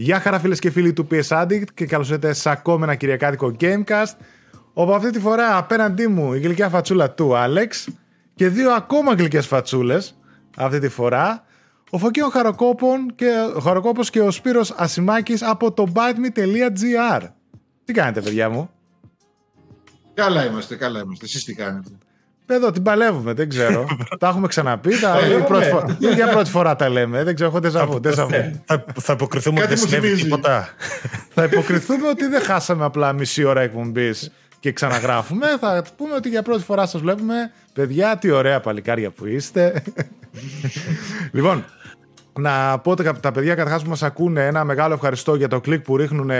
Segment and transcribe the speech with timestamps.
[0.00, 3.56] Γεια χαρά φίλες και φίλοι του PS Addict και καλώς ήρθατε σε ακόμα ένα κυριακάτικο
[3.60, 4.12] Gamecast
[4.72, 7.88] όπου αυτή τη φορά απέναντί μου η γλυκιά φατσούλα του Άλεξ
[8.34, 10.18] και δύο ακόμα γλυκές φατσούλες
[10.56, 11.44] αυτή τη φορά
[11.90, 17.20] ο Φωκίων Χαροκόπων και, ο Χαροκόπος και ο Σπύρος Ασημάκης από το biteme.gr
[17.84, 18.70] Τι κάνετε παιδιά μου;
[20.14, 21.24] Καλά είμαστε, καλά είμαστε.
[21.24, 21.90] Εσείς τι κάνετε;
[22.50, 23.86] Εδώ την παλεύουμε, δεν ξέρω.
[24.20, 24.98] τα έχουμε ξαναπεί.
[25.00, 25.18] Τα...
[25.38, 25.96] η πρώτη φορά...
[25.98, 27.24] για πρώτη φορά τα λέμε.
[27.24, 27.60] Δεν ξέρω, έχω
[28.00, 28.00] τεζαβού.
[28.64, 30.68] θα, θα υποκριθούμε ότι δεν συνέβη τίποτα.
[31.34, 34.30] θα υποκριθούμε ότι δεν χάσαμε απλά μισή ώρα εκπομπής
[34.60, 35.46] και ξαναγράφουμε.
[35.60, 37.52] θα πούμε ότι για πρώτη φορά σας βλέπουμε.
[37.72, 39.82] Παιδιά, τι ωραία παλικάρια που είστε.
[41.32, 41.64] λοιπόν,
[42.38, 45.80] να πω ότι τα παιδιά καταρχάς που μας ακούνε ένα μεγάλο ευχαριστώ για το κλικ
[45.80, 46.30] που ρίχνουν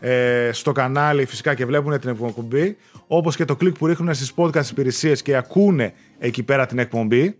[0.00, 2.76] ε, στο κανάλι φυσικά και βλέπουν την εκπομπή
[3.06, 7.38] όπως και το κλικ που ρίχνουν στις podcast υπηρεσίες και ακούνε εκεί πέρα την εκπομπή.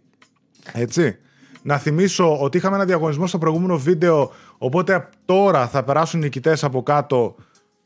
[0.73, 1.17] Έτσι.
[1.63, 6.83] Να θυμίσω ότι είχαμε ένα διαγωνισμό στο προηγούμενο βίντεο, οπότε τώρα θα περάσουν νικητές από
[6.83, 7.37] κάτω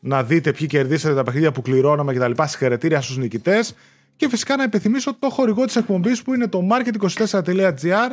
[0.00, 2.42] να δείτε ποιοι κερδίσατε τα παιχνίδια που κληρώναμε κτλ.
[2.42, 3.74] Συγχαρητήρια στους νικητές.
[4.16, 8.10] Και φυσικά να επιθυμίσω το χορηγό της εκπομπής που είναι το market24.gr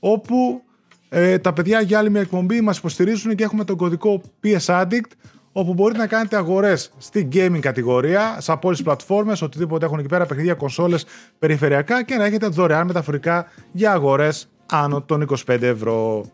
[0.00, 0.62] όπου
[1.08, 5.10] ε, τα παιδιά για άλλη μια εκπομπή μας υποστηρίζουν και έχουμε τον κωδικό PS Addict
[5.56, 9.98] όπου μπορείτε να κάνετε αγορές στην gaming κατηγορία, σε από όλε τι πλατφόρμες, οτιδήποτε έχουν
[9.98, 11.06] εκεί πέρα, παιχνίδια, κονσόλες,
[11.38, 16.24] περιφερειακά και να έχετε δωρεάν μεταφορικά για αγορές άνω των 25 ευρώ.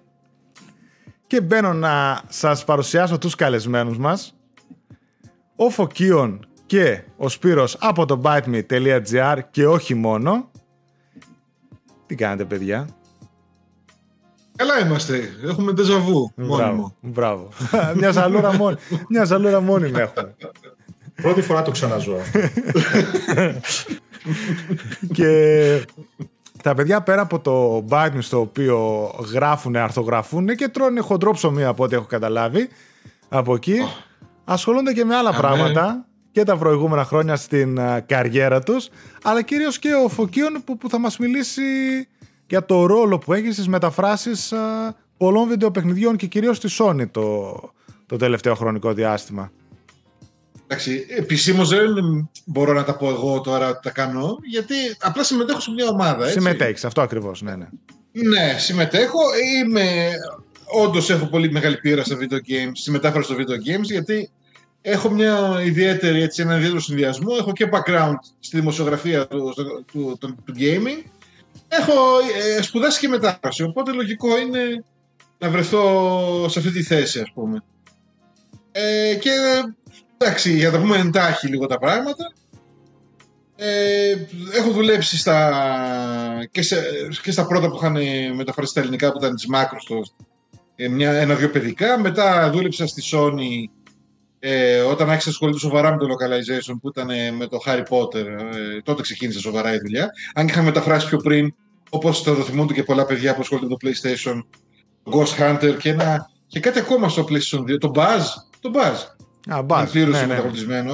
[1.27, 4.37] Και μπαίνω να σας παρουσιάσω τους καλεσμένους μας.
[5.57, 10.51] Ο Φωκίων και ο Σπύρος από το biteme.gr και όχι μόνο.
[12.07, 12.89] Τι κάνετε παιδιά;
[14.61, 15.31] Καλά είμαστε.
[15.45, 16.33] Έχουμε ντεζαβού.
[16.37, 16.97] Μπράβο.
[17.01, 17.49] μπράβο.
[17.99, 18.77] μια ζαλούρα μόνη.
[19.09, 20.35] Μια ζαλούρα μόνη με έχουμε.
[21.23, 22.17] Πρώτη φορά το ξαναζώ.
[25.17, 25.31] και
[26.63, 31.85] τα παιδιά πέρα από το Biden στο οποίο γράφουν, αρθογραφούν και τρώνε χοντρό ψωμί από
[31.85, 32.69] ό,τι έχω καταλάβει
[33.29, 33.79] από εκεί,
[34.45, 38.89] ασχολούνται και με άλλα πράγματα και τα προηγούμενα χρόνια στην καριέρα τους,
[39.23, 41.63] αλλά κυρίως και ο Φωκίων που, που θα μας μιλήσει
[42.51, 44.53] για το ρόλο που έχεις στις μεταφράσεις
[45.17, 47.55] πολλών βιντεοπαιχνιδιών και κυρίως στη Sony το,
[48.07, 49.53] το τελευταίο χρονικό διάστημα.
[50.67, 51.91] Εντάξει, επισήμως δεν
[52.45, 56.29] μπορώ να τα πω εγώ τώρα ότι τα κάνω, γιατί απλά συμμετέχω σε μια ομάδα.
[56.29, 57.69] Συμμετέχεις, αυτό ακριβώς, ναι, ναι.
[58.13, 59.19] Ναι, συμμετέχω.
[59.59, 60.11] Είμαι.
[60.65, 64.31] Όντως έχω πολύ μεγάλη πείρα στα video games, στη μετάφραση στο video games, γιατί
[64.81, 67.35] έχω μια ιδιαίτερη, έτσι, ένα ιδιαίτερο συνδυασμό.
[67.39, 69.53] Έχω και background στη δημοσιογραφία του,
[69.93, 71.11] του, του, του gaming
[71.73, 71.93] Έχω
[72.59, 74.85] ε, σπουδάσει και μετάφραση, οπότε λογικό είναι
[75.39, 77.63] να βρεθώ σε αυτή τη θέση, ας πούμε.
[78.73, 79.31] Ε, και
[80.19, 82.33] εντάξει, για να τα πούμε εντάχει λίγο τα πράγματα,
[83.57, 84.17] ε,
[84.53, 86.83] έχω δουλέψει στα, και, σε,
[87.23, 87.97] και στα πρώτα που είχαν
[88.35, 90.25] μεταφράσει στα ελληνικά που ήταν της Microsoft,
[90.77, 90.85] ε,
[91.21, 91.99] ένα-δύο παιδικά.
[91.99, 93.80] Μετά δούλεψα στη Sony
[94.43, 98.27] ε, όταν άρχισα να ασχολείται σοβαρά με το localization που ήταν με το Harry Potter,
[98.27, 100.11] ε, τότε ξεκίνησε σοβαρά η δουλειά.
[100.35, 101.55] Αν και είχα μεταφράσει πιο πριν,
[101.91, 104.43] όπως το θυμούνται και πολλά παιδιά που ασχολούνται με το PlayStation,
[105.03, 108.25] το Ghost Hunter και, ένα, και κάτι ακόμα στο PlayStation 2, το Buzz.
[108.61, 108.97] Το Buzz.
[109.55, 109.89] Α, Buzz.
[109.91, 110.93] Πλήρω ναι, μεταγλωτισμένο.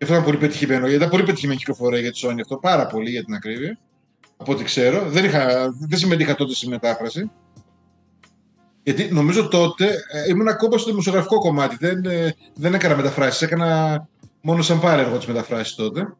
[0.00, 0.80] Και αυτό ήταν πολύ πετυχημένο.
[0.80, 2.56] Γιατί ήταν πολύ πετυχημένη κυκλοφορία για τη Sony αυτό.
[2.56, 3.78] Πάρα πολύ για την ακρίβεια.
[4.36, 5.08] Από ό,τι ξέρω.
[5.08, 7.30] Δεν, είχα, δεν συμμετείχα τότε στη μετάφραση.
[8.82, 11.76] Γιατί νομίζω τότε ε, ήμουν ακόμα στο δημοσιογραφικό κομμάτι.
[11.80, 13.42] Δεν, ε, δεν έκανα μεταφράσεις.
[13.42, 14.08] Έκανα
[14.40, 16.16] μόνο σαν πάρεργο τις μεταφράσεις τότε.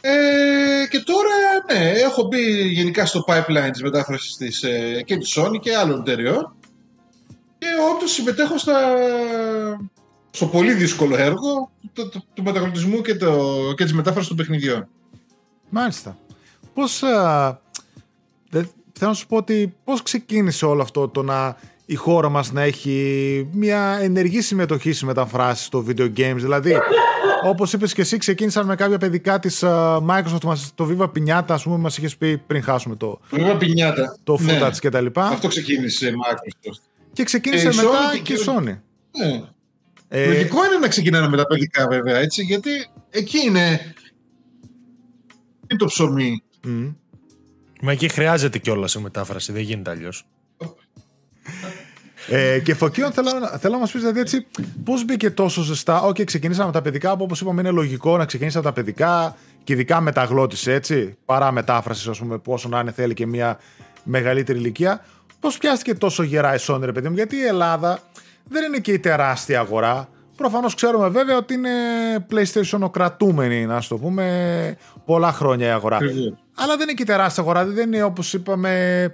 [0.00, 1.34] Ε, και τώρα,
[1.72, 6.00] ναι, έχω μπει γενικά στο pipeline της μετάφρασης της, ε, και της Sony και άλλων
[6.00, 6.54] εταιριών
[7.58, 8.78] και όντως συμμετέχω στα,
[10.30, 14.88] στο πολύ δύσκολο έργο του, του, του μεταγλωτισμού και, το, και της μετάφρασης των παιχνιδιών.
[15.68, 16.16] Μάλιστα.
[16.74, 17.60] Πώς, α,
[19.02, 22.62] θέλω να σου πω ότι πώς ξεκίνησε όλο αυτό το να η χώρα μας να
[22.62, 26.76] έχει μια ενεργή συμμετοχή στις μεταφράσεις στο video games; Δηλαδή,
[27.44, 31.62] όπως είπες και εσύ, ξεκίνησαν με κάποια παιδικά της uh, Microsoft, το Viva Pinata, ας
[31.62, 34.04] πούμε, μας είχες πει πριν χάσουμε το, το Viva Pinata.
[34.24, 34.70] το footage ναι.
[34.78, 35.26] και τα λοιπά.
[35.26, 36.80] Αυτό ξεκίνησε η Microsoft.
[37.12, 38.78] Και ξεκίνησε ε, μετά Sony και η Sony.
[39.18, 39.42] Ναι.
[40.08, 40.26] Ε...
[40.26, 42.70] Λογικό είναι να ξεκινάνε με τα παιδικά βέβαια, έτσι, γιατί
[43.10, 43.94] εκεί είναι,
[45.76, 46.42] το ψωμί.
[46.64, 46.94] Mm.
[47.84, 50.26] Μα εκεί χρειάζεται κιόλας η μετάφραση, δεν γίνεται αλλιώς.
[52.28, 54.46] Ε, και Φωκίων, θέλω, θέλω να μας πεις δηλαδή έτσι,
[54.84, 58.16] πώς μπήκε τόσο ζεστά; OK, okay, ξεκινήσαμε από τα παιδικά, που όπως είπαμε είναι λογικό
[58.16, 62.80] να ξεκινήσεις από τα παιδικά και ειδικά μεταγλώττιση έτσι, παρά μετάφρασης, ας πούμε, πόσο να
[62.80, 63.58] είναι θέλει και μια
[64.02, 65.04] μεγαλύτερη ηλικία.
[65.40, 67.98] Πώς πιάστηκε τόσο γερά η Sony, ρε παιδί μου, γιατί η Ελλάδα
[68.48, 70.08] δεν είναι και η τεράστια αγορά.
[70.36, 71.70] Προφανώς ξέρουμε βέβαια ότι είναι
[72.30, 75.98] PlayStation κρατούμενη, να το πούμε, πολλά χρόνια η αγορά.
[76.54, 79.12] Αλλά δεν είναι και η τεράστια αγορά, δεν είναι όπως είπαμε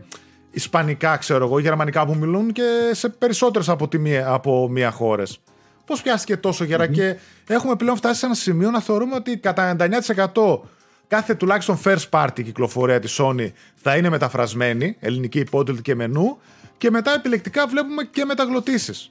[0.51, 2.63] ισπανικά, ξέρω εγώ, γερμανικά που μιλούν και
[2.93, 5.41] σε περισσότερες από, τη μία- από μία χώρες.
[5.87, 7.17] Πώς πιάστηκε τόσο γερά και
[7.49, 10.61] έχουμε πλέον φτάσει σε ένα σημείο να θεωρούμε ότι κατά 99%
[11.09, 16.39] κάθε τουλάχιστον first party κυκλοφορία της Sony θα είναι μεταφρασμένη, ελληνική υπότιτλη και μενού,
[16.79, 19.11] και μετά επιλεκτικά βλέπουμε και μεταγλωτήσεις.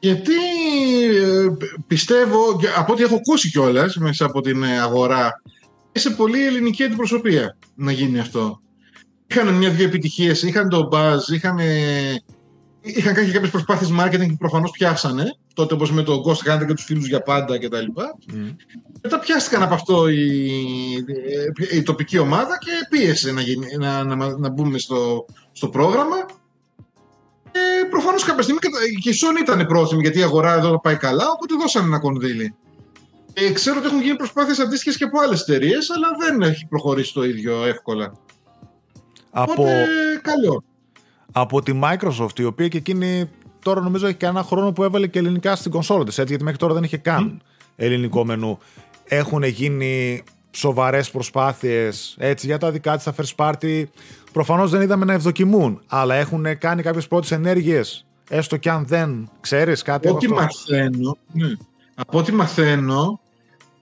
[0.00, 0.32] Γιατί
[1.14, 1.46] ε,
[1.86, 5.42] πιστεύω, και από ό,τι έχω ακούσει κιόλας μέσα από την ε, αγορά,
[5.92, 8.60] σε πολύ ελληνική αντιπροσωπεία να γίνει αυτό.
[9.26, 12.22] Είχαν μια-δυο επιτυχίες, είχαν τον buzz, είχαν, ε,
[12.80, 15.24] είχαν κάνει κάποιες προσπάθειες marketing που προφανώς πιάσανε.
[15.54, 17.86] Τότε όπως με το Ghost Hunter και τους φίλους για πάντα κτλ.
[19.02, 20.46] Μετά πιάστηκαν από αυτό η,
[20.94, 26.16] η, η τοπική ομάδα και πίεσε να, γίνει, να, να, να μπουν στο, στο πρόγραμμα.
[27.52, 30.96] Ε, Προφανώς κάποια στιγμή κατα- και η Sony ήταν πρόθυμη γιατί η αγορά εδώ πάει
[30.96, 32.54] καλά, οπότε δώσανε ένα κονδύλι.
[33.32, 37.12] Ε, ξέρω ότι έχουν γίνει προσπάθειες αντίστοιχες και από άλλες εταιρείες, αλλά δεν έχει προχωρήσει
[37.12, 38.12] το ίδιο εύκολα.
[39.30, 39.86] Από, Οπότε
[40.22, 40.62] καλό.
[41.32, 43.30] από τη Microsoft, η οποία και εκείνη
[43.62, 46.58] τώρα νομίζω έχει κανένα χρόνο που έβαλε και ελληνικά στην κονσόλα της, έτσι, γιατί μέχρι
[46.58, 47.42] τώρα δεν είχε καν
[47.76, 48.58] ελληνικό μενού.
[49.04, 53.84] Έχουν γίνει σοβαρές προσπάθειες έτσι, για τα δικά της τα first party.
[54.32, 59.30] Προφανώς δεν είδαμε να ευδοκιμούν, αλλά έχουν κάνει κάποιες πρώτες ενέργειες, έστω και αν δεν
[59.40, 60.74] ξέρεις κάτι Από από ό,τι αυτό.
[60.74, 61.52] μαθαίνω, ναι.
[61.94, 63.20] από ό,τι μαθαίνω,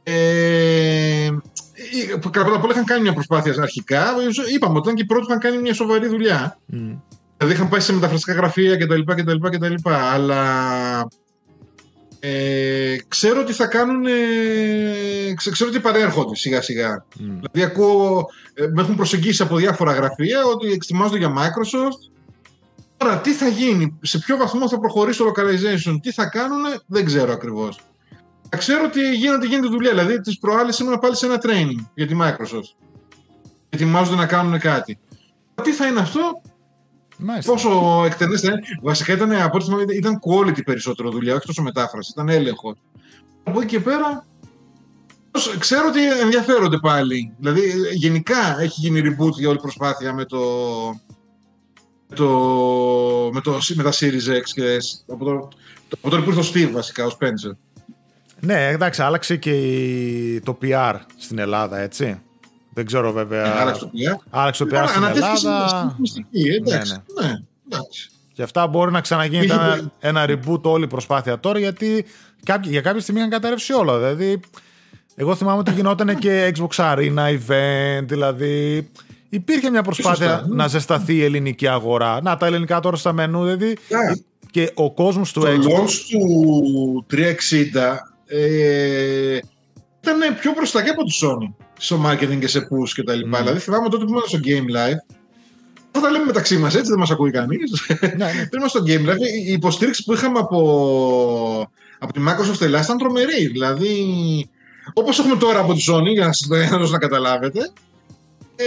[0.03, 1.29] ε,
[2.31, 4.05] κατά απ' όλα είχαν κάνει μια προσπάθεια αρχικά.
[4.55, 6.59] Είπαμε ότι ήταν και οι πρώτοι που είχαν κάνει μια σοβαρή δουλειά.
[6.67, 6.93] Μμ.
[7.37, 9.01] Δηλαδή είχαν πάει σε μεταφραστικά γραφεία κτλ.
[9.01, 11.09] κτλ, κτλ αλλά
[12.21, 14.07] ε, ξέρω ότι θα κάνουν.
[14.07, 17.05] Ε, ξε- ξέρω ότι παρέρχονται σιγά σιγά.
[17.19, 17.27] Μμ.
[17.27, 22.11] Δηλαδή ακούω, ε, με έχουν προσεγγίσει από διάφορα γραφεία ότι εξετοιμάζονται για Microsoft.
[22.97, 27.05] Τώρα τι θα γίνει, σε ποιο βαθμό θα προχωρήσει το localization, τι θα κάνουν, δεν
[27.05, 27.81] ξέρω ακριβώς.
[28.57, 29.91] Ξέρω ότι γίνεται, γίνεται δουλειά.
[29.91, 32.87] Δηλαδή, τις προάλλες ήμουν πάλι σε ένα training για τη Microsoft.
[33.69, 34.99] Ετοιμάζονται να κάνουν κάτι.
[35.63, 36.41] Τι θα είναι αυτό,
[37.19, 37.53] Μάλιστα.
[37.53, 38.61] πόσο εκτενές θα είναι.
[38.83, 42.11] Βασικά ήταν, από ό,τι θυμάμαι, ήταν quality περισσότερο δουλειά, όχι τόσο μετάφραση.
[42.15, 42.77] Ήταν έλεγχος.
[43.45, 44.27] Από εκεί και πέρα.
[45.59, 47.33] Ξέρω ότι ενδιαφέρονται πάλι.
[47.39, 47.61] Δηλαδή,
[47.95, 50.39] γενικά έχει γίνει reboot για όλη η προσπάθεια με το.
[52.09, 52.29] Με, το,
[53.33, 55.13] με, το, με τα Series X και S.
[55.13, 55.49] Από, το,
[55.95, 57.57] από τότε που ήρθε ο Steve βασικά, ο Spencer.
[58.41, 62.21] Ναι, εντάξει, άλλαξε και η- το PR στην Ελλάδα, έτσι.
[62.79, 63.61] Δεν ξέρω βέβαια.
[63.61, 64.19] Άλλαξε το PR.
[64.31, 65.69] Άλλαξε το PR στην Ανατέθηκε στην- Ελλάδα.
[65.69, 66.93] στην μυστική, εντάξει.
[67.21, 67.35] Ναι, Ναι,
[67.71, 68.11] εντάξει.
[68.33, 72.05] Και αυτά μπορεί να ξαναγίνει Είχε ένα, πολύ- ένα reboot όλη η προσπάθεια τώρα, γιατί
[72.45, 73.99] κάποιοι, για κάποια στιγμή είχαν καταρρεύσει όλα.
[73.99, 74.41] Δηλαδή,
[75.15, 78.91] εγώ θυμάμαι ότι γινόταν και Xbox Arena event, δηλαδή.
[79.29, 80.55] Υπήρχε μια προσπάθεια Σωστά, ναι.
[80.55, 82.23] να ζεσταθεί η ελληνική αγορά.
[82.23, 83.67] Να, τα ελληνικά τώρα στα μενού, δηλαδή.
[83.67, 84.15] Ναι.
[84.51, 85.81] Και ο κόσμος του Το Xbox.
[85.81, 89.39] launch του 360 ε,
[90.11, 93.39] ήταν πιο μπροστά και από τη Sony στο marketing και σε push και τα λοιπά.
[93.39, 93.43] Mm.
[93.43, 95.17] Δηλαδή θυμάμαι τότε που ήμουν στο Game Live
[95.91, 97.87] θα τα λέμε μεταξύ μας έτσι, δεν μας ακούει κανείς.
[98.01, 98.47] ναι, ναι.
[98.51, 102.99] Πριν ήμουν στο Game Live, η υποστήριξη που είχαμε από, από τη Microsoft Ελλάδα ήταν
[102.99, 103.47] τρομερή.
[103.47, 103.95] Δηλαδή,
[104.93, 107.73] όπως έχουμε τώρα από τη Sony, για να σας για να το καταλάβετε,
[108.57, 108.65] ε,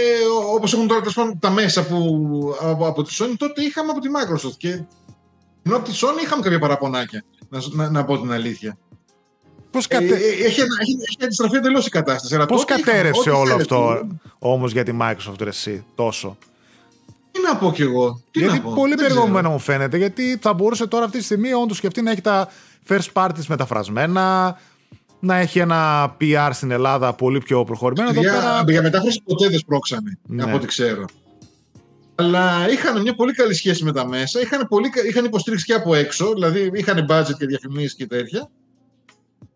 [0.54, 4.00] όπως έχουν τώρα τέλος πάντων, τα μέσα που, από, από τη Sony, τότε είχαμε από
[4.00, 4.56] τη Microsoft.
[4.56, 4.68] Και
[5.62, 8.78] ενώ από τη Sony είχαμε κάποια παραπονάκια, να, να, να πω την αλήθεια.
[9.72, 10.06] Πώς, Ε, κατε...
[10.06, 10.60] ε, έχει, έχει,
[11.08, 12.34] έχει αντιστραφεί εντελώς η κατάσταση.
[12.34, 13.62] αλλά Πώς τότε είχαμε κατέρευσε ό,τι όλο θέλετε.
[13.62, 14.06] αυτό
[14.38, 16.36] όμως για τη Microsoft ρε, εσύ τόσο;
[17.30, 18.20] Τι να πω κι εγώ.
[18.30, 18.72] Τι γιατί να πω.
[18.72, 19.50] πολύ δεν περιεχόμενο ξέρω.
[19.52, 19.96] μου φαίνεται.
[19.96, 22.48] Γιατί θα μπορούσε τώρα αυτή τη στιγμή όντως σκεφτεί να έχει τα
[22.88, 24.56] first parties μεταφρασμένα,
[25.20, 28.08] να έχει ένα PR στην Ελλάδα πολύ πιο προχωρημένο.
[28.10, 28.64] Εδώ Για, πέρα.
[28.68, 30.42] για μετάφραση ποτέ δεν σπρώξανε, Ναι.
[30.42, 31.04] από ό,τι ξέρω.
[32.14, 35.72] Αλλά είχαν μια πολύ καλή σχέση με τα μέσα, είχαν, πολύ, κα- είχαν υποστήριξη και
[35.74, 38.50] από έξω, δηλαδή είχαν budget και διαφημίσεις και τέτοια.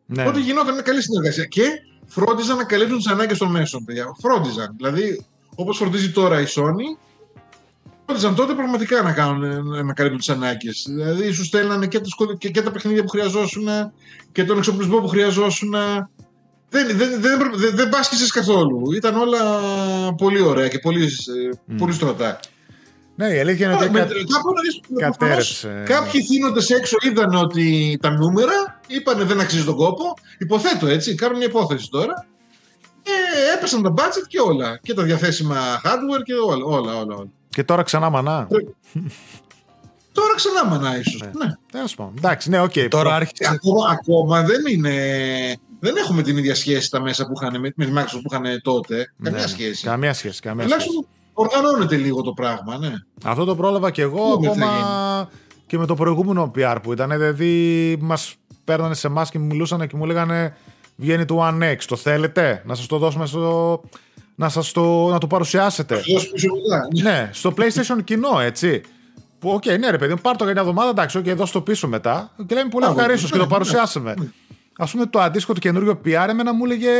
[0.06, 0.22] Ναι.
[0.22, 1.44] Οπότε γινόταν μια καλή συνεργασία.
[1.44, 1.62] Και
[2.06, 4.06] φρόντιζαν να καλύπτουν τις ανάγκες των μέσων, παιδιά.
[4.22, 4.74] Φρόντιζαν.
[4.76, 6.98] Δηλαδή, όπως φροντίζει τώρα η Sony,
[8.04, 10.86] φρόντιζαν τότε πραγματικά να, κάνουν, να καλύπτουν τις ανάγκες.
[10.88, 13.68] Δηλαδή, σου στέλνανε και, τις κωδι- και, και τα παιχνίδια που χρειαζόσουν
[14.32, 15.74] και τον εξοπλισμό που χρειαζόσουν.
[16.68, 18.92] Δεν, δεν, δεν, δεν, δεν πάσχισες καθόλου.
[18.92, 19.40] Ήταν όλα
[20.14, 22.40] πολύ ωραία και πολύ, ε, πολύ στρωτά.
[23.16, 23.92] Ναι, η αλήθεια είναι Τώρα, ότι.
[23.94, 25.82] με- κα- κάπου να δεις, προφανώς, κατέρευσε.
[25.86, 30.14] Κάποιοι θύνοντες έξω είδαν ότι τα νούμερα είπανε δεν αξίζει τον κόπο.
[30.38, 32.26] Υποθέτω έτσι, κάνω μια υπόθεση τώρα.
[33.02, 33.12] Και
[33.56, 34.78] έπεσαν τα budget και όλα.
[34.82, 36.64] Και τα διαθέσιμα hardware και όλα.
[36.64, 37.26] όλα, όλα, όλα.
[37.48, 38.48] Και τώρα ξανά μανά.
[40.12, 41.20] Τώρα ξανά μανά ίσως.
[41.20, 41.30] Ναι.
[41.44, 41.52] Ναι.
[41.72, 42.14] Τέλος πάντων.
[42.16, 42.72] Εντάξει, ναι, οκ.
[42.72, 43.50] Τώρα Προ- άρχισε.
[43.52, 44.94] Ακόμα, ακόμα δεν είναι.
[45.80, 48.60] Δεν έχουμε την ίδια σχέση τα μέσα που είχαν με, με τη Microsoft που είχαν
[48.62, 49.12] τότε.
[49.22, 49.84] Καμία ναι, σχέση.
[49.84, 50.40] Καμία σχέση.
[50.40, 51.06] Καμία σχέση.
[51.36, 52.92] Τουλάχιστον οργανώνεται λίγο το πράγμα, ναι.
[53.24, 55.28] Αυτό το πρόλαβα και εγώ Πού ακόμα θα
[55.66, 57.10] και με το προηγούμενο PR που ήταν.
[57.10, 60.56] Δηλαδή, μας παίρνανε σε εμάς και μου μιλούσαν και μου λέγανε
[60.96, 61.76] Βγαίνει το One X.
[61.86, 63.82] Το θέλετε; Να σας το δώσουμε στο.
[64.34, 65.94] να σας το, να το παρουσιάσετε.
[65.94, 66.88] Δώσ' πίσω μετά.
[67.02, 68.80] ναι, στο PlayStation κοινό, έτσι.
[69.38, 71.60] Που, οκ, ναι, ρε παιδί μου, πάρ το για μια εβδομάδα, εντάξει, οκ, δώσ' το
[71.60, 72.30] πίσω μετά.
[72.46, 74.14] Και λέμε πολύ Α, ευχαρίστως ναι, και το ναι, παρουσιάσαμε.
[74.76, 76.90] Ας πούμε, το αντίστοιχο του καινούριο PR, εμένα μου έλεγε.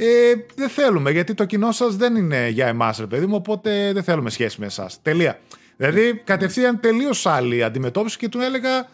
[0.00, 3.92] Ε, δεν θέλουμε, γιατί το κοινό σας δεν είναι για εμάς, ρε παιδί μου, οπότε
[3.92, 4.98] δεν θέλουμε σχέση με εσάς.
[5.02, 5.38] Τελεία.
[5.76, 8.88] Δηλαδή, κατευθείαν τελείως άλλη αντιμετώπιση και του έλεγα,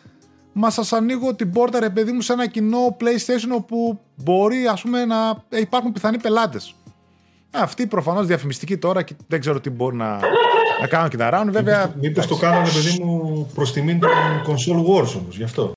[0.57, 4.83] Μα σας ανοίγω την πόρτα, ρε παιδί μου, σε ένα κοινό PlayStation όπου μπορεί, ας
[4.83, 6.75] πούμε, να ε, υπάρχουν πιθανοί πελάτες.
[7.51, 10.21] Αυτοί προφανώς διαφημιστικοί τώρα και δεν ξέρω τι μπορεί να,
[10.81, 11.53] να κάνουν και να ράνουν.
[11.53, 14.11] Βέβαια, Μήπως το κάνανε, παιδί μου, προς τιμήν των
[14.47, 15.73] console wars όμως, γι' αυτό.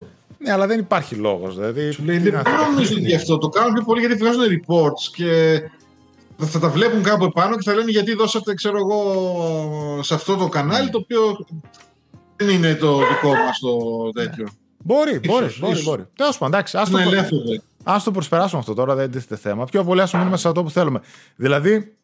[0.47, 1.55] Ναι, αλλά δεν υπάρχει λόγος.
[1.55, 3.37] Δηλαδή, Σου λέει, τι δεν να- Δεν νομίζω ότι γι' αυτό.
[3.37, 5.61] Το κάνουν πιο πολύ γιατί βγάζουν reports και
[6.37, 10.47] θα τα βλέπουν κάπου επάνω και θα λένε γιατί δώσατε, ξέρω εγώ, σε αυτό το
[10.47, 11.45] κανάλι το οποίο
[12.35, 13.77] δεν είναι το δικό μας το
[14.21, 14.47] τέτοιο.
[14.83, 15.71] Μπορεί, μπορεί, Ίσως, μπορεί.
[15.73, 15.85] ίσως.
[15.85, 16.05] μπορεί.
[16.15, 17.41] Τέλος πάντων, εντάξει, ας το, Είναι προ- ελεύθερο.
[17.83, 19.65] ας το προσπεράσουμε αυτό τώρα, δεν τίθεται θέμα.
[19.65, 21.01] Πιο πολύ ας το μείνουμε σε αυτό που θέλουμε.
[21.35, 21.95] Δηλαδή,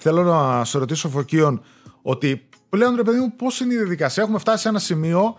[0.00, 1.62] θέλω να σε ρωτήσω, Φωκίων,
[2.02, 5.36] ότι πλέον ρε παιδί μου, πώς είναι η διαδικασία; Έχουμε φτάσει σε ένα σημείο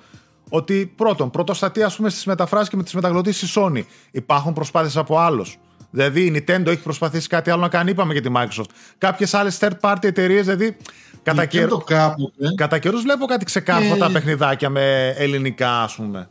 [0.50, 3.82] ότι πρώτον, πρωτοστατεί ας πούμε στις μεταφράσεις και με τις μεταγλωτήσεις Sony.
[4.12, 5.58] Υπάρχουν προσπάθειες από άλλους.
[5.92, 8.70] Δηλαδή η Nintendo έχει προσπαθήσει κάτι άλλο να κάνει, είπαμε για τη Microsoft.
[8.98, 10.78] Κάποιες άλλες third party εταιρείες, δηλαδή
[11.24, 11.68] κατά, Και καιρ...
[11.70, 12.54] το κάποτε.
[12.56, 14.10] κατά καιρούς βλέπω κάτι ξεκάρφωτα Ε.
[14.12, 16.30] παιχνιδάκια με ελληνικά, ας πούμε.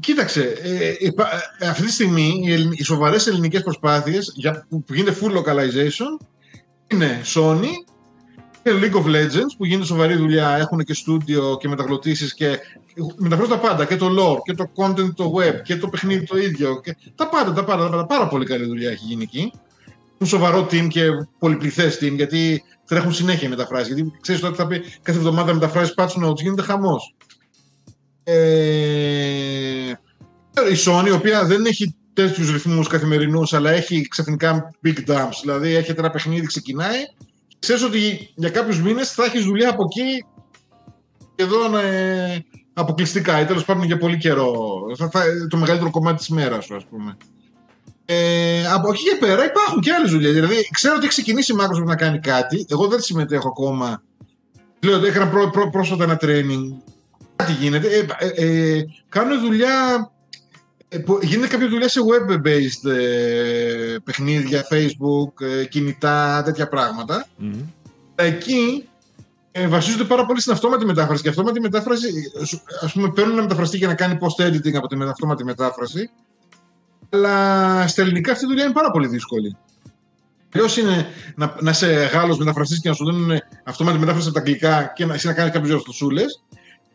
[0.00, 4.82] Κοίταξε, ε, υπά- ε, αυτή τη στιγμή οι, ελλην- οι σοβαρές ελληνικές προσπάθειες για, που,
[4.82, 6.26] που γίνεται full localization
[6.86, 7.95] είναι Sony και
[8.70, 12.58] League of Legends που γίνεται σοβαρή δουλειά, έχουν και στούντιο και μεταγλωτήσεις και
[13.16, 16.38] μεταφράζουν τα πάντα και το lore και το content το web και το παιχνίδι το
[16.38, 18.06] ίδιο και τα πάντα, τα πάντα, τα πάντα.
[18.06, 19.52] πάρα πολύ καλή δουλειά έχει γίνει εκεί.
[20.14, 21.02] Έχουν σοβαρό team και
[21.38, 25.94] πολυπληθές team γιατί τρέχουν συνέχεια οι μεταφράσεις γιατί ξέρεις ότι θα πει κάθε εβδομάδα μεταφράσεις
[25.96, 27.14] patch notes γίνεται χαμός.
[28.24, 29.90] Ε,
[30.70, 35.38] η Sony, η οποία δεν έχει τέτοιους ρυθμούς καθημερινούς, αλλά έχει ξαφνικά big dumps.
[35.42, 36.98] Δηλαδή, έχετε ένα παιχνίδι, ξεκινάει.
[37.66, 40.24] Ξέρεις ότι για κάποιους μήνες θα έχεις δουλειά από εκεί
[41.36, 44.54] σχεδόν ε, αποκλειστικά ή τέλος πάντων για πολύ καιρό.
[44.96, 47.16] Θα, θα, το μεγαλύτερο κομμάτι της μέρας σου, ας πούμε.
[48.04, 50.32] Ε, από εκεί και πέρα υπάρχουν και άλλες δουλειές.
[50.32, 52.66] Δηλαδή, ξέρω ότι έχει ξεκινήσει η Microsoft να κάνει κάτι.
[52.68, 54.02] Εγώ δεν συμμετέχω ακόμα.
[54.80, 56.62] Λέω ότι έκανα πρό, πρό, πρόσφατα ένα training.
[57.36, 57.88] Κάτι γίνεται.
[57.88, 60.10] Ε, ε, ε, κάνουν δουλειά.
[60.96, 67.26] Ε, που- γίνεται κάποια δουλειά σε web-based ε, παιχνίδια, facebook, ε, κινητά, τέτοια πράγματα.
[67.36, 67.52] Μμμ.
[68.14, 68.88] Εκεί
[69.52, 71.22] ε, βασίζονται πάρα πολύ στην αυτόματη μετάφραση.
[71.22, 72.08] Και η αυτόματη μετάφραση,
[72.40, 76.10] ε, σου- ας πούμε, παίρνουν ένα μεταφραστή για να κάνει post-editing από την αυτόματη μετάφραση.
[77.10, 79.56] Αλλά στα ελληνικά αυτή η δουλειά είναι πάρα πολύ δύσκολη.
[80.54, 83.30] Αλλιώς είναι να, να είσαι Γάλλος μεταφραστής και να σου δίνουν
[83.64, 86.22] αυτόματη μετάφραση από τα αγγλικά και να, εσύ να κάνεις κάποιες διορθωσούλε.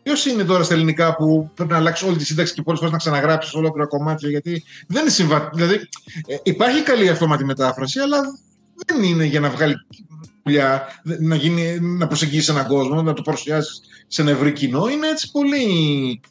[0.03, 2.93] Ποιος είναι τώρα στα ελληνικά που πρέπει να αλλάξει όλη τη σύνταξη και πολλές φορές
[2.93, 5.49] να ξαναγράψεις ολόκληρα κομμάτια, γιατί δεν είναι συμβατή.
[5.55, 5.73] Δηλαδή,
[6.27, 8.19] ε, υπάρχει καλή αυτόματη μετάφραση, αλλά
[8.85, 9.75] δεν είναι για να βγάλει
[10.43, 14.87] δουλειά, να, γίνει, να προσεγγίσεις έναν κόσμο, να το παρουσιάσεις σε ένα ευρύ κοινό.
[14.87, 16.21] Είναι έτσι πολύ.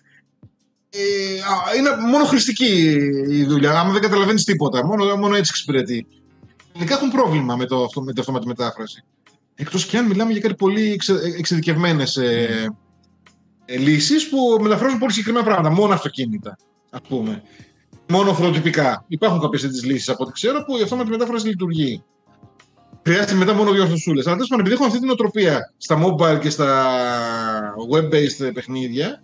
[0.91, 2.99] Ε, α, είναι μόνο χρηστική
[3.29, 3.81] η δουλειά.
[3.81, 6.07] Άμα δεν καταλαβαίνεις τίποτα, μόνο, μόνο έτσι εξυπηρετεί.
[6.73, 9.05] Τελικά έχουν πρόβλημα με, το, αυτό- με την αυτόματη μετάφραση.
[9.55, 12.69] Εκτός και αν μιλάμε για κάτι πολύ εξε, εξειδικευμένες ε,
[13.71, 15.71] ε, λύσεις που μεταφράζουν πολύ συγκεκριμένα πράγματα.
[15.71, 16.57] Μόνο αυτοκίνητα,
[16.91, 17.43] ας πούμε.
[18.09, 19.05] Μόνο χωροτυπικά.
[19.09, 22.03] Υπάρχουν κάποιες τέτοιες λύσεις από ό,τι ξέρω που η αυτόματη μετάφραση λειτουργεί.
[23.05, 24.23] Χρειάζεται μετά μόνο δύο ορθοσούλε.
[24.25, 26.91] Αλλά τέλος πάντων, επειδή έχουμε αυτή την οτροπία στα mobile και στα
[27.93, 29.21] web-based παιχνίδια,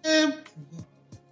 [0.00, 0.08] ε,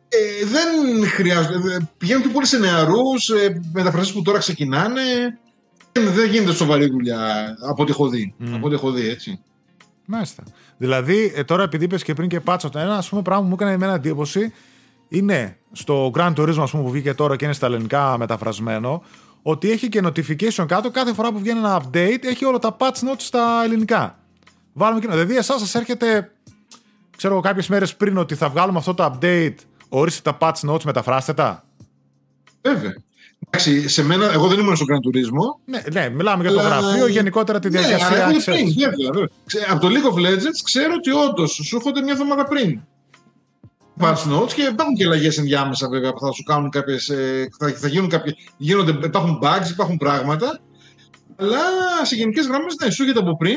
[0.09, 1.75] ε, δεν χρειάζονται.
[1.75, 5.03] ε, Πηγαίνουν πιο πολύ σε νεαρούς, ε, μεταφραστές που τώρα ξεκινάνε.
[5.93, 8.35] Δεν, δεν γίνεται σοβαρή δουλειά από ό,τι έχω δει.
[8.39, 8.55] Μμ.
[8.55, 9.41] Από ό,τι έχω δει, έτσι.
[10.07, 10.43] Μάλιστα.
[10.79, 13.49] Δηλαδή, ε, τώρα επειδή είπες και πριν και πάτσα το ένα, ας πούμε, πράγμα που
[13.49, 14.53] μου έκανε εμένα εντύπωση
[15.09, 19.03] είναι στο Grand Turismo, ας πούμε, που βγήκε τώρα και είναι στα ελληνικά μεταφρασμένο,
[19.43, 22.87] ότι έχει και notification κάτω κάθε φορά που βγαίνει ένα update, έχει όλα τα patch
[22.87, 24.19] notes στα ελληνικά.
[24.73, 26.33] Βάλουμε και Δηλαδή, εσάς σας έρχεται,
[27.17, 29.55] ξέρω εγώ, κάποιες μέρες πριν ότι θα βγάλουμε αυτό το update,
[29.89, 31.65] ορίστε τα patch notes, μεταφράστε τα.
[32.63, 33.06] Βέβαια.
[33.51, 35.61] Εντάξει, σε μένα, εγώ δεν ήμουν στο Grand Turismo.
[35.65, 38.07] Ναι, ναι, μιλάμε για το Αλλά- γραφείο, γενικότερα τη Ναι, διαδικασία.
[38.17, 38.61] αλλά είναι ξέρεις.
[38.63, 39.29] πριν, βέβαια, βέβαια.
[39.47, 42.81] Ξέ- Από το League of Legends ξέρω ότι όντως σου έρχονται μια εβδομάδα πριν.
[44.01, 47.11] Patch notes και υπάρχουν και αλλαγές ενδιάμεσα βέβαια που θα σου κάνουν κάποιες.
[47.59, 50.61] Θα, θα γίνουν κάποιες, γίνονται, υπάρχουν bugs, υπάρχουν πράγματα.
[51.37, 51.59] Αλλά
[52.03, 53.57] σε γενικές γραμμές ναι, σου έρχεται από πριν.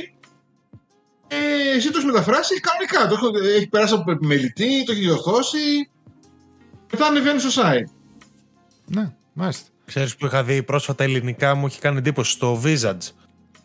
[1.27, 3.07] Ε, εσύ το έχει μεταφράσει κανονικά.
[3.07, 5.89] Το έχει, έχει περάσει από επιμελητή, το έχει διορθώσει.
[6.91, 7.89] Μετά ανεβαίνει στο site.
[8.85, 9.67] Ναι, μάλιστα.
[9.89, 13.11] Ξέρεις που είχα δει πρόσφατα ελληνικά μου έχει κάνει εντύπωση στο Visage.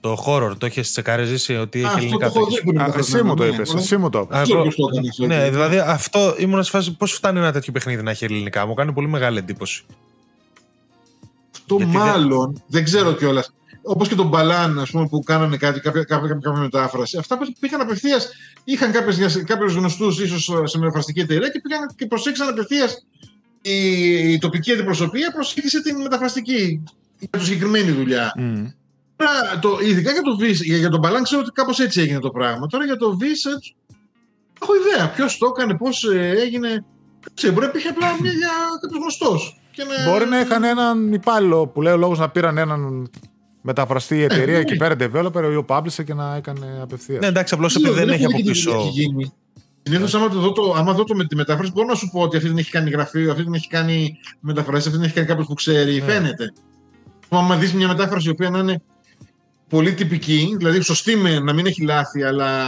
[0.00, 2.26] Το horror, το έχεις τσεκαριζήσει ότι έχει Α, αυτό ελληνικά.
[2.31, 2.64] το έχω έχεις- δει.
[2.64, 3.73] που είναι Α, εσύ μου το μεταφρασμένο, είπες.
[3.75, 3.81] ναι.
[3.81, 4.37] Εσύ μου το είπες.
[4.37, 5.26] Α, Δεν ξέρω προ- ποιος το έκανε αυτό.
[5.26, 8.66] Ναι, δηλαδή αυτό ήμουν σε φάση πώς φτάνει ένα τέτοιο παιχνίδι να έχει ελληνικά.
[8.66, 9.85] Μου κάνει πολύ μεγάλη εντύπωση.
[11.54, 13.52] Αυτό Γιατί δεν- μάλλον, δεν, ξέρω κιόλας.
[13.83, 17.45] όπως και τον Μπαλάν, ας πούμε, που κάνανε κάτι, κάποια, κάποια, κάποια μετάφραση, αυτά που
[17.61, 18.28] πήγαν απευθείας,
[18.64, 18.93] είχαν
[19.47, 23.07] κάποιους γνωστούς ίσως σε μεταφραστική εταιρεία και πήγαν και προσέξαν απευθείας
[23.64, 26.83] η, η τοπική αντιπροσωπεία προσέγγισε την μεταφραστική
[27.18, 28.33] για τη συγκεκριμένη δουλειά.
[28.37, 28.66] Μμ.
[29.16, 32.18] Τώρα, το, ειδικά για, το Vis- για, για τον Μπαλάν ξέρω ότι κάπως έτσι έγινε
[32.18, 32.66] το πράγμα.
[32.66, 33.75] Τώρα για το Visage
[34.62, 36.04] έχω ιδέα ποιος το έκανε, πώς
[36.37, 36.68] έγινε.
[37.21, 39.61] Δεν ξέρω, μπορεί να υπήρχε απλά μια για κάποιος γνωστός.
[40.09, 43.11] Μπορεί να είχαν έναν υπάλληλο που λέει ο λόγος να πήραν έναν
[43.61, 47.21] μεταφραστή εταιρεία εκεί πέρα, developer, ο publisher και να έκανε απευθείας.
[47.21, 48.92] Ναι, εντάξει, απλώς επειδή δεν έχει από πίσω.
[49.87, 52.21] Συνήθως, άμα, το δω το, άμα δω το με τη μετάφραση, μπορώ να σου πω
[52.21, 55.26] ότι αυτή την έχει κάνει γραφείο, αυτή την έχει κάνει μεταφράση, αυτή την έχει κάνει
[55.26, 55.95] κάποιος που ξέρει.
[55.95, 56.12] Ναι.
[56.12, 56.53] Φαίνεται.
[57.29, 58.83] Άμα δεις μια μετάφραση η οποία να είναι
[59.69, 62.67] πολύ τυπική, δηλαδή σωστή με να μην έχει λάθη, αλλά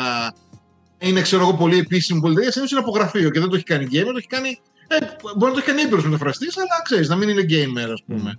[0.98, 3.64] είναι ξέρω εγώ πολύ επίσημη, πολύ τέτοια, συνήθως είναι από γραφείο και δεν το έχει
[3.64, 4.60] κάνει gamer, το έχει κάνει.
[4.88, 4.96] Ε,
[5.36, 8.38] μπορεί να το έχει κάνει έμπειρο μεταφραστής, αλλά ξέρεις, να μην είναι gamer, ας πούμε.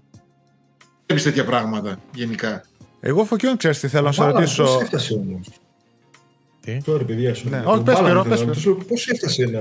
[1.08, 2.64] Βλέπει τέτοια πράγματα γενικά.
[3.00, 4.80] Εγώ φωκιόν ξέρεις τι θέλω να σε Μπάλα, ρωτήσω.
[6.68, 6.84] Πώς έφτασε όμως.
[6.84, 7.50] Τι; Τώρα, παιδιά σου.
[7.50, 9.60] Ναι, τον όχι, πες, Μπάλα Σπύρο, ήθελα πες, να ρωτήσω, Πώς έφτασε να...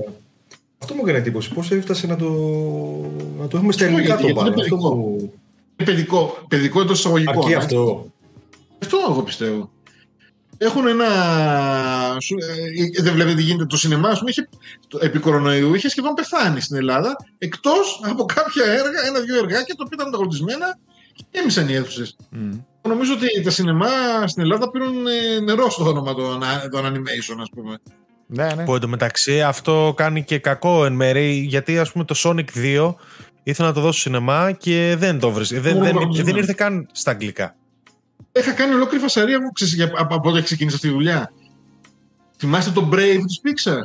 [0.79, 1.53] Αυτό μου έκανε εντύπωση.
[1.53, 2.31] Πώς έφτασε να το,
[3.39, 4.49] να το έχουμε στα Αυτό ελληνικά γιατί, το γιατί μπάλα.
[4.53, 4.95] είναι Αυτό παιδικό.
[4.95, 5.33] μου...
[5.77, 7.37] Είναι παιδικό, παιδικό εντός εισαγωγικών.
[7.39, 7.57] Αρκεί ε.
[7.57, 8.07] αυτό.
[8.83, 9.71] Αυτό εγώ πιστεύω.
[10.59, 11.07] Έχουν ένα.
[12.21, 12.37] σου-
[12.97, 13.67] ε, δεν βλέπετε τι γίνεται.
[13.67, 14.49] Το σινεμά, ας πούμε, είχε,
[14.89, 17.17] το, επί κορονοϊού είχε σχεδόν πεθάνει στην Ελλάδα.
[17.39, 20.79] Εκτός από κάποια έργα, ένα-δύο εργάκια τα οποία ήταν μεταγλωτισμένα
[21.15, 22.17] και έμειναν οι αίθουσες.
[22.31, 22.51] Μμ.
[22.87, 23.87] Νομίζω ότι τα σινεμά
[24.26, 27.78] στην Ελλάδα πήραν ε, νερό στο όνομα των, α- των animation, ας πούμε.
[28.26, 28.64] Ναι, ναι.
[28.64, 32.95] Που εντωμεταξύ αυτό κάνει και κακό εν μέρει γιατί ας πούμε το Sonic 2
[33.43, 35.59] ήθελα να το δώσω στο σινεμά και δεν το βρει.
[35.59, 37.57] Δεν, δεν, δεν ήρθε καν στα αγγλικά.
[38.33, 41.33] Είχα κάνει ολόκληρη φασαρία μου ξέρεις, για- από, από όταν ξεκίνησε αυτή η δουλειά.
[42.38, 43.81] Θυμάστε το Brave της Pixar;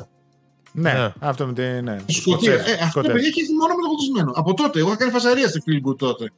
[0.72, 1.14] Ναι, Ναι.
[1.20, 1.62] αυτό με τη.
[1.62, 2.52] Ναι, Στη Σκωτία.
[2.52, 3.14] Σκοτσέζοι, Ε, αυτό το Σκοτέζοι.
[3.14, 4.32] παιδί έχει έρθει μόνο μεταγλωτισμένο.
[4.36, 4.80] Από τότε.
[4.80, 6.32] Εγώ είχα κάνει φασαρία στη Feel Good τότε.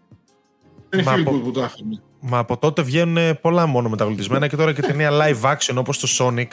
[0.93, 2.01] Δεν είναι Μα Feel από- Good που το άφηνε.
[2.19, 6.07] Μα από τότε βγαίνουν πολλά μόνο μεταγλωτισμένα και τώρα και ταινία live action όπως το
[6.19, 6.47] Sonic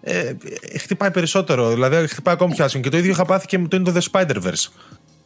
[0.00, 1.70] ε, ε, χτυπάει περισσότερο.
[1.70, 2.82] Δηλαδή χτυπάει ακόμη πιο άσχημα.
[2.82, 4.68] Και το ίδιο είχα πάθει και με το είναι το The Spider-Verse.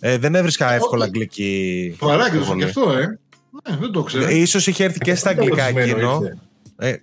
[0.01, 1.95] Ε, δεν έβρισκα εύκολα αγγλική.
[1.99, 2.59] Σοβαρά και το προβολή.
[2.59, 3.19] και αυτό, ε.
[3.71, 4.25] Ναι, δεν το ξέρω.
[4.25, 6.21] Ε, Ίσως είχε έρθει και στα αγγλικά Μεταγλωτισμένο εκείνο.
[6.23, 6.39] ήρθε.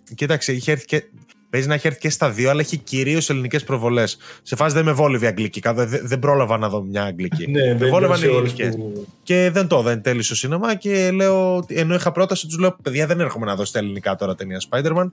[0.08, 1.04] Ε, κοίταξε, είχε έρθει και.
[1.52, 4.18] Παίζει να έχει έρθει και στα δύο, αλλά έχει κυρίως ελληνικές προβολές.
[4.42, 5.62] Σε φάση δεν με βόλευε η αγγλική.
[5.74, 7.48] Δεν, δεν πρόλαβα να δω μια αγγλική.
[7.52, 8.76] Ναι, με δεν βόλευαν ήταν οι σε ώρες ελληνικές.
[8.76, 9.08] που...
[9.24, 11.56] Και δεν το δεν τέλειωσε στο σινεμά και λέω.
[11.56, 14.62] ότι- Ενώ είχα πρόταση, τους λέω: Παιδιά, δεν έρχομαι να δω στα ελληνικά τώρα ταινία
[14.70, 15.06] Spider-Man.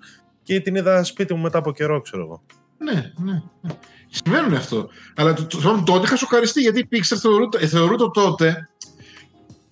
[0.42, 2.42] Και την είδα σπίτι μου μετά από καιρό, ξέρω εγώ.
[2.78, 3.32] Ναι, ναι.
[3.60, 3.70] ναι.
[4.10, 4.88] Συμβαίνουν αυτό.
[5.16, 8.68] Αλλά το, το, το, τότε είχα σοκαριστεί γιατί η Pixar θεωρούται, θεωρούται τότε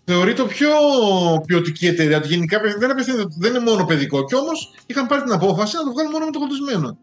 [0.08, 0.68] θεωρείται το πιο
[1.46, 2.16] ποιοτική εταιρεία.
[2.16, 4.24] Ότι γενικά δεν, απευθύνεται- δεν είναι μόνο παιδικό.
[4.24, 6.98] Και όμως είχαν πάρει την απόφαση να το βγάλουν μόνο μεταγλωτισμένο.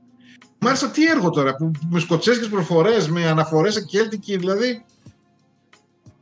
[0.59, 4.83] Μ' άρεσε τι έργο τώρα, που, με σκοτσέσκες προφορές, με αναφορές σε κέλτικη, δηλαδή.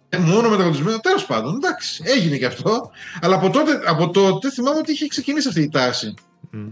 [0.09, 0.97] Ε, μόνο μεταγλωτισμένο.
[0.99, 2.89] Τέλος πάντων, εντάξει, έγινε και αυτό.
[3.21, 6.13] Αλλά από τότε, από τότε θυμάμαι ότι είχε ξεκινήσει αυτή η τάση.
[6.51, 6.67] Μμ.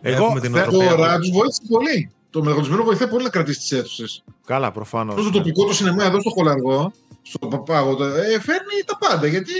[0.00, 0.40] Έχουμε Εγώ.
[0.40, 0.88] την θε- Ευρωπαία.
[0.88, 2.10] Τώρα τους βοήθησε πολύ.
[2.30, 4.24] Το μεταγλωτισμένο βοηθάει πολύ να κρατήσει τις αίθουσες.
[4.46, 5.16] Καλά, προφανώς.
[5.16, 6.92] Αυτό το τοπικό το σινεμά εδώ στο Χολαργό,
[7.28, 9.52] στο Παπάγο, ε, φέρνει τα πάντα γιατί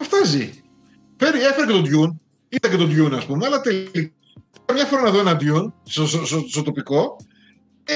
[0.00, 0.50] αυτά ζει.
[1.16, 2.16] Φέρει, έφερε και τον Dune,
[2.48, 4.10] είδα και τον Dune ας πούμε, αλλά τελικά
[4.74, 7.16] μια φορά να δω ένα Dune στο, στο, στο, στο τοπικό,
[7.84, 7.94] ε,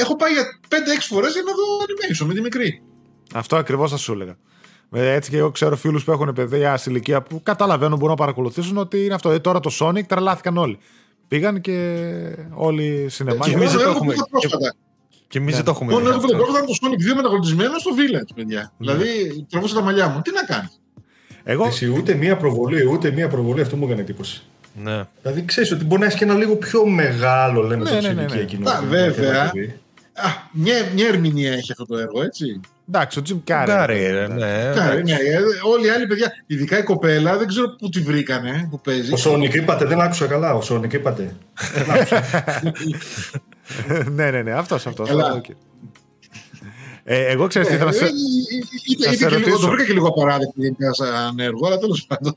[0.00, 0.74] έχω πάει για 5-6
[1.08, 2.82] φορές για να δω animation με τη μικρή.
[3.34, 4.36] Αυτό ακριβώς θα σου έλεγα.
[4.92, 8.20] Ε, Έτσι και εγώ ξέρω φίλους που έχουν παιδιά σε ηλικία που καταλαβαίνουν, μπορούν να
[8.20, 9.30] παρακολουθήσουν ότι είναι αυτό.
[9.30, 10.78] Ε, τώρα το Sonic τρελάθηκαν όλοι.
[11.28, 12.06] Πήγαν και
[12.54, 13.44] όλοι σινεμά.
[13.44, 14.12] Και και- εμείς δεν το έργο που έχουμε.
[14.14, 14.74] είδα πρόσφατα.
[15.34, 15.56] Και εμείς Ναι.
[15.56, 16.06] δεν το έχουμε Το δει.
[16.06, 16.52] έργο που αυτό.
[16.52, 18.72] δεν ήταν το Sonic 2 μεταγλωτισμένο στο Village, παιδιά.
[18.76, 18.92] Ναι.
[18.92, 20.20] Δηλαδή, τραβούσα τα μαλλιά μου.
[20.22, 20.68] Τι να κάνει.
[21.44, 24.42] Εγώ, Εσύ, ούτε μία προβολή, ούτε μία προβολή, αυτό μου έκανε εντύπωση.
[24.82, 25.02] Ναι.
[25.22, 28.08] Δηλαδή ξέρεις ότι μπορεί να έχεις και ένα λίγο πιο μεγάλο, λέμε, Ναι, στο ναι,
[28.08, 28.42] ναι, ηλικία ναι.
[28.42, 28.70] εκείνο.
[28.70, 29.12] Α, που βέβαια.
[29.12, 29.64] θέλει να το δει.
[30.14, 32.60] Α, μια, μια ερμηνεία έχει αυτό το έργο, έτσι.
[32.88, 33.64] εντάξει, ο Jim Carrey.
[33.66, 34.34] Carrey, ρε, ναι.
[34.34, 35.38] Ναι, ναι, ε,
[35.74, 39.12] όλοι οι άλλοι παιδιά, ειδικά η κοπέλα, δεν ξέρω πού τη βρήκανε, που παίζει.
[39.12, 40.54] Ο Sonic είπατε, δεν άκουσα καλά.
[40.54, 41.34] Ο Sonic είπατε.
[43.86, 44.10] Δεν άκουσα.
[44.10, 45.08] ναι, ναι, ναι, αυτός αυτός.
[45.08, 45.40] Καλά.
[47.06, 48.04] Ε, εγώ ξέρω τι Ε, ήθελα να σε.
[48.04, 48.08] ε,
[48.88, 49.66] είτε- να είτε σε και λίγο- ρωτήσω.
[49.66, 52.36] Το βρήκα και λίγο απαράδεκτο γενικά σαν έργο, αλλά τέλος πάντων.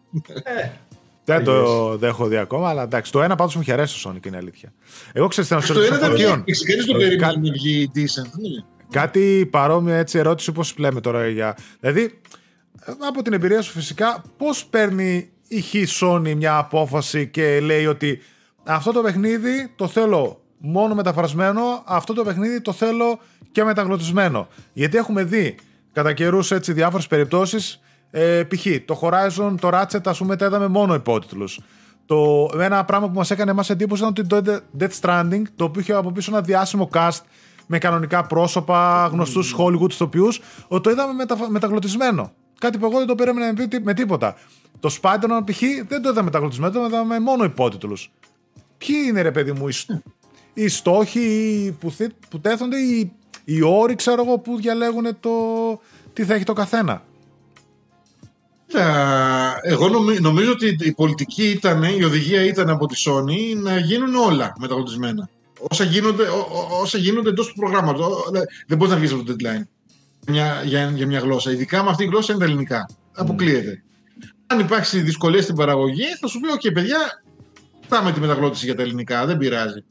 [1.25, 3.11] Δεν το δεν έχω δει ακόμα, αλλά εντάξει.
[3.11, 4.73] Το ένα πάντως μου είχε αρέσει το Sonic, είναι αλήθεια.
[5.13, 6.05] Εγώ ξέρω τι θέλω να σε Το ένα ρωτήσω.
[6.05, 6.43] ήταν Φωτιών.
[6.45, 8.31] μια Κανείς τον Ε, περίμενε κα- να βγει decent.
[8.41, 8.63] ναι.
[8.91, 11.57] Κάτι παρόμοια έτσι ερώτηση όπως λέμε τώρα για...
[11.79, 12.19] Δηλαδή,
[13.07, 18.19] από την εμπειρία σου φυσικά, πώς παίρνει η χ Sony μια απόφαση και λέει ότι
[18.63, 23.19] αυτό το παιχνίδι το θέλω μόνο μεταφρασμένο, αυτό το παιχνίδι το θέλω
[23.51, 24.47] και μεταγλωτισμένο.
[24.73, 25.55] Γιατί έχουμε δει
[25.93, 27.79] κατά καιρούς έτσι διάφορες περιπτώσεις,
[28.11, 28.65] ε, π.χ.
[28.85, 31.59] το Horizon, το Ratchet ας πούμε τα είδαμε μόνο υπότιτλους.
[32.05, 35.81] Το, ένα πράγμα που μας έκανε εμάς εντύπωση ήταν ότι το Death Stranding, το οποίο
[35.81, 37.19] είχε από πίσω ένα διάσημο cast
[37.65, 42.31] με κανονικά πρόσωπα, γνωστούς Hollywood ηθοποιούς, ότι το είδαμε μετα, μεταγλωτισμένο.
[42.59, 44.35] Κάτι που εγώ δεν το περίμενα με, τί- με τίποτα.
[44.79, 45.59] Το Spider-Man π.χ.
[45.87, 48.11] δεν το είδαμε μεταγλωτισμένο, το είδαμε μόνο υπότιτλους.
[48.77, 49.91] Ποιοι είναι ρε παιδί μου οι, σ-
[50.57, 53.11] οι στόχοι οι που, θέ- που τέθονται, οι,
[53.43, 55.29] οι όροι ξέρω εγώ που διαλέγουν το
[56.13, 57.03] τι θα έχει το καθένα.
[58.67, 63.77] Κοίτα, Εγώ νομι- νομίζω ότι η πολιτική ήταν, η οδηγία ήταν από τη Sony να
[63.77, 65.29] γίνουν όλα μεταγλωτισμένα.
[65.59, 68.07] Όσα γίνονται, ό, ό, όσα γίνονται εντός του προγράμματος.
[68.67, 69.63] Δεν μπορείς να βγεις από το deadline
[70.27, 71.51] μια, για, για μια γλώσσα.
[71.51, 72.89] Ειδικά με αυτή η γλώσσα είναι τα ελληνικά.
[73.15, 73.83] Αποκλείεται.
[74.47, 76.97] Αν υπάρξει δυσκολία στην παραγωγή, θα σου πει: OK, παιδιά,
[77.87, 79.25] πάμε τη μεταγλώτηση για τα ελληνικά.
[79.25, 79.83] Δεν πειράζει.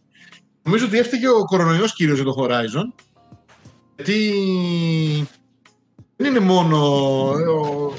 [0.66, 3.02] Νομίζω ότι έφταιγε ο κορονοϊός κυρίως για το Horizon.
[3.96, 4.33] Γιατί
[6.16, 6.76] δεν είναι μόνο.
[7.31, 7.92] ο-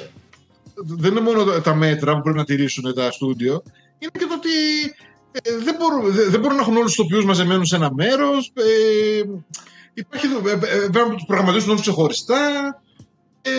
[0.76, 3.64] δεν είναι μόνο τα μέτρα που πρέπει να τηρήσουν τα στούντιο,
[4.00, 4.50] είναι και το ότι
[5.32, 8.52] ε, δεν, μπορούν, δεν, δεν μπορούν να έχουν όλους τους τοπιούς μαζεμένους σε ένα μέρος.
[8.56, 9.22] Ε,
[9.94, 12.38] υπάρχει, ε, ε, πρέπει να τους προγραμματίσουν όλους ξεχωριστά.
[13.42, 13.52] Ε,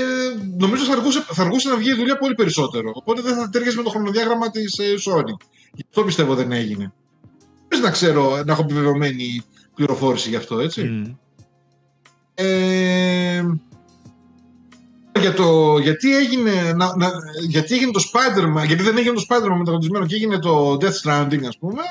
[0.59, 2.91] νομίζω θα αργούσε, θα αργούσε να βγει η δουλειά πολύ περισσότερο.
[2.95, 5.33] Οπότε δεν θα τέριαζε με το χρονοδιάγραμμα της ε, Sony.
[5.73, 6.93] Γι' αυτό πιστεύω δεν έγινε.
[7.69, 9.43] Χωρίς να ξέρω, να έχω επιβεβαιωμένη
[9.75, 10.83] πληροφόρηση γι' αυτό, έτσι.
[10.83, 11.15] Μμ.
[12.35, 13.43] Ε,
[15.21, 17.11] για το γιατί έγινε, να, να,
[17.49, 21.45] γιατί έγινε το Spider-Man, γιατί δεν έγινε το Spider-Man μεταγοντισμένο και έγινε το Death Stranding,
[21.49, 21.83] ας πούμε,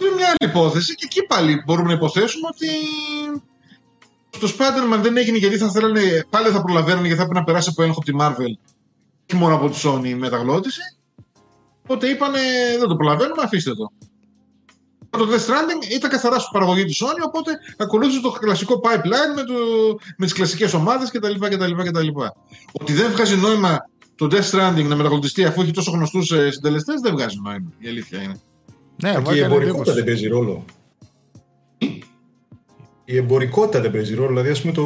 [0.00, 2.68] είναι μια άλλη υπόθεση και εκεί πάλι μπορούμε να υποθέσουμε ότι
[4.38, 7.68] το Spider-Man δεν έγινε γιατί θα θέλανε, πάλι θα προλαβαίνανε γιατί θα πρέπει να περάσει
[7.72, 8.72] από έλεγχο από τη Marvel
[9.26, 10.80] και μόνο από τη Sony η μεταγλώτηση.
[11.82, 12.38] Οπότε είπανε
[12.78, 13.92] δεν το προλαβαίνουμε, αφήστε το.
[15.18, 19.42] Το Death Stranding ήταν καθαρά στην παραγωγή της Sony, οπότε ακολούθησε το κλασικό pipeline με,
[19.42, 19.54] το,
[20.16, 22.08] με τις κλασικές ομάδες κτλ, κτλ, κτλ.
[22.72, 27.12] Ότι δεν βγάζει νόημα το Death Stranding να μεταγλωτιστεί αφού έχει τόσο γνωστούς συντελεστές, δεν
[27.12, 27.72] βγάζει νόημα.
[27.78, 28.40] Η αλήθεια είναι.
[29.02, 29.94] Ναι, μου και η έκανε εμπορικότητα εντύπωση.
[29.94, 30.64] δεν παίζει ρόλο.
[33.04, 34.28] Η εμπορικότητα δεν παίζει ρόλο.
[34.28, 34.82] Δηλαδή, ας πούμε, το,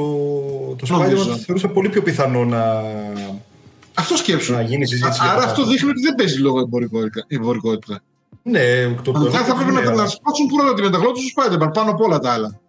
[0.87, 1.23] το Νομίζω.
[1.33, 2.83] Spider-Man θεωρούσα πολύ πιο πιθανό να,
[3.95, 4.53] Αυτό σκέψου.
[4.53, 5.21] να γίνει συζήτηση.
[5.21, 5.73] Α- για Άρα το αυτό πράγμα.
[5.73, 6.59] δείχνει ότι δεν παίζει λόγο
[7.29, 8.03] εμπορικότητα.
[8.43, 8.91] Εμπορικότητα.
[8.91, 12.05] Ναι, το Αντικά θα πρέπει να, να σπάσουν πρώτα τη μεταγλώτηση του Spider-Man πάνω από
[12.05, 12.61] όλα τα άλλα.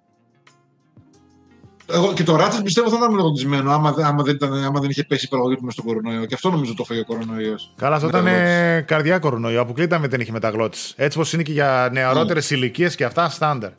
[1.92, 4.90] Εγώ, και το Ratchet πιστεύω θα ήταν μεταγλωτισμένο άμα, δεν- άμα, δεν, ήταν, άμα δεν
[4.90, 6.26] είχε πέσει η παραγωγή του μέσα στον κορονοϊό.
[6.26, 7.74] Και αυτό νομίζω το φέγει ο κορονοϊός.
[7.78, 8.54] Καλά, αυτό ήταν Μεταγλώτηση.
[8.58, 9.62] ε, καρδιά κορονοϊό.
[9.62, 10.94] Αποκλείται δεν είχε μεταγλώτηση.
[10.98, 13.72] Έτσι όπως είναι και για νεαρότερες ηλικίες και αυτά, στάνταρ.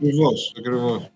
[0.00, 0.54] Ακριβώς.
[0.58, 1.10] Ακριβώς.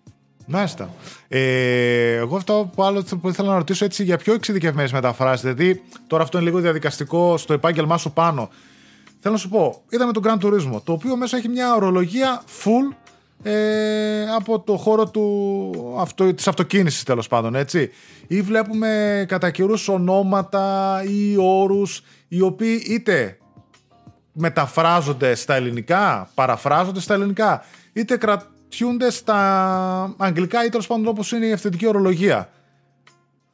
[0.47, 0.89] Μάλιστα.
[1.27, 5.41] Ε, εγώ αυτό που άλλο που ήθελα να ρωτήσω έτσι για πιο εξειδικευμένες μεταφράσεις.
[5.41, 8.49] Δηλαδή, τώρα αυτό είναι λίγο διαδικαστικό στο επάγγελμά σου πάνω.
[9.23, 12.95] Θέλω να σου πω, είδαμε τον Grand Turismo, το οποίο μέσα έχει μια ορολογία full
[13.43, 17.91] ε, από το χώρο του, αυτο, της αυτοκίνησης τέλος πάντων, έτσι.
[18.27, 23.37] Ή βλέπουμε κατά καιρούς ονόματα ή όρους οι οποίοι είτε
[24.31, 31.45] μεταφράζονται στα ελληνικά, παραφράζονται στα ελληνικά, είτε κρατιούνται στα αγγλικά ή τέλος πάντων όπως είναι
[31.45, 32.49] η ευθυντική ορολογία.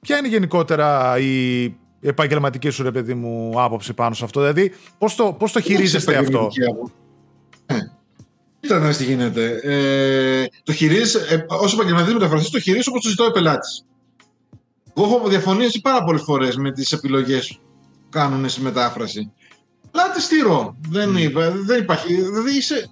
[0.01, 1.65] Ποια είναι γενικότερα η
[2.01, 4.39] επαγγελματική σου, ρε παιδί μου, άποψη πάνω σε αυτό.
[4.39, 6.93] Δηλαδή, πώς το, πώς το χειρίζεστε Δεν αυτό; έχει επαγγελματική άποψη.
[7.65, 7.95] Ε,
[8.59, 9.59] Κοίτα να δεις τι γίνεται.
[9.63, 13.85] Ε, το χειρίζεσαι, ε, ως επαγγελματής μεταφραστής, το χειρίζεσαι όπως το ζητάει ο πελάτης.
[14.95, 17.59] Εγώ έχω διαφωνήσει πάρα πολλές φορές με τις επιλογές
[18.01, 19.31] που κάνουν στη μετάφραση.
[19.91, 20.77] Αλλά τη στηρώ.
[20.89, 22.21] Δεν, είπα, δεν υπάρχει.
[22.21, 22.89] Δηλαδή είσαι,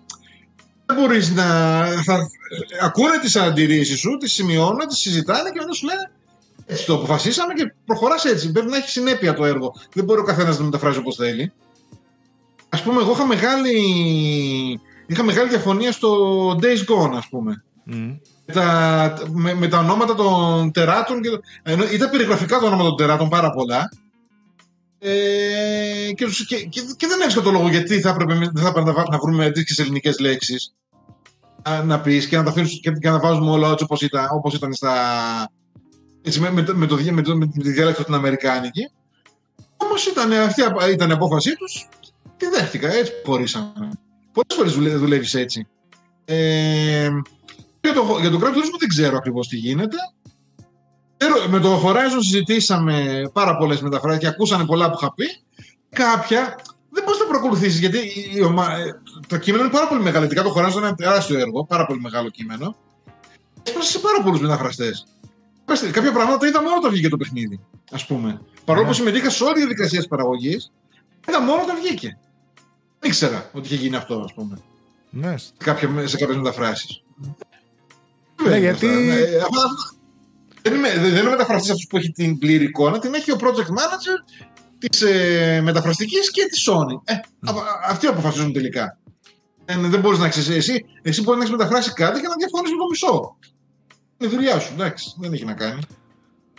[0.85, 1.45] δεν μπορείς να...
[2.03, 2.27] Θα,
[2.83, 6.11] ακούνε τις αντιρρήσεις σου, τις σημειώνουν, τις συζητάνε και μετά σου λένε
[6.65, 8.51] έτσι το αποφασίσαμε και προχωράς έτσι.
[8.51, 9.73] Πρέπει να έχει συνέπεια το έργο.
[9.93, 11.51] Δεν μπορεί ο καθένας να μεταφράζει όπως θέλει.
[12.69, 13.73] Ας πούμε, εγώ είχα μεγάλη,
[15.08, 17.63] είχα μεγάλη διαφωνία στο Days Gone, ας πούμε.
[17.84, 18.15] Μμ.
[18.45, 21.21] Με τα, με, με τα ονόματα των τεράτων.
[21.21, 23.89] Και, το- ενώ ήταν περιγραφικά τα ονόματα των τεράτων πάρα πολλά.
[24.99, 28.67] Ε, και, τους- και, και, και δεν έβρισκα το λόγο γιατί θα έπρεπε, δεν θα
[28.67, 30.73] έπρεπε να, βά- να βρούμε αντίστοιχες ελληνικές λέξεις
[31.86, 34.28] να πεις και να τα αφήνεις και, και να τα βάζουμε όλα έτσι όπως ήταν,
[34.32, 34.93] όπως ήταν στα.
[36.27, 38.89] Έτσι, με, με, το- με, το, με, το, με τη διάλεκτο την Αμερικάνικη.
[39.77, 40.61] Όμως ήταν, αυτή
[40.91, 41.88] ήταν η απόφασή τους.
[42.38, 43.89] Τη δέχτηκα, έτσι χωρίσαμε.
[44.31, 45.67] Πολλές φορές δουλεύεις έτσι.
[46.25, 47.09] Ε,
[47.81, 49.95] για το, για το Grand Turismo δεν ξέρω ακριβώς τι γίνεται.
[51.17, 55.25] Ξέρω, με το Horizon συζητήσαμε πάρα πολλές μεταφράσει και ακούσανε πολλά που είχα πει.
[55.89, 56.55] Κάποια
[56.89, 58.71] δεν μπορεί να προκολουθήσεις γιατί η, η ομα...
[58.77, 60.25] ε, το κείμενο είναι πάρα πολύ μεγάλο.
[60.25, 62.75] Ειδικά το Horizon είναι ένα τεράστιο έργο, πάρα πολύ μεγάλο κείμενο.
[63.63, 65.05] Έσπασε σε πάρα πολλούς μεταφραστές.
[65.91, 67.60] Κάποια πράγματα τα είδα μόνο όταν βγήκε το παιχνίδι,
[67.91, 68.41] ας πούμε.
[68.65, 68.91] Παρόλο Ναι.
[68.91, 70.71] που συμμετείχα σε όλη τη διαδικασία τη παραγωγής,
[71.30, 72.17] είδα μόνο όταν βγήκε.
[72.99, 74.58] Δεν ήξερα ότι είχε γίνει αυτό, ας πούμε
[75.10, 75.36] Ναι.
[75.58, 77.04] κάποια, σε κάποιες μεταφράσεις.
[78.47, 78.88] Ναι, γιατί-
[80.62, 83.38] Δεν είμαι, δεν δεν είμαι μεταφραστή αυτό που έχει την πλήρη εικόνα, την έχει ο
[83.39, 84.43] project manager
[84.78, 87.01] της ε, μεταφραστικής και της Sony.
[87.04, 88.97] Ε, α- αυτοί αποφασίζουν τελικά.
[89.65, 90.86] Ε, δεν μπορείς να ξέρεις εσύ.
[91.01, 93.38] Εσύ μπορεί να έχεις μεταφράσει κάτι και να διαφωνείς με το μισό.
[94.17, 95.13] Είναι η δουλειά σου, εντάξει.
[95.17, 95.80] Δεν έχει να κάνει.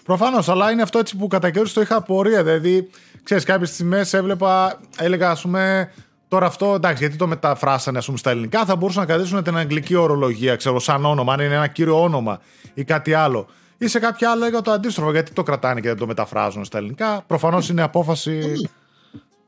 [0.05, 2.43] Προφανώς, αλλά είναι αυτό έτσι που κατά καιρούς το είχα απορία.
[2.43, 2.91] Δηλαδή,
[3.23, 5.93] ξέρεις, κάποιες στιγμές έβλεπα, έλεγα, ας πούμε,
[6.29, 9.57] τώρα αυτό εντάξει, γιατί το μεταφράσανε ας πούμε, στα ελληνικά, θα μπορούσαν να κρατήσουν την
[9.57, 12.41] αγγλική ορολογία, ξέρω, σαν όνομα, αν είναι ένα κύριο όνομα
[12.75, 13.47] ή κάτι άλλο.
[13.79, 16.79] Ή σε κάποια άλλα έλεγα το αντίστροφο, γιατί το κρατάνε και δεν το μεταφράζουν στα
[16.79, 17.25] ελληνικά.
[17.27, 18.53] Προφανώς είναι απόφαση.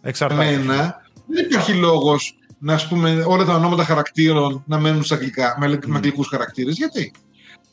[0.00, 0.46] Εξαρτάται.
[0.46, 5.56] Εμένα δεν υπάρχει λόγος να ας πούμε όλα τα ονόματα χαρακτήρων να μένουν στα αγγλικά,
[5.58, 5.86] με, mm.
[5.86, 6.76] με αγγλικούς χαρακτήρες.
[6.76, 7.12] Γιατί;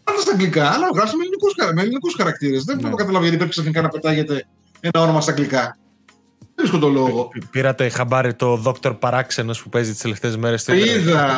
[0.05, 1.17] Πάντα στα αγγλικά, αλλά γράψτε
[1.73, 2.63] με ελληνικούς χαρακτήρες.
[2.63, 4.45] Δεν μπορώ να καταλάβω γιατί πρέπει ξαφνικά να πετάγεται
[4.79, 5.77] ένα όνομα στα αγγλικά.
[6.39, 7.29] Δεν βρίσκω τον λόγο.
[7.51, 8.99] Πήρατε χαμπάρι το Dr.
[8.99, 10.67] Παράξενος που παίζει τις τελευταίες μέρες.
[10.67, 11.37] Είδα.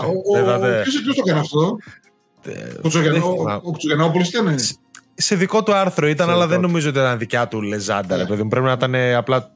[0.83, 1.77] Ποιο το έκανε αυτό;
[2.77, 4.55] Ο Κουτσογεννόπουλο ήταν;
[5.13, 8.17] Σε δικό του άρθρο ήταν, αλλά δεν νομίζω ότι ήταν δικιά του λεζάντα.
[8.17, 8.25] Ναι.
[8.25, 9.51] Πρέπει να ήταν απλά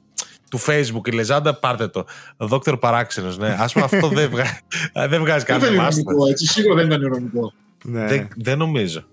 [0.50, 2.06] του Facebook η Λεζάντα, πάρτε το.
[2.38, 3.47] Δόκτωρ Παράξενος, ναι.
[3.47, 4.60] Α πούμε αυτό δεν, βγα...
[5.10, 6.45] δεν βγάζει κανένα Δεν ήταν ηρωνικό, έτσι.
[6.45, 7.54] Σίγουρα δεν ήταν ηρωνικό.
[7.83, 8.05] Ναι.
[8.05, 9.03] Δεν, δεν νομίζω.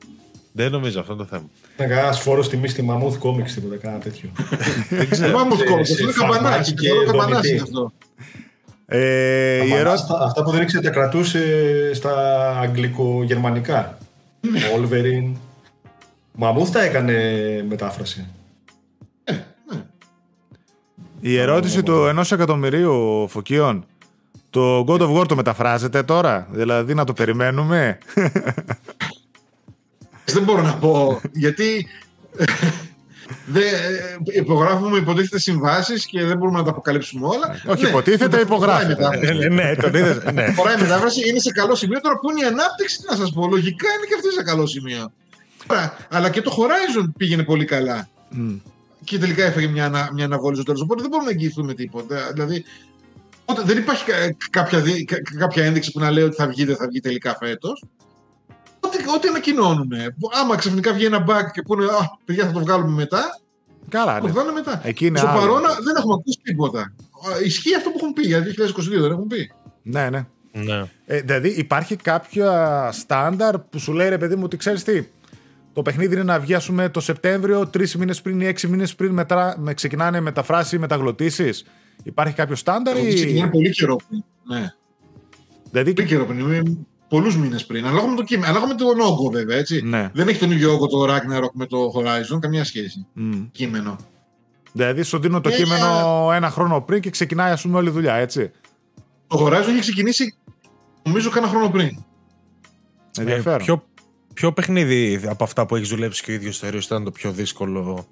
[0.52, 1.50] Δεν νομίζω αυτό το θέμα.
[1.74, 4.30] Ήταν κανένα φόρο τιμή στη Μαμούθ Κόμιξ τίποτα, κανένα τέτοιο.
[4.90, 5.38] δεν ξέρω.
[5.38, 7.92] Μαμούθ Κόμιξ, αυτό είναι καμπανάκι και καμπανάκι αυτό.
[8.86, 10.04] Ε, η ερώτηση...
[10.10, 13.98] αυτά, αυτά που δεν ήξερε τα κρατούσε στα αγγλικογερμανικά.
[14.40, 14.60] Ναι.
[14.60, 15.32] Wolverine.
[16.32, 17.14] Μαμούθ τα έκανε
[17.68, 18.26] μετάφραση.
[21.20, 23.84] Η ερώτηση του ενός εκατομμυρίου φωκίων.
[24.50, 27.98] Το God of War το μεταφράζεται τώρα, δηλαδή να το περιμένουμε;
[30.32, 31.86] Δεν μπορώ να πω, γιατί
[33.46, 33.64] δεν,
[34.24, 37.62] υπογράφουμε υποτίθεται συμβάσεις και δεν μπορούμε να τα αποκαλύψουμε όλα.
[37.66, 39.48] Όχι, ναι, υποτίθεται υπογράφεται.
[39.48, 40.52] ναι, το είδες, ναι.
[40.52, 42.00] Φοράει η μετάφραση, είναι σε καλό σημείο.
[42.00, 44.66] Τώρα που είναι η ανάπτυξη, τι να σας πω, λογικά είναι και αυτή σε καλό
[44.66, 45.12] σημείο.
[46.08, 48.08] Αλλά και το Horizon πήγαινε πολύ καλά.
[48.32, 48.60] Mm.
[49.04, 50.80] Και τελικά έφαγε μια, μια αναβόλη στο τέλος.
[50.80, 52.30] Οπότε δεν μπορούμε να εγγυηθούμε τίποτα.
[52.32, 52.64] Δηλαδή,
[53.50, 54.04] Οπότε δεν υπάρχει
[54.50, 54.82] κάποια,
[55.38, 57.84] κάποια ένδειξη που να λέει ότι θα βγει, δεν θα βγει τελικά φέτος.
[58.80, 59.92] Ό,τι, ό,τι ανακοινώνουν.
[60.42, 63.40] Άμα ξαφνικά βγει ένα bug και πούνε Α, παιδιά, θα το βγάλουμε μετά.
[63.88, 64.26] Καλά, θα ναι.
[64.26, 64.80] το βγάλουμε μετά.
[64.84, 65.38] Εκεί είναι Στο άλλο.
[65.38, 66.94] παρόν δεν έχουμε ακούσει τίποτα.
[67.44, 70.26] Ισχύει αυτό που έχουν πει για 2022, δεν έχουν πει; Ναι, ναι.
[70.52, 70.84] ναι.
[71.06, 75.06] Ε, δηλαδή υπάρχει κάποια στάνταρ που σου λέει ρε παιδί μου ότι ξέρεις τι.
[75.72, 78.94] Το παιχνίδι είναι να βγει ας πούμε, το Σεπτέμβριο, τρεις μήνες πριν ή έξι μήνες
[78.94, 81.64] πριν μετρά, με, ξεκινάνε μεταφράσεις ή μεταγλωτήσεις.
[82.02, 83.14] Υπάρχει κάποιο στάνταρ Αυτό ή.
[83.14, 84.24] ξεκινάει πολύ καιρό πριν.
[84.46, 84.72] Ναι.
[85.70, 86.78] Δηλαδή, Πολύ καιρό πριν.
[87.08, 87.84] Πολλούς μήνες πριν.
[87.86, 89.56] Ανάλογα με, το κείμενο, ανάλογα με τον όγκο, βέβαια.
[89.56, 89.82] Έτσι.
[89.82, 90.10] Ναι.
[90.14, 93.06] Δεν έχει τον ίδιο όγκο το Ragnarok με το Horizon, καμία σχέση.
[93.12, 93.44] Μμ.
[93.52, 93.96] Κείμενο.
[94.72, 97.92] δηλαδή σου δίνω το Ναι, κείμενο ένα χρόνο πριν και ξεκινάει ας πούμε όλη η
[97.92, 98.50] δουλειά, έτσι.
[99.26, 100.34] Το Horizon έχει ξεκινήσει,
[101.02, 102.04] νομίζω, κάνα χρόνο πριν.
[103.18, 103.60] Ενδιαφέρον.
[103.60, 103.84] Ε, ποιο,
[104.34, 108.06] ποιο παιχνίδι από αυτά που έχεις δουλέψει και ο ίδιος θεωρείς ήταν το πιο δύσκολο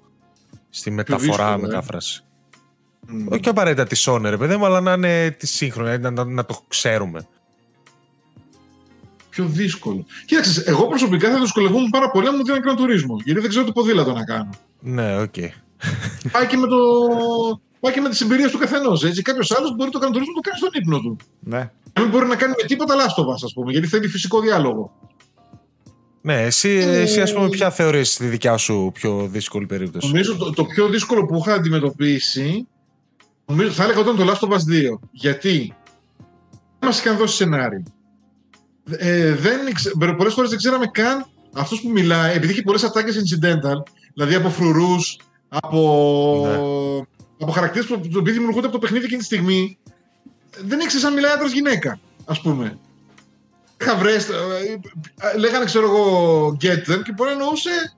[0.69, 1.57] στη μεταφορά, δύσκολο, ε.
[1.57, 2.25] μετάφρασης;
[3.07, 3.25] Μμ.
[3.29, 6.45] Όχι απαραίτητα τη Sony, ρε παιδί μου, αλλά να είναι τη σύγχρονη, να, να, να
[6.45, 7.27] το ξέρουμε.
[9.29, 10.05] Πιο δύσκολο.
[10.25, 13.15] Κοίταξε, εγώ προσωπικά θα δυσκολευόμουν πάρα πολύ αν μου δίναν Gran Turismo.
[13.23, 14.49] Γιατί δεν ξέρω το ποδήλατο να κάνω.
[14.79, 15.33] Ναι, οκ.
[16.31, 16.77] Πάει και με, το...
[17.79, 19.21] Πάει και με τις εμπειρίες του καθενός.
[19.21, 21.17] Κάποιος άλλος μπορεί το Gran Turismo να το κάνει στον ύπνο του.
[21.39, 21.71] Ναι.
[21.93, 24.91] Δεν μπορεί να κάνει με τίποτα Last of Us, ας πούμε, γιατί θέλει φυσικό διάλογο.
[26.21, 30.51] Ναι, εσύ, εσύ ας πούμε ποια θεωρείς τη δικιά σου πιο δύσκολη περίπτωση; Νομίζω το,
[30.51, 32.67] το πιο δύσκολο που είχα αντιμετωπίσει
[33.47, 34.99] νομίζω, θα έλεγα ότι ήταν το Last of Us 2.
[35.11, 35.75] Γιατί;
[36.79, 37.83] Δεν μας είχαν δώσει σενάριο.
[38.89, 43.15] Ε, δεν, ήξε- πολλές φορές δεν ξέραμε καν αυτός που μιλάει, επειδή είχε πολλές ατάκες
[43.15, 47.05] incidental, δηλαδή από φρουρούς, από, Ναι.
[47.39, 49.77] από χαρακτήρες που, που επειδή δημιουργούνται από το παιχνίδι εκείνη τη στιγμή,
[50.63, 52.79] δεν ήξερε αν μιλάει άντρας γυναίκα, ας πούμε.
[53.81, 54.71] Είχα βρέσει, ε,
[55.33, 57.96] ε, λέγανε ξέρω εγώ get them και μπορεί να εννοούσε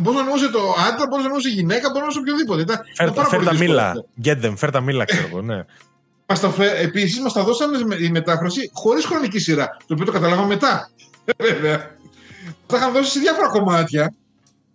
[0.00, 2.60] Μπορεί να εννοούσε το άντρα, μπορεί να εννοούσε γυναίκα, μπορεί να εννοούσε οποιοδήποτε.
[2.60, 3.88] Ήταν, ήταν Φέρ, πάρα φέρ πολύ τα δύσκολο μήλα.
[3.88, 4.06] αυτό.
[4.24, 5.64] Get them, φέρ τα μήλα, ξέρω εγώ, ναι.
[6.28, 6.78] Μας τα φε...
[6.80, 10.90] Επίσης μας τα δώσανε με- η μετάφραση χωρίς χρονική σειρά, το οποίο το καταλάβαμε μετά.
[11.44, 11.76] Βέβαια.
[11.76, 14.14] Μας τα είχαν δώσει σε διάφορα κομμάτια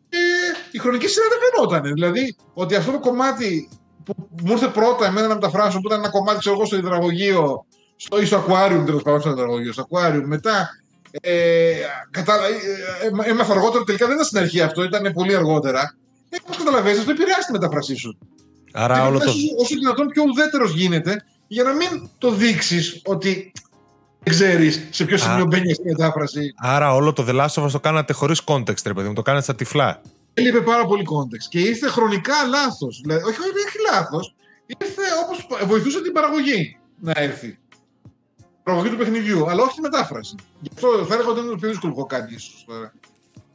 [0.09, 0.17] και
[0.71, 1.93] η χρονική σειρά δεν φαινόταν.
[1.93, 3.69] Δηλαδή ότι αυτό το κομμάτι
[4.05, 7.65] που μου ήρθε πρώτα εμένα να μεταφράσω, που ήταν ένα κομμάτι ξέρω εγώ στο υδραγωγείο,
[7.95, 10.69] στο, ή στο aquarium τέλος πάντων, στο υδραγωγείο, στο aquarium, μετά
[11.21, 11.73] ε,
[12.11, 12.33] κατα...
[12.33, 15.95] ε, ε, έμαθα αργότερα, τελικά δεν ήταν στην αρχή αυτό, ήταν πολύ αργότερα.
[16.29, 18.17] Ε, Πώ καταλαβαίνεις, αυτό επηρεάζει τη μεταφρασή σου.
[18.73, 22.31] Άρα Πρέπει όλο να το, είσαι όσο δυνατόν πιο ουδέτερος γίνεται για να μην το
[22.31, 23.51] δείξεις ότι
[24.23, 25.45] δεν ξέρεις σε ποιο σημείο Α.
[25.45, 26.53] μπαίνει αυτή η μετάφραση.
[26.57, 29.21] άρα όλο το The Last of Us το κάνατε χωρίς context, ρε παιδί μου, το
[29.21, 30.01] κάνατε στα τυφλά.
[30.33, 33.01] Έλειπε πάρα πολύ context και ήρθε χρονικά λάθος.
[33.03, 34.35] Δηλαδή, όχι, όχι, όχι λάθος.
[34.65, 37.59] Ήρθε όπως βοηθούσε την παραγωγή να έρθει.
[38.61, 40.35] Η παραγωγή του παιχνιδιού, αλλά όχι τη μετάφραση.
[40.59, 42.93] Γι' αυτό θα έλεγα ότι είναι το πιο δύσκολο που έχω κάνει ίσως τώρα.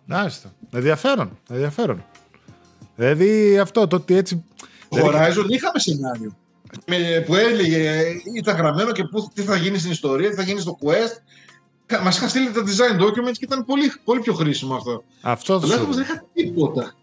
[0.05, 0.53] Μάλιστα.
[0.71, 1.39] Ενδιαφέρον.
[1.49, 2.05] Ενδιαφέρον.
[2.97, 4.45] Δηλαδή αυτό το ότι έτσι.
[4.89, 6.37] Το Horizon είχαμε σενάριο.
[6.87, 8.03] Με, που έλεγε,
[8.37, 11.23] ήταν γραμμένο και που, τι θα γίνει στην ιστορία, τι θα γίνει στο quest.
[12.03, 15.05] Μα είχαν στείλει τα design documents και ήταν πολύ, πολύ πιο χρήσιμο αυτό.
[15.23, 16.95] Αυτό Το λάθο δεν είχα τίποτα.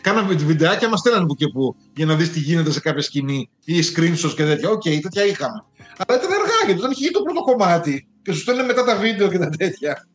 [0.00, 3.48] Κάτι βιντεάκια μας στέλνανε που και που για να δεις τι γίνεται σε κάποια σκηνή
[3.64, 4.68] ή screenshots και τέτοια.
[4.70, 5.64] Οκ, τέτοια είχαμε.
[6.06, 8.96] Αλλά ήταν αργά γιατί όταν είχε γίνει το πρώτο κομμάτι και σου στέλνουν μετά τα
[8.96, 10.06] βίντεο και τα τέτοια.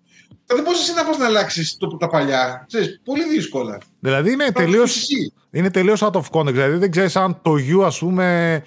[0.46, 2.66] Δεν μπορεί εσύ να πας να αλλάξεις τα παλιά.
[2.68, 3.78] Ξέρεις, πολύ δύσκολα.
[4.00, 5.34] Δηλαδή είναι Πρέπει να τελείω το πεις εσύ.
[5.52, 6.52] είναι τελείως out of context.
[6.52, 8.62] Δηλαδή δεν ξέρεις αν το you, ας πούμε,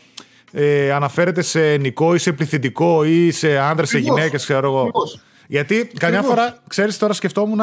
[0.53, 4.17] ε, αναφέρεται σε ενικό ή σε πληθυντικό ή σε άντρες, σε Ακριβώς.
[4.19, 4.79] γυναίκες, ξέρω εγώ.
[4.79, 5.21] Ακριβώς.
[5.49, 6.39] Γιατί καμιά Ακριβώς.
[6.41, 7.61] φορά, ξέρεις, τώρα σκεφτόμουν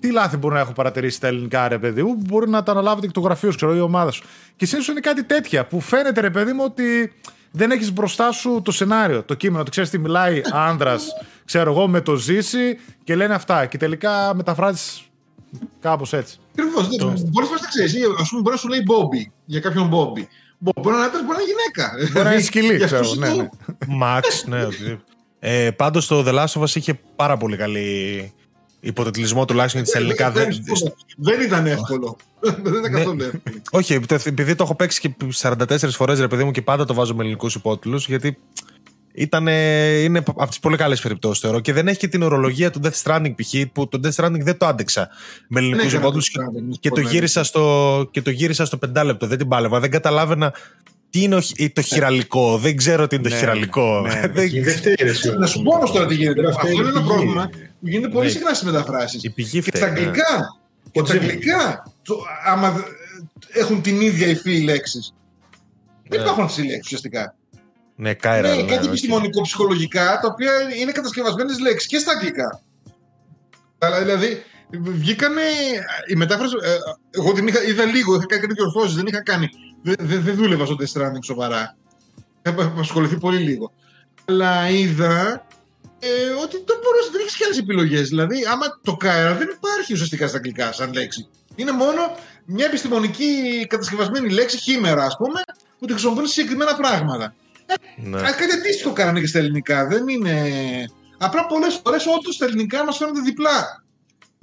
[0.00, 2.72] τι λάθη μπορεί να έχω παρατηρήσει στα ελληνικά, ρε παιδί μου, που μπορεί να τα
[2.72, 4.22] αναλάβετε και το γραφείο σου, ξέρω, η ομάδα σου.
[4.56, 7.12] Και συνήθω είναι κάτι τέτοια που φαίνεται, ρε παιδί μου, ότι
[7.50, 9.62] δεν έχεις μπροστά σου το σενάριο, το κείμενο.
[9.62, 10.96] Το ξέρεις τι μιλάει άντρα,
[11.44, 13.66] ξέρω εγώ, με το ζήσει και λένε αυτά.
[13.66, 15.02] Και τελικά μεταφράζεις
[15.80, 16.38] κάπως έτσι.
[16.58, 16.86] Ακριβώς.
[17.32, 17.94] Πολλέ φορέ δεν ξέρεις.
[17.94, 20.22] Α πούμε, μπορεί να σου λέει Bobby για κάποιον Bobby.
[20.58, 22.12] Μπο- Μπορεί να είναι άντρας, μπορεί να είναι γυναίκα.
[22.12, 23.00] Μπορεί να είναι σκυλί, Για ξέρω.
[23.00, 23.48] αυτούς Ναι, το- ναι.
[24.02, 24.64] Max, ναι.
[24.64, 25.02] οτιδήποτε.
[25.38, 28.32] Ε, Πάντως το The Last of Us είχε πάρα πολύ καλή
[28.80, 30.30] υποτιτλισμό τουλάχιστον για τις ελληνικά.
[30.30, 32.16] Δεν, Δεν- δεν- δεν ήταν εύκολο.
[32.40, 32.98] Δεν ήταν Ναι.
[32.98, 33.56] καθόλου εύκολο.
[33.70, 36.94] Όχι, επί- επειδή το έχω παίξει και 44 φορές ρε παιδί μου και πάντα το
[36.94, 38.38] βάζω με ελληνικούς υπότιτλους, γιατί
[39.12, 41.60] ήταν, είναι από τις πολύ καλές περιπτώσεις θεωρώ.
[41.60, 43.54] Και δεν έχει και την ορολογία του Death Stranding π.χ.
[43.72, 45.08] που το Death Stranding δεν το άντεξα
[45.48, 47.08] με ελληνικούς έκανα υπότιτλους Death Stranding, και, το ναι.
[47.10, 49.26] γύρισα στο, και το γύρισα στο πεντάλεπτο.
[49.26, 49.80] Δεν την πάλευα.
[49.80, 50.52] Δεν καταλάβαινα
[51.10, 54.00] τι είναι ο χ- το χειραλικό; Δεν ξέρω τι είναι το Ναι, χειραλικό.
[54.00, 54.20] ναι.
[54.34, 56.34] Δεν- Η δεύτερη εσύ, Να σου πω όμως τώρα τι γίνεται.
[56.34, 57.06] Τώρα αυτή Αυτό είναι ένα η πηγή.
[57.08, 57.48] πρόβλημα
[57.80, 58.32] που γίνεται πολύ Ναι.
[58.32, 59.22] συχνά στις μεταφράσεις.
[59.24, 59.98] Η πηγή Και φταίει, στα ναι.
[59.98, 60.58] αγγλικά.
[60.90, 61.18] Και στα Jimmy.
[61.18, 65.14] αγγλικά, το- άμα δε- έχουν την ίδια υφή οι λέξεις.
[66.08, 66.24] Δεν Ναι.
[66.24, 67.34] υπάρχουν αυτέ οι λέξεις ουσιαστικά.
[67.96, 68.52] Ναι, Κάιρα.
[68.52, 68.88] Είναι ναι, κάτι όχι.
[68.88, 72.60] επιστημονικό ψυχολογικά τα οποία είναι κατασκευασμένες λέξεις και στα αγγλικά.
[73.78, 75.42] Αλλά δηλαδή βγήκανε
[76.06, 76.54] η μετάφραση.
[76.62, 76.76] ε,
[77.10, 79.48] εγώ την είχα, είδα λίγο, είχα κάνει κάτι διορθώσεις, δεν είχα κάνει.
[79.82, 81.76] Δεν, δεν, δεν δούλευα στο Death Stranding σοβαρά.
[82.42, 83.72] Έχω ασχοληθεί πολύ λίγο.
[84.24, 85.46] Αλλά είδα
[85.98, 86.08] ε,
[86.42, 88.08] ότι δεν μπορούσε, δεν έχει και άλλες επιλογές.
[88.08, 91.28] Δηλαδή, άμα το Κάιρα δεν υπάρχει ουσιαστικά στα αγγλικά σαν λέξη.
[91.54, 95.40] Είναι μόνο μια επιστημονική κατασκευασμένη λέξη, χήμερα ας πούμε,
[95.78, 97.34] που τη χρησιμοποιούν σε συγκεκριμένα πράγματα.
[97.96, 98.18] Ναι.
[98.18, 99.86] Α, κάτι αντίστοιχο κάνανε και στα ελληνικά.
[99.86, 100.34] Δεν είναι.
[101.18, 103.84] Απλά πολλές φορές όντως στα ελληνικά μας φαίνονται διπλά.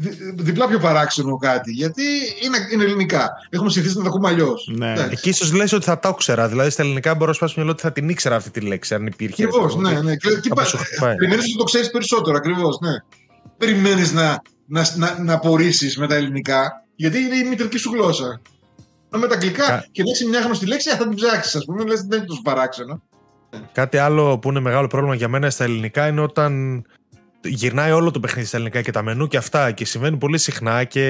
[0.03, 1.71] Δι, διπλά πιο παράξενο κάτι.
[1.71, 2.03] Γιατί
[2.43, 3.29] είναι, είναι ελληνικά.
[3.49, 4.71] Έχουμε συνηθίσει να τα ακούμε αλλιώς.
[4.75, 4.93] Ναι.
[5.11, 6.47] Εκεί ίσως λες ότι θα το ήξερα.
[6.47, 9.05] Δηλαδή στα ελληνικά μπορώ να σπάσω μυαλό ότι θα την ήξερα αυτή τη λέξη, αν
[9.05, 9.43] υπήρχε.
[9.43, 10.15] Ακριβώς, ναι, ναι.
[10.15, 11.15] Και, τι Κάπως πα- σου χτυπάει.
[11.15, 12.91] Περιμένεις ότι το ξέρεις περισσότερο, ακριβώς, ναι.
[13.57, 18.41] Περιμένεις να, να, να, να απορρίσεις με τα ελληνικά, γιατί είναι η μητρική σου γλώσσα.
[19.11, 21.65] Ενώ με τα αγγλικά Κα- και λέξει μια γνωστή λέξη, α, θα την ψάξεις, ας
[21.65, 23.01] πούμε, λες, δεν είναι τόσο παράξενο.
[23.71, 26.83] Κάτι άλλο που είναι μεγάλο πρόβλημα για μένα στα ελληνικά είναι όταν
[27.43, 30.83] γυρνάει όλο το παιχνίδι στα ελληνικά και τα μενού και αυτά και συμβαίνει πολύ συχνά
[30.83, 31.01] και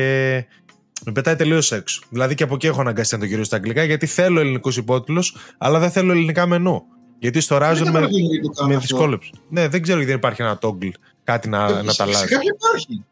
[1.05, 2.01] με πετάει τελείως έξω.
[2.09, 5.35] Δηλαδή και από εκεί έχω αναγκαστεί να το γυρίσω στα αγγλικά γιατί θέλω ελληνικούς υπότιτλους,
[5.57, 6.83] αλλά δεν θέλω ελληνικά μενού.
[7.19, 8.87] Γιατί στο Horizon Δεν με, καταλαβαίνω γιατί το κάνουν με αυτό.
[8.95, 9.29] δυσκόλεψε.
[9.49, 10.91] Ναι, δεν ξέρω γιατί δεν υπάρχει ένα toggle,
[11.23, 12.27] κάτι να, να τα Σε αλλάζει.
[12.27, 13.03] κάποια υπάρχει.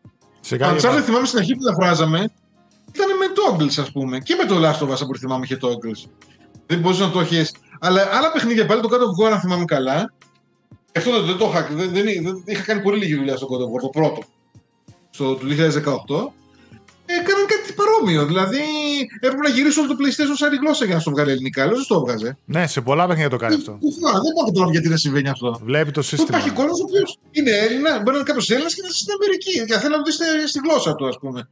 [0.41, 0.91] Σε Αν κάποια...
[0.91, 2.17] δεν θυμάμαι στην αρχή που τα φράζαμε,
[2.93, 4.19] ήταν με toggles, ας πούμε.
[4.19, 6.09] Και με το Last of Us, από ό,τι θυμάμαι, είχε toggles.
[6.65, 7.53] Δεν μπορούσες να το έχεις.
[7.79, 10.13] Αλλά άλλα παιχνίδια πάλι, το God of War, αν θυμάμαι καλά.
[10.97, 11.67] Αυτό δεν, δεν το είχα.
[11.71, 14.21] Δεν, δεν, δεν- είχα κάνει πολύ λίγη δουλειά στο God of War, το πρώτο.
[15.09, 15.53] Στο του 2018.
[17.05, 18.25] Ε, έκαναν κάτι παρόμοιο.
[18.25, 18.61] Δηλαδή
[19.19, 21.65] έπρεπε να γυρίσω όλο το PlayStation σε άλλη γλώσσα για να στο βγάλει ελληνικά.
[21.65, 22.37] Λέω, δεν το έβγαζε.
[22.45, 23.71] Ναι, σε πολλά παιχνίδια το κάνει αυτό.
[23.79, 25.59] Κουφά, δεν πάω τώρα γιατί να συμβαίνει αυτό.
[25.63, 26.27] Βλέπει το Που σύστημα.
[26.37, 29.13] υπάρχει κόσμος ο οποίος είναι Έλληνα, μπορεί να είναι κάποιος Έλληνας και να ζει στην
[29.17, 29.53] Αμερική.
[29.67, 31.49] Και θέλει να το δεις στη- στη γλώσσα του, ας πούμε.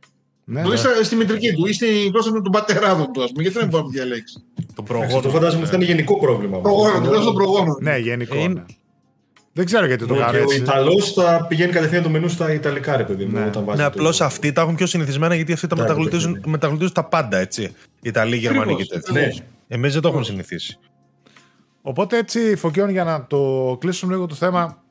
[0.54, 0.73] Ναι, Το ναι.
[0.73, 3.41] είσαι στη μητρική του ή στη γλώσσα των πατεράδων του, ας πούμε.
[3.43, 4.38] Γιατί δεν μπορεί να διαλέξεις.
[4.56, 5.21] Το Αυτό προγόνο.
[5.21, 6.58] το φαντάζομαι ότι θα είναι γενικό πρόβλημα.
[6.60, 7.78] Προγόνο, τη γλώσσα των προγόνων.
[7.82, 8.36] Ναι, γενικό.
[9.53, 9.53] Είναι- ναι.
[9.53, 10.57] Δεν ξέρω γιατί το Ναι, κάνω και ο έτσι.
[10.57, 13.39] Ιταλός θα πηγαίνει κατευθείαν το μενού στα Ιταλικά, ρε παιδί μου.
[13.39, 13.45] Ναι.
[13.45, 16.35] όταν βάζει Ναι, το- απλώς αυτοί τα έχουν πιο συνηθισμένα γιατί αυτοί τα Τα μεταγλωτίζουν,
[16.35, 17.73] έχουν, μεταγλωτίζουν τα πάντα, έτσι.
[18.01, 19.21] Ιταλοί, Γερμανοί και Ακριβώς, τέτοια.
[19.27, 19.33] Ναι.
[19.67, 20.77] Εμείς δεν το έχουμε συνηθίσει.
[21.81, 24.83] Οπότε έτσι, Φωκιών, για να το κλείσουμε λίγο το θέμα,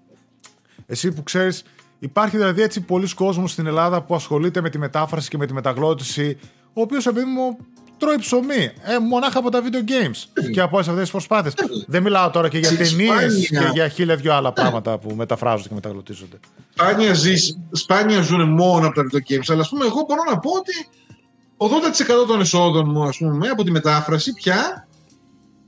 [0.87, 1.63] εσύ που ξέρεις,
[1.99, 5.53] υπάρχει δηλαδή έτσι πολλοί κόσμος στην Ελλάδα που ασχολείται με τη μετάφραση και με τη
[5.53, 6.39] μεταγλώτηση,
[6.73, 7.57] ο οποίος επειδή μου
[7.99, 11.55] τρώει ψωμί, ε, μονάχα από τα video games και από όλες αυτές τις προσπάθειες.
[11.87, 13.69] Δεν μιλάω τώρα και για Στην ταινίες Ισπάνια.
[13.69, 16.39] και για χίλια δυο άλλα πράγματα που μεταφράζονται και μεταγλωτίζονται.
[16.75, 19.47] Σπάνια, ζεις, σπάνια ζουν μόνο από τα video games.
[19.49, 20.89] Αλλά ας πούμε, εγώ μπορώ να πω ότι
[21.57, 24.89] 80% των εσόδων μου, ας πούμε, από τη μετάφραση πια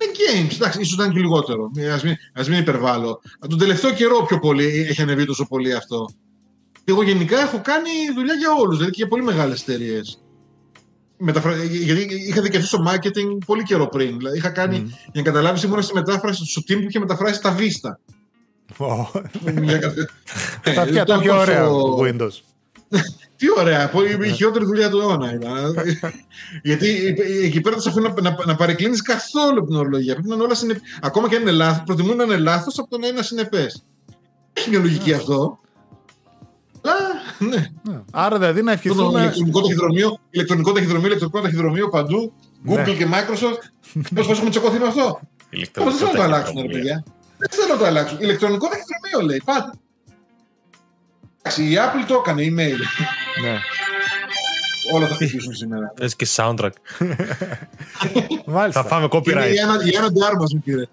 [0.02, 0.54] είναι games.
[0.54, 1.64] Εντάξει, ίσως ήταν και λιγότερο.
[1.64, 3.20] Α μην, ας μην υπερβάλλω.
[3.48, 6.08] Τον τελευταίο καιρό πιο πολύ έχει ανεβεί τόσο πολύ αυτό.
[6.72, 10.20] Και εγώ γενικά έχω κάνει δουλειά για όλους, δηλαδή και για πολύ μεγάλες εταιρείες.
[11.22, 11.64] Μεταφρα...
[11.64, 14.16] Γιατί είχα δικαιωθεί στο marketing πολύ καιρό πριν.
[14.18, 17.56] Δηλαδή είχα κάνει, για να καταλάβεις, ήμουν στη μετάφραση στο team που είχε μεταφράσει τα
[17.58, 17.90] Vista.
[19.54, 20.10] Μια καθε-
[20.62, 22.40] Τα Ε, αυτιά ήταν το πιο τόσο- ωραίο Windows.
[23.36, 25.74] Τι ωραία, πολύ- η χειρότερη δουλειά του αιώνα ήταν.
[26.62, 30.12] Γιατί εκεί πέρα δεν σε αφήνουν να, να, να παρεκκλίνεις καθόλου από την ορολογία.
[30.12, 30.76] Πρέπει να είναι όλα συνεπ...
[31.02, 33.66] Ακόμα και αν είναι λάθος, προτιμούν να είναι λάθος από το να είναι ασυνεπέ.
[34.52, 35.58] Έχει μια λογική αυτό.
[37.40, 37.66] Ναι.
[37.82, 38.00] Ναι.
[38.12, 39.20] Άρα δηλαδή να Αυτό το ευχηθούμε.
[39.20, 42.32] ηλεκτρονικό ταχυδρομείο, ηλεκτρονικό ταχυδρομείο, ηλεκτρονικό ταχυδρομείο παντού.
[42.62, 42.82] Ναι.
[42.82, 43.62] Google και Microsoft.
[43.94, 45.18] Πώ πώς έχουμε τσακωθεί με αυτό; Όμω
[45.50, 46.76] Ηλεκτρονικό δεν θέλω να το αλλάξουν, ρε ταχυδρομείο.
[46.76, 47.04] παιδιά;
[47.38, 48.18] Δεν θέλω να το αλλάξουν.
[48.20, 49.72] Ηλεκτρονικό ταχυδρομείο λέει πάντα.
[51.42, 52.78] Εντάξει, η Apple το έκανε, email.
[53.42, 53.58] Ναι.
[54.94, 55.92] Όλα θα χτυπήσουν σήμερα.
[55.96, 56.70] Θες και soundtrack.
[58.46, 58.82] Μάλιστα.
[58.82, 59.54] Θα φάμε Και είναι copyright.
[59.54, 60.84] η Άννα- η Άννα Ντάρ μας μου πήρε.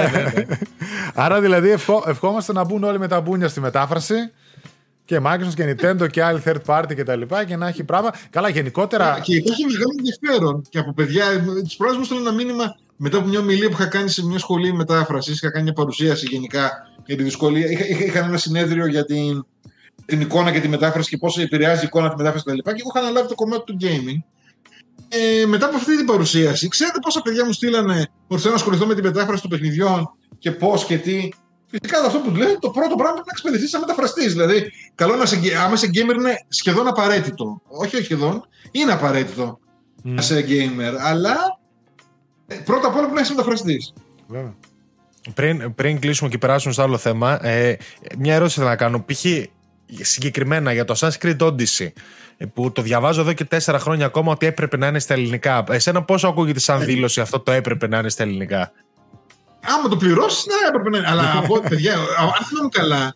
[1.14, 4.14] Άρα δηλαδή ευχό, ευχόμαστε να μπουν όλοι με τα μπούνια στη μετάφραση
[5.12, 8.10] και Microsoft και Nintendo και άλλοι third party και τα λοιπά και να έχει πράγμα.
[8.30, 9.20] Καλά, γενικότερα.
[9.22, 11.24] Και υπάρχει μεγάλο ενδιαφέρον και από παιδιά.
[11.68, 14.38] Τη προάλλη μου στέλνουν ένα μήνυμα μετά από μια ομιλία που είχα κάνει σε μια
[14.38, 15.36] σχολή μετάφρασης.
[15.36, 16.70] Είχα κάνει μια παρουσίαση γενικά
[17.06, 17.70] για τη δυσκολία.
[17.70, 19.44] Είχα, είχα, είχα ένα συνέδριο για την,
[20.04, 22.56] την εικόνα και τη μετάφραση και πώς επηρεάζει η εικόνα τη μετάφραση κτλ.
[22.56, 24.22] Και, και εγώ είχα αναλάβει το κομμάτι του gaming.
[25.08, 28.86] Ε, μετά από αυτή την παρουσίαση, ξέρετε πόσα παιδιά μου στείλανε ότι θέλω να ασχοληθώ
[28.86, 31.28] με τη μετάφραση των παιχνιδιών και πώς και τι.
[31.72, 34.32] Φυσικά αυτό που λένε, το πρώτο πράγμα είναι να εξυπηρετήσεις σαν μεταφραστής.
[34.32, 37.60] Δηλαδή, καλό να σε, άμα είσαι gamer είναι σχεδόν απαραίτητο.
[37.66, 39.58] Όχι, όχι σχεδόν, είναι απαραίτητο
[40.02, 40.94] Μμ, να είσαι gamer.
[41.00, 41.36] Αλλά
[42.46, 43.92] ε, πρώτα απ' όλα πρέπει να είσαι μεταφραστής.
[44.26, 44.54] βέβαια.
[45.34, 47.76] Πριν, πριν κλείσουμε και περάσουμε στο άλλο θέμα, ε,
[48.18, 49.04] μια ερώτηση θέλω να κάνω.
[49.06, 49.24] Π.χ.
[50.00, 51.88] συγκεκριμένα για το Assassin's Creed Odyssey,
[52.36, 55.64] ε, που το διαβάζω εδώ και τέσσερα χρόνια ακόμα ότι έπρεπε να είναι στα ελληνικά.
[55.70, 58.72] Εσένα πόσο ακούγεται σαν δήλωση αυτό το έπρεπε να είναι στα ελληνικά;
[59.62, 61.06] Άμα το πληρώσεις, ναι, έπρεπε να είναι.
[61.08, 63.14] Αλλά από παιδιά, αν θυμάμαι καλά,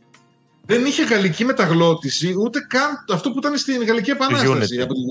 [0.67, 4.77] δεν είχε γαλλική μεταγλώτηση ούτε καν αυτό που ήταν στην Γαλλική Επανάσταση.
[4.79, 4.83] Unity.
[4.83, 5.03] Από την...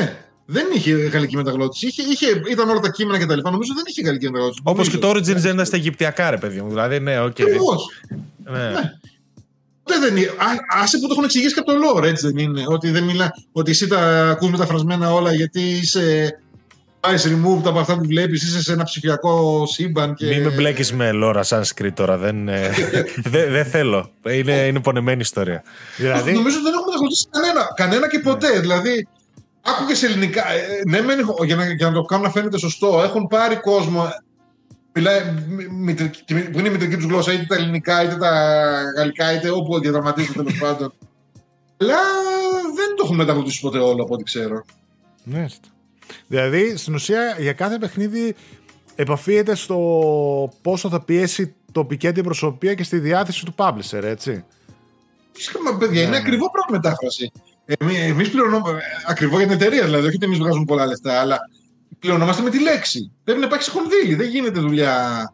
[0.00, 0.16] Ναι,
[0.46, 1.86] δεν είχε γαλλική μεταγλώτηση.
[1.86, 3.40] Είχε, είχε, ήταν όλα τα κείμενα κτλ.
[3.40, 4.60] Νομίζω δεν είχε γαλλική μεταγλώτηση.
[4.64, 5.32] Όπως και το Νομίζω.
[5.32, 6.68] Origins δεν ήταν στα Αιγυπτιακά, ρε παιδί μου.
[6.68, 7.40] Δηλαδή, ναι, οκ.
[7.40, 7.86] Ακριβώς.
[8.44, 8.72] Ναι.
[9.82, 10.26] Ποτέ δεν είναι.
[10.26, 12.64] Α- Άσε που το έχουν εξηγήσει και από το lore, έτσι δεν είναι.
[12.66, 16.38] Ότι, δεν μιλά, ότι εσύ τα ακούς μεταφρασμένα όλα γιατί είσαι.
[17.00, 20.14] Πάει removed από αυτά που βλέπεις, είσαι σε ένα ψηφιακό σύμπαν.
[20.14, 20.26] Και...
[20.26, 22.16] Μην με μπλέκεις με Λόρα Sanskrit τώρα.
[22.16, 22.70] Δεν, ε,
[23.32, 24.10] δεν, δεν θέλω.
[24.28, 25.62] Είναι, είναι πονεμένη ιστορία.
[25.96, 26.32] Δηλαδή.
[26.32, 28.60] Νομίζω ότι δεν έχουμε μεταγλωτήσει κανένα, κανένα και ποτέ.
[28.60, 29.08] Δηλαδή,
[29.62, 30.50] άκουγε σε ελληνικά.
[30.52, 33.56] Ε, ναι, μεν, έχω- για, να, για να το κάνω να φαίνεται σωστό, έχουν πάρει
[33.60, 34.08] κόσμο.
[34.92, 38.30] Μιλάει, μη- μητρική- τη- που είναι η μητρική τους γλώσσα, είτε τα ελληνικά, είτε τα
[38.96, 40.92] γαλλικά, είτε όπου διαδραματίζονται τέλος πάντων.
[41.80, 41.96] Αλλά
[42.76, 44.64] δεν το έχουν μεταγλωτήσει ποτέ όλο από ό,τι ξέρω.
[45.24, 45.46] Ναι.
[46.26, 48.34] Δηλαδή, στην ουσία, για κάθε παιχνίδι
[48.94, 49.78] επαφίεται στο
[50.62, 54.44] πόσο θα πιέσει τοπική αντιπροσωπεία και στη διάθεση του publisher, έτσι.
[55.32, 56.22] Φυσικά, μα, παιδιά, είναι Ναι, ναι.
[56.22, 57.32] ακριβό πράγμα μετάφραση.
[58.08, 58.80] Εμεί πληρωνόμαστε.
[59.06, 61.38] Ακριβό για την εταιρεία δηλαδή, όχι ότι εμείς βγάζουμε πολλά λεφτά, αλλά
[61.98, 63.12] πληρωνόμαστε με τη λέξη.
[63.24, 65.32] Πρέπει να υπάρχει κονδύλι, δεν γίνεται δουλειά.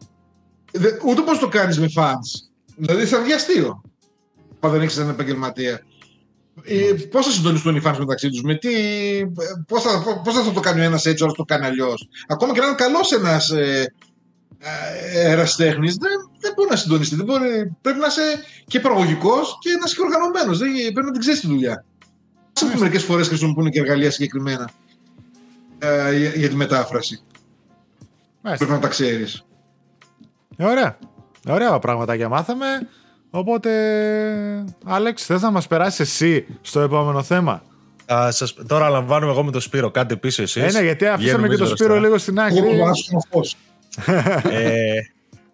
[0.72, 2.48] Δε, ούτε πώ το κάνεις με fans.
[2.76, 3.82] Δηλαδή θα βγει αστείο.
[4.60, 5.80] Αν δεν έχεις έναν επαγγελματία.
[6.64, 8.70] Ε, πώς θα συντονιστούν οι fans μεταξύ τους, με τι.
[9.66, 12.08] Πώς θα, πώς θα το κάνει ο ένας έτσι, ο άλλος το κάνει αλλιώς.
[12.28, 13.94] Ακόμα και να είναι καλός ένας ε,
[14.58, 17.16] ε, ερασιτέχνη, δεν, δεν μπορεί να συντονιστεί.
[17.16, 18.22] Δεν μπορεί, πρέπει να είσαι
[18.66, 20.58] και παραγωγικός και να είσαι και οργανωμένος.
[20.92, 21.84] Πρέπει να την ξέρεις τη δουλειά.
[22.52, 24.70] Σε που μερικές φορές χρησιμοποιούν και εργαλεία συγκεκριμένα
[25.78, 27.22] ε, για, για τη μετάφραση.
[28.40, 28.66] Μάλιστα.
[28.66, 29.44] Πρέπει να τα ξέρεις.
[30.56, 30.98] Ε, Ωραία.
[31.48, 32.66] Ωραία πραγματάκια μάθαμε.
[33.34, 33.70] Οπότε,
[34.84, 37.62] Άλεξ, θες να μας περάσεις εσύ στο επόμενο θέμα;
[38.12, 39.90] Α, σας, τώρα λαμβάνουμε εγώ με το Σπύρο.
[39.90, 40.74] Κάντε πίσω εσείς.
[40.74, 42.60] Ε, ναι, γιατί αφήσαμε και το Σπύρο λίγο στην Εγώ άκρη.
[42.70, 43.40] που βάζω φω.
[44.50, 44.92] ε,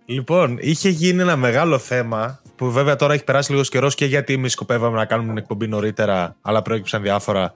[0.05, 4.33] λοιπόν, είχε γίνει ένα μεγάλο θέμα που βέβαια τώρα έχει περάσει λίγος καιρός και γιατί
[4.33, 7.53] εμείς σκοπεύαμε να κάνουμε την εκπομπή νωρίτερα, αλλά προέκυψαν διάφορα.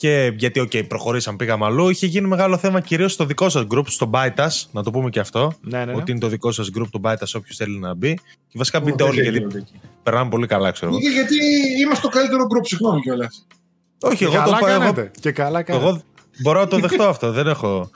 [0.00, 1.88] Και γιατί, οκ, προχωρήσαμε, πήγαμε αλλού.
[1.88, 5.20] Είχε γίνει μεγάλο θέμα κυρίως στο δικό σας group, στο Bytas, να το πούμε και
[5.20, 5.52] αυτό.
[5.60, 5.92] Ναι, ναι, ναι.
[5.94, 8.14] Ότι είναι το δικό σας group, το Bytas, όποιος θέλει να μπει.
[8.48, 9.72] Και βασικά Ω, μπείτε δεν όλοι, γιατί γίνονται εκεί.
[10.02, 11.00] περνάμε πολύ καλά, ξέρω εγώ.
[11.00, 11.36] Γιατί
[11.80, 13.46] είμαστε το καλύτερο group, συγγνώμη κιόλας.
[14.00, 14.66] Όχι, Και εγώ το καλά πω.
[14.66, 15.10] Εγώ, κάνετε.
[15.20, 15.86] Και καλά κάνετε.
[15.86, 16.02] εγώ
[16.42, 17.90] μπορώ να το δεχτώ αυτό, δεν έχω.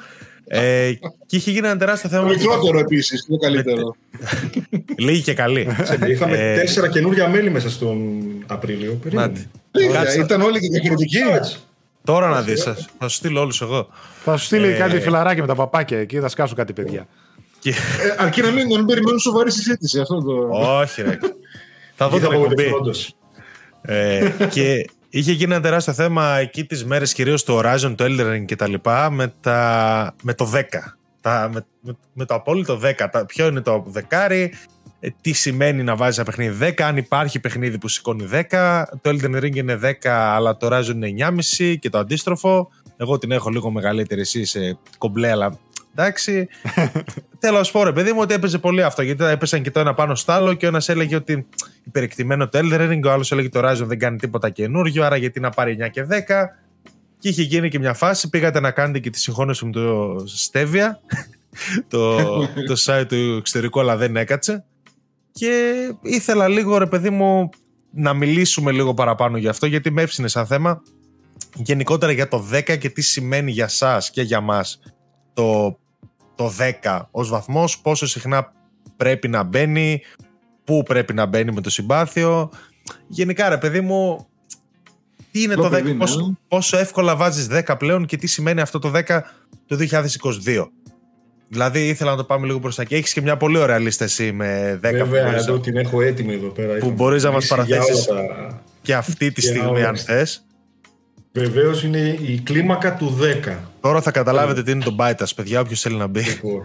[0.47, 0.93] Ε,
[1.27, 2.23] και είχε γίνει ένα τεράστιο θέμα.
[2.23, 3.95] Το μικρότερο επίσης, το καλύτερο.
[5.05, 5.69] Λίγη και καλή.
[6.09, 8.93] Είχαμε Ε, τέσσερα καινούργια μέλη μέσα στον Απρίλιο.
[9.03, 9.27] Περίμενε.
[9.27, 9.47] Νάτι.
[9.71, 10.21] Αλήθεια, Κάτσε.
[10.21, 11.19] Ήταν όλοι και διαφορετικοί.
[12.05, 12.21] Κάτσε.
[12.21, 13.89] Τώρα να δεις, θα θα σου στείλω όλους εγώ.
[14.25, 17.07] Θα σου στείλει Ε, κάτι φιλαράκι με τα παπάκια εκεί, θα σκάσουν κάτι παιδιά.
[17.59, 17.71] Και...
[17.71, 17.75] Ε,
[18.19, 20.01] αρκεί να μην, να μην περιμένουν σοβαρή συζήτηση.
[20.01, 20.49] Αυτό το...
[20.79, 21.19] Όχι ρε.
[21.95, 22.67] θα δω Εκεί την θα εκπομπή.
[22.67, 23.15] απογοητευτούν όντως.
[23.83, 28.33] ε, και είχε γίνει ένα τεράστιο θέμα εκεί τις μέρες κυρίως το Horizon, το Elden
[28.35, 30.61] Ring και τα λοιπά με, τα, με το 10.
[31.21, 32.93] Τα, με, με, με το απόλυτο 10.
[33.11, 34.57] Τα, ποιο είναι το δεκάρι, ε,
[35.21, 38.85] τι σημαίνει να βάζεις ένα παιχνίδι 10, αν υπάρχει παιχνίδι που σηκώνει 10.
[39.01, 42.71] Το Elden Ring είναι 10, αλλά το Horizon είναι 9,5 και το αντίστροφο.
[42.97, 45.59] Εγώ την έχω λίγο μεγαλύτερη, εσύ είσαι κομπλέ, αλλά
[45.95, 46.49] εντάξει.
[47.39, 49.03] Θέλω να σου πω, ρε παιδί μου, ότι έπαιζε πολύ αυτό.
[49.03, 51.47] Γιατί έπεσαν και το ένα πάνω στο άλλο και ο ένας έλεγε ότι
[51.85, 55.41] υπερεκτημένο το Elden Ring, ο άλλος έλεγε το Horizon δεν κάνει τίποτα καινούριο, άρα γιατί
[55.41, 56.17] να πάρει 9 και 10.
[57.19, 60.17] Και είχε γίνει και μια φάση, πήγατε να κάνετε και τη συγχώνευση με το
[60.51, 60.89] Stevia,
[61.89, 64.65] το, το site του εξωτερικού, αλλά δεν έκατσε.
[65.39, 67.49] Και ήθελα λίγο, ρε παιδί μου,
[67.91, 70.83] να μιλήσουμε λίγο παραπάνω γι' αυτό, γιατί με έψινε σαν θέμα
[71.55, 74.81] γενικότερα για το 10 και τι σημαίνει για σας και για μας
[75.33, 75.79] το,
[76.35, 78.53] το 10 ως βαθμός, πόσο συχνά
[78.97, 80.01] πρέπει να μπαίνει,
[80.65, 82.51] πού πρέπει να μπαίνει με το συμπάθειο.
[83.07, 84.27] Γενικά ρε παιδί μου,
[85.31, 88.93] τι είναι το 10, πόσο, πόσο εύκολα βάζεις 10 πλέον και τι σημαίνει αυτό το
[88.95, 89.21] 10
[89.67, 89.77] το
[90.45, 90.67] 2022.
[91.55, 92.95] Δηλαδή ήθελα να το πάμε λίγο προς τα εκεί.
[92.95, 96.35] Έχεις και μια πολύ ωραία λίστα εσύ με 10 Βέβαια, που εδώ την έχω έτοιμη
[96.35, 96.79] εδώ πέρα.
[96.79, 98.63] Που μπορείς να μας παραθέσεις τα...
[98.83, 100.45] και αυτή τη στιγμή, αν θες.
[101.33, 103.55] Βεβαίως είναι η κλίμακα του 10.
[103.81, 106.23] Τώρα θα καταλάβετε τι είναι το bypass, παιδιά, όποιος θέλει να μπει.
[106.23, 106.63] Λοιπόν,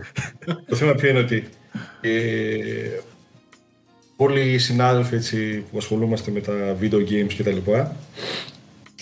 [0.67, 1.49] το θέμα ποιο είναι ότι
[2.01, 2.09] ε,
[4.15, 7.71] όλοι οι συνάδελφοι έτσι, που ασχολούμαστε με τα video games κτλ.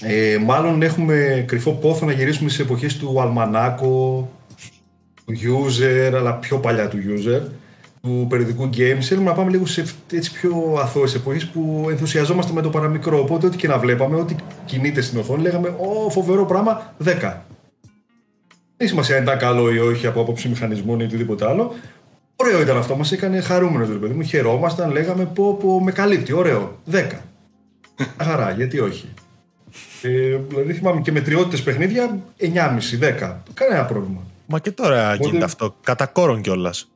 [0.02, 4.37] Ε, μάλλον έχουμε κρυφό πόθο να γυρίσουμε σε εποχές του Αλμανάκο, του
[5.32, 7.42] User, αλλά πιο παλιά του User,
[8.02, 9.02] του περιοδικού Games.
[9.02, 13.20] Θέλουμε να πάμε λίγο σε έτσι πιο αθώες εποχές που ενθουσιαζόμαστε με το παραμικρό.
[13.20, 17.34] Οπότε ό,τι και να βλέπαμε, ό,τι κινείται στην οθόνη, λέγαμε «Ω, φοβερό πράγμα, 10».
[18.78, 21.74] Δεν σημασία αν ήταν καλό ή όχι από άποψη μηχανισμών ή οτιδήποτε άλλο.
[22.36, 24.22] Ωραίο ήταν αυτό, μας έκανε χαρούμενος το παιδί μου.
[24.22, 26.34] Χαιρόμασταν, λέγαμε πω, πω με καλύπτει.
[26.34, 26.80] Ωραίο.
[26.92, 27.04] 10.
[28.24, 29.14] Χαρά, γιατί όχι.
[30.02, 33.36] Ε, δηλαδή θυμάμαι και με τριότητε παιχνίδια 9,5-10.
[33.54, 34.22] Κανένα πρόβλημα.
[34.48, 35.24] Μα και τώρα Οπότε...
[35.24, 35.76] γίνεται αυτό.
[35.84, 36.90] Κατά κόρον κιόλας.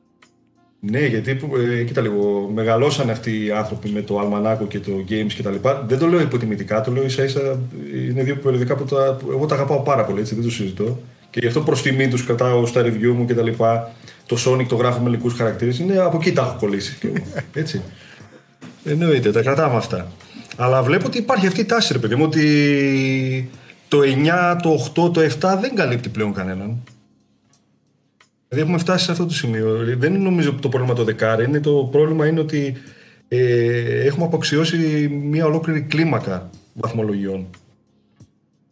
[0.80, 5.32] Ναι, γιατί ε, κοίτα λίγο, μεγαλώσαν αυτοί οι άνθρωποι με το Αλμανάκο και το Games
[5.36, 5.84] και τα λοιπά.
[5.88, 7.58] Δεν το λέω υποτιμητικά, το λέω ίσα ίσα.
[8.08, 10.98] Είναι δύο περιοδικά που, τα, που εγώ τα αγαπάω πάρα πολύ, έτσι, δεν το συζητώ.
[11.30, 13.92] Και γι' αυτό προς τιμή τους κρατάω στα review μου και τα λοιπά.
[14.26, 15.78] Το Sonic το γράφω με ελληνικού χαρακτήρες.
[15.78, 16.96] Είναι από εκεί τα έχω κολλήσει.
[17.00, 17.16] Και εγώ,
[17.62, 17.82] έτσι.
[18.84, 20.12] Εννοείται, τα κρατάμε αυτά.
[20.56, 23.50] Αλλά βλέπω ότι υπάρχει αυτή η τάση, ρε παιδί μου, ότι
[23.88, 26.82] το 9, το 8, το 7 δεν καλύπτει πλέον κανέναν.
[28.52, 29.78] Δηλαδή έχουμε φτάσει σε αυτό το σημείο.
[29.98, 31.60] Δεν νομίζω ότι το πρόβλημα το δεκάρι είναι.
[31.60, 32.76] Το πρόβλημα είναι ότι
[33.28, 34.76] ε, έχουμε αποξιώσει
[35.08, 37.46] μια ολόκληρη κλίμακα βαθμολογιών.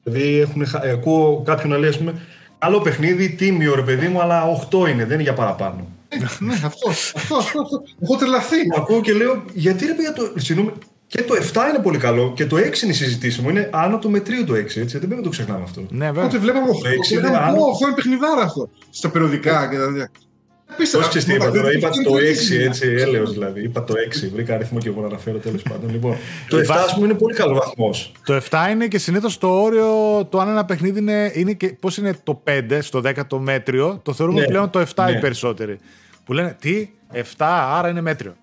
[0.03, 0.62] Δηλαδή έχουν,
[0.93, 2.14] ακούω κάποιον να λέει, ας πούμε,
[2.62, 5.89] Άλλο παιχνίδι, τίμιο ρε παιδί μου, αλλά 8 είναι, δεν είναι για παραπάνω.
[6.09, 7.83] Ε, ναι, αυτό, αυτό, αυτό, αυτό.
[8.03, 8.57] Έχω τρελαθεί.
[8.76, 10.33] Ακούω και λέω, γιατί ρε παιδιά το.
[10.37, 10.72] Συγγνώμη,
[11.11, 11.39] και το 7
[11.69, 13.51] είναι πολύ καλό και το 6 είναι συζητήσιμο.
[13.51, 14.83] Είναι άνω του μετρίου το 6, έτσι.
[14.85, 15.83] Δεν πρέπει να το ξεχνάμε αυτό.
[15.91, 16.23] Ναι, βέβαια.
[16.23, 16.67] Τότε βλέπαμε
[17.09, 17.11] 8.
[17.11, 17.65] Είναι άνω...
[17.65, 18.71] αυτό είναι παιχνιδάρα αυτό.
[18.91, 20.11] Στα περιοδικά και τα τέτοια.
[20.93, 23.63] Πώ ξέρεις τι είπα τώρα, είπα το 6 έτσι, έλεος δηλαδή.
[23.63, 23.95] Είπα το
[24.25, 25.91] 6, βρήκα αριθμό και εγώ να αναφέρω τέλος πάντων.
[25.95, 26.17] Λοιπόν,
[26.49, 28.13] το 7 ας πούμε είναι πολύ καλός βαθμός.
[28.25, 29.87] Το 7 είναι και συνήθως το όριο
[30.29, 34.13] το αν ένα παιχνίδι είναι, είναι και πώς είναι το 5 στο 10ο μέτριο, το
[34.13, 35.11] θεωρούμε ναι, πλέον το 7 ναι.
[35.11, 35.79] οι περισσότεροι.
[36.25, 38.37] Που λένε τι, 7 άρα είναι μέτριο.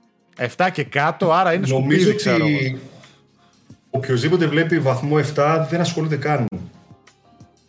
[0.57, 2.79] 7 και κάτω άρα είναι σκουπίδι, ξέρω ότι
[3.89, 6.45] οποιοδήποτε βλέπει βαθμό 7 δεν ασχολείται καν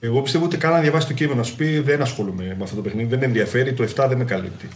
[0.00, 2.76] εγώ πιστεύω ότι καν να διαβάσει το κείμενο, να σου πει δεν ασχολούμαι με αυτό
[2.76, 4.68] το παιχνίδι, δεν με ενδιαφέρει, το 7 δεν με καλύπτει.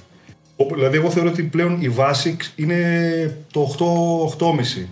[0.74, 3.76] Δηλαδή, εγώ θεωρώ ότι πλέον η βάση είναι το
[4.38, 4.86] 8-8,5.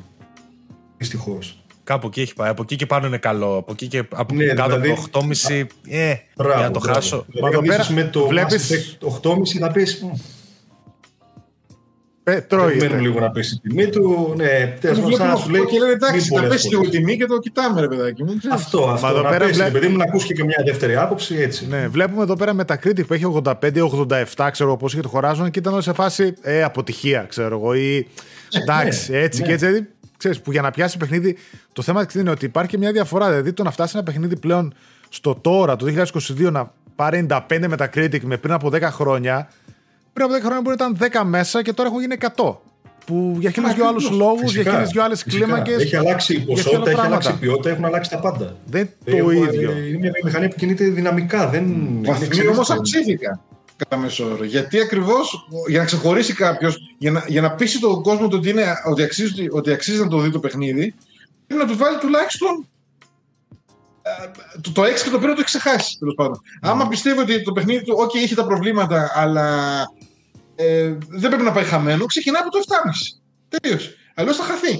[0.96, 1.62] Δυστυχώς.
[1.84, 2.48] Κάπου εκεί έχει πάει.
[2.48, 3.57] Από εκεί και πάνω είναι καλό.
[3.57, 5.64] Από εκεί και από ναι, κάτω δηλαδή, από το 8,5.
[5.88, 6.94] Ε, μπράβο, για να το μπράβο.
[6.94, 7.24] χάσω.
[7.28, 8.98] Δηλαδή, Μα εδώ πέρα με το βλέπεις...
[9.22, 10.05] 8,5 θα πεις
[12.33, 12.66] ε, τρώει.
[12.66, 14.35] Περιμένουμε λίγο να πέσει η τιμή του.
[14.37, 15.64] Ναι, τέλος πάντων, σου λέει.
[15.64, 18.41] Και λέει εντάξει, να πέσει λίγο η τιμή και το κοιτάμε, ρε παιδάκι μου.
[18.53, 19.07] Αυτό, αυτό.
[19.07, 21.66] Μα εδώ πέρα πέσει, παιδί μου, να ακούσει και μια δεύτερη άποψη, έτσι.
[21.68, 25.51] Ναι, βλέπουμε εδώ πέρα με τα Critic που έχει 85-87, ξέρω πώς και το χωράζουν
[25.51, 27.74] και ήταν σε φάση ε, αποτυχία, ξέρω εγώ.
[27.74, 28.07] Ή
[28.55, 29.47] ναι, εντάξει, έτσι ναι.
[29.47, 29.87] και έτσι.
[30.16, 31.37] Ξέρεις, που για να πιάσει παιχνίδι,
[31.72, 33.28] το θέμα είναι ότι υπάρχει και μια διαφορά.
[33.28, 34.74] Δηλαδή το να φτάσει ένα παιχνίδι πλέον
[35.09, 35.87] στο τώρα, το
[36.39, 39.49] 2022, να πάρει 95 με τα Critic με πριν από 10 χρόνια,
[40.12, 42.56] πριν από 10 χρόνια μπορεί να ήταν 10 μέσα και τώρα έχουν γίνει 100.
[43.06, 45.82] Που για χίλιους δυο άλλους λόγους, για χίλιε δυο άλλες κλίμακες.
[45.82, 48.56] Έχει αλλάξει η ποσότητα, έχει αλλάξει η ποιότητα, έχουν αλλάξει τα πάντα.
[48.66, 49.70] Δεν είναι το ίδιο.
[49.70, 51.48] Είναι μια βιομηχανία που κινείται δυναμικά.
[51.48, 53.40] Δεν Βαθμοί όμως αυξήθηκαν
[53.80, 54.44] κατά μέσο όρο.
[54.44, 58.64] Γιατί ακριβώς για να ξεχωρίσει κάποιος, για να, για να πείσει τον κόσμο ότι, είναι,
[58.84, 60.94] ότι, αξίζει, ότι αξίζει να το δει το παιχνίδι,
[61.46, 62.68] πρέπει να του βάλει τουλάχιστον
[64.02, 64.30] ε,
[64.61, 66.36] το, το 6 και το 5 το έχει ξεχάσει τέλος πάντων.
[66.36, 66.68] Mm.
[66.68, 69.46] Άμα πιστεύει ότι το παιχνίδι του, OK, έχει τα προβλήματα, αλλά
[70.61, 73.58] ε, δεν πρέπει να πάει χαμένο, ξεκινάει από το 7,5.
[73.58, 73.94] Τελείως.
[74.14, 74.78] Αλλιώς θα χαθεί.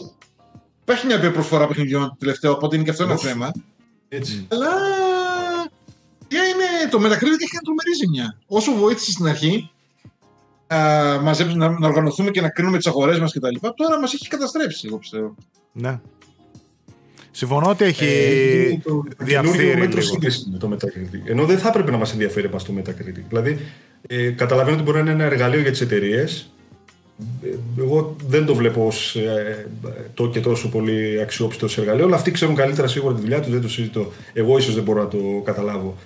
[0.83, 3.53] Υπάρχει μια προσφορά παιχνιδιών τελευταίο, οπότε είναι και αυτό ένα θέμα.
[4.09, 4.47] Έτσι.
[4.51, 4.69] Αλλά.
[6.29, 8.39] Ποια είναι το Metacritic έχει ένα τρομερή ζημιά.
[8.47, 9.71] Όσο βοήθησε στην αρχή
[10.67, 10.77] α,
[11.55, 13.67] να, να οργανωθούμε και να κρίνουμε τις αγορές μας κτλ.
[13.75, 15.35] Τώρα μας έχει καταστρέψει, εγώ πιστεύω.
[15.73, 16.01] Ναι.
[17.31, 21.21] Συμφωνώ ότι έχει ε, διαφθείρει μέτρο σύγκριση με το Metacritic.
[21.25, 23.25] Ενώ δεν θα έπρεπε να μας ενδιαφέρει μα το Metacritic.
[23.29, 23.59] Δηλαδή,
[24.07, 26.51] ε, καταλαβαίνω ότι μπορεί να είναι ένα εργαλείο για τις εταιρείες.
[27.43, 27.49] Ε,
[27.79, 29.69] εγώ δεν το βλέπω ως ε,
[30.15, 33.51] το και τόσο πολύ αξιόπιστος σε εργαλείο, αλλά αυτοί ξέρουν καλύτερα σίγουρα τη δουλειά τους,
[33.51, 34.13] δεν το συζητώ.
[34.33, 35.97] Εγώ ίσως δεν μπορώ να το καταλάβω.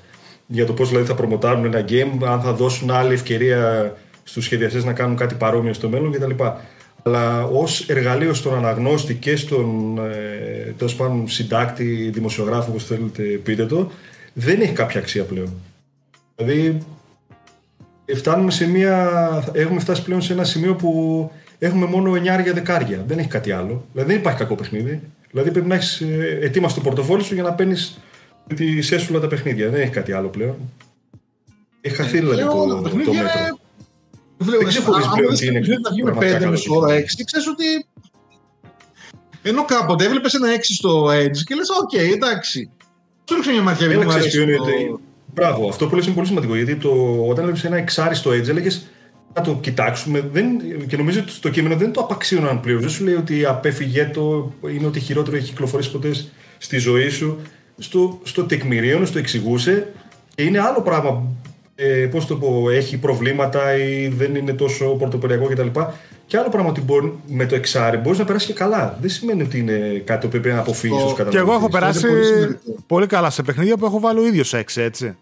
[0.47, 4.85] Για το πώς δηλαδή θα προμοτάρουν ένα game, αν θα δώσουν άλλη ευκαιρία στους σχεδιαστές
[4.85, 6.45] να κάνουν κάτι παρόμοιο στο μέλλον κτλ.
[7.03, 13.67] αλλά ως εργαλείο στον αναγνώστη και στον ε, τέλος πάντων συντάκτη, δημοσιογράφο, όπως θέλετε πείτε
[13.67, 13.91] το,
[14.33, 15.55] δεν έχει κάποια αξία πλέον.
[16.37, 16.79] Δηλαδή,
[18.13, 23.05] φτάνουμε σε μια, έχουμε φτάσει πλέον σε ένα σημείο που έχουμε μόνο 9 δεκάρια.
[23.07, 23.85] Δεν έχει κάτι άλλο.
[23.93, 25.01] Δηλαδή δεν υπάρχει κακό παιχνίδι.
[25.31, 26.03] Δηλαδή πρέπει να έχεις
[26.41, 27.99] ετοίμαστο το πορτοφόλι σου για να παίρνεις
[28.55, 29.71] τη σέσουλα τα παιχνίδια.
[29.71, 30.57] Δεν έχει κάτι άλλο πλέον.
[31.81, 33.59] Έχει χαθεί δηλαδή το, το, το μέτρο.
[34.37, 35.59] Δεν ξεχωρίζει πλέον τι είναι.
[35.59, 37.87] Να βγει με 5 μισό ώρα 6, ξέρεις ότι.
[39.43, 42.71] Ενώ κάποτε έβλεπες ένα 6 στο Edge και λες: Οκ, εντάξει.
[43.29, 44.47] Σου ρίξε μια ματιά γιατί μου αρέσει.
[45.35, 46.57] Μπράβο, αυτό που λες είναι πολύ σημαντικό.
[46.57, 46.91] Γιατί το,
[47.29, 48.87] όταν έβλεπες ένα εξάρι στο Edge, έλεγες
[49.35, 50.29] να το κοιτάξουμε.
[50.33, 50.47] Δεν,
[50.87, 52.81] και νομίζω ότι το κείμενο δεν το απαξίωναν πλήρως.
[52.81, 56.11] Δεν σου λέει ότι απέφυγε το, είναι ότι χειρότερο έχει κυκλοφορήσει ποτέ
[56.59, 57.39] στη ζωή σου.
[57.79, 59.93] Στο, στο τεκμηρίωνο, στο εξηγούσε.
[60.35, 61.23] Και είναι άλλο πράγμα.
[61.75, 65.81] Ε, Πώς το πω, έχει προβλήματα ή δεν είναι τόσο πορτοποριακό κτλ.
[66.27, 68.99] Και άλλο πράγμα ότι μπορεί, με το εξάρι μπορείς να περάσεις και καλά.
[69.01, 72.59] Δεν σημαίνει ότι είναι κάτι που πρέπει να αποφύγεις ως Και εγώ έχω περάσει πολύ,
[72.87, 75.17] πολύ, καλά σε παιχνίδια που έχω βάλει ο ίδιος 6, έτσι.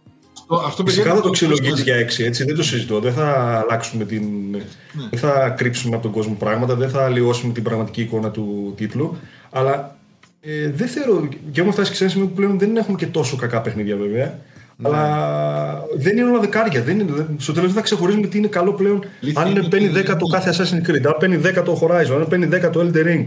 [0.56, 2.44] Αυτό, Φυσικά θα το ξυλογήσει για 6, έτσι.
[2.44, 3.00] Δεν το συζητώ.
[3.00, 4.22] Δεν θα αλλάξουμε την.
[4.50, 4.62] Ναι.
[5.10, 6.74] Δεν θα κρύψουμε από τον κόσμο πράγματα.
[6.74, 9.16] Δεν θα αλλοιώσουμε την πραγματική εικόνα του τίτλου.
[9.50, 9.96] Αλλά
[10.40, 11.28] ε, δεν θεωρώ.
[11.52, 14.38] Και έχουμε φτάσει σε ένα σημείο που πλέον δεν έχουμε και τόσο κακά παιχνίδια βέβαια.
[14.76, 14.88] Ναι.
[14.88, 16.82] Αλλά δεν είναι όλα δεκάρια.
[16.82, 19.04] Δεν είναι, στο τέλος δεν θα ξεχωρίζουμε τι είναι καλό πλέον.
[19.34, 22.48] αν είναι παίρνει 10 το κάθε Assassin's Creed, αν παίρνει 10 το Horizon, αν παίρνει
[22.52, 23.24] 10 το Elder Ring,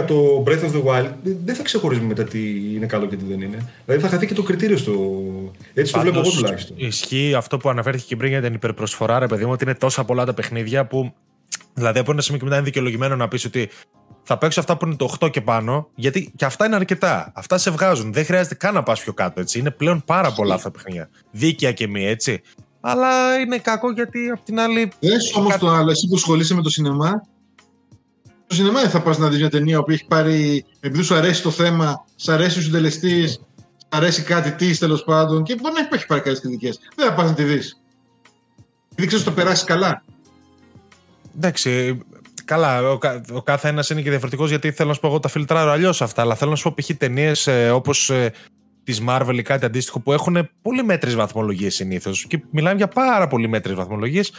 [0.00, 1.10] 10 το Breath of the Wild,
[1.44, 2.38] δεν θα ξεχωρίζουμε μετά τι
[2.74, 3.58] είναι καλό και τι δεν είναι.
[3.84, 4.92] Δηλαδή θα χαθεί και το κριτήριο στο.
[5.74, 6.76] Έτσι το βλέπω εγώ τουλάχιστον.
[6.78, 10.04] Ισχύει αυτό που αναφέρθηκε και πριν για την υπερπροσφορά, ρε παιδί μου, ότι είναι τόσα
[10.04, 11.12] πολλά τα παιχνίδια που.
[11.74, 13.68] Δηλαδή από ένα σημείο και μετά είναι δικαιολογημένο να πεις ότι
[14.28, 17.32] θα παίξω αυτά που είναι το 8 και πάνω, γιατί και αυτά είναι αρκετά.
[17.34, 18.12] Αυτά σε βγάζουν.
[18.12, 19.40] Δεν χρειάζεται καν να πας πιο κάτω.
[19.40, 19.58] Έτσι.
[19.58, 21.08] Είναι πλέον πάρα πολλά αυτά τα παιχνίδια.
[21.30, 22.40] Δίκαια και μη, έτσι.
[22.80, 24.92] Αλλά είναι κακό γιατί απ' την άλλη.
[25.00, 27.22] Δεν όμως το άλλο, εσύ που ασχολείσαι με το σινεμά.
[28.46, 30.64] Στο σινεμά θα πας να δεις μια ταινία που έχει πάρει.
[30.80, 33.46] Επειδή σου αρέσει το θέμα, σου αρέσει ο συντελεστής, σου
[33.88, 36.80] αρέσει κάτι της τέλος πάντων και μπορεί να έχει πάρει καλές κριτικές.
[36.96, 37.80] Δεν θα πας να τη δεις.
[38.94, 40.02] Δεν ξέρεις το περάσεις καλά.
[41.36, 41.98] Εντάξει,
[42.46, 42.98] Καλά, ο,
[43.32, 46.02] ο κάθε ένα είναι και διαφορετικός γιατί θέλω να σου πω εγώ τα φιλτράρω αλλιώς
[46.02, 46.22] αυτά.
[46.22, 46.96] Αλλά θέλω να σου πω π.χ.
[46.96, 48.32] ταινίες ε, όπως ε,
[48.84, 52.26] της Marvel ή κάτι αντίστοιχο που έχουν πολύ μέτρες βαθμολογίες συνήθως.
[52.26, 54.32] Και μιλάμε για πάρα πολύ μέτρες βαθμολογίες.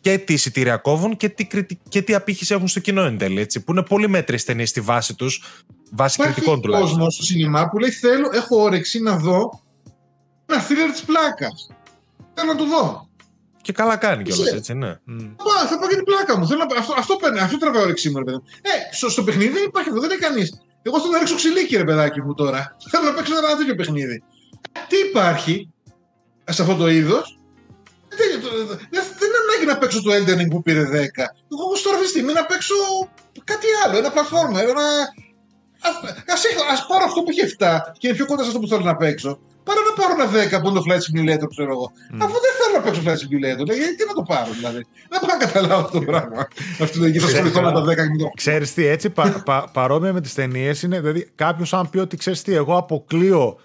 [0.00, 1.46] Και τις εισιτήρια κόβουν και τι,
[1.88, 3.40] και τι απήχηση έχουν στο κοινό εν τέλει.
[3.40, 5.42] Έτσι, που είναι πολύ μέτρες ταινίες στη βάση τους,
[5.90, 6.68] βάση Υπάρχει κριτικών του.
[6.68, 9.62] Υπάρχει κόσμος στο σινεμά που λέει: Θέλω, έχω όρεξη να δω
[10.46, 11.68] ένα θρύλερ της πλάκας.
[12.34, 13.08] Θέλω να το δω.
[13.64, 14.92] Και καλά κάνει κιόλας, έτσι, ναι.
[15.46, 16.46] Πά, θα πάω για την πλάκα μου.
[16.46, 16.78] Θέλω να...
[16.78, 18.38] Αυτό, αυτό, παίρνει, αυτό τραβάει όρεξή μου, ρε παιδί.
[18.62, 20.48] Ε, στο, στο παιχνίδι δεν υπάρχει αυτό, δεν είναι κανείς.
[20.82, 22.76] Εγώ θέλω να ρίξω ξυλίκι, ρε παιδάκι μου τώρα.
[22.90, 24.22] Θέλω να παίξω ένα τέτοιο παιχνίδι.
[24.88, 25.70] Τι υπάρχει
[26.50, 27.38] σε αυτό το είδος;
[28.08, 30.86] Δεν είναι ανάγκη να παίξω το Elden Ring που πήρε 10.
[30.92, 32.74] Εγώ έχω τώρα αυτή τη στιγμή να παίξω
[33.44, 34.86] κάτι άλλο, ένα πλατφόρμα, ένα.
[36.74, 38.96] Α πάρω αυτό που έχει 7 και είναι πιο κοντά σε αυτό που θέλω να
[38.96, 39.38] παίξω.
[39.64, 41.92] Παρά να πάρω ένα 10 από το Flight Simulator, ξέρω εγώ.
[42.12, 42.18] Mm.
[42.24, 44.86] Αφού δεν θέλω να παίξω Flight Simulator, γιατί τι να το πάρω, δηλαδή.
[45.08, 46.48] Δεν μπορώ να καταλάβω αυτό το πράγμα.
[46.80, 50.20] Αυτό το θα ασχοληθώ με τα 10 και Ξέρεις τι, έτσι πα, πα, παρόμοια με
[50.20, 53.58] τις ταινίες είναι, δηλαδή κάποιος αν πει ότι ξέρεις τι, εγώ αποκλείω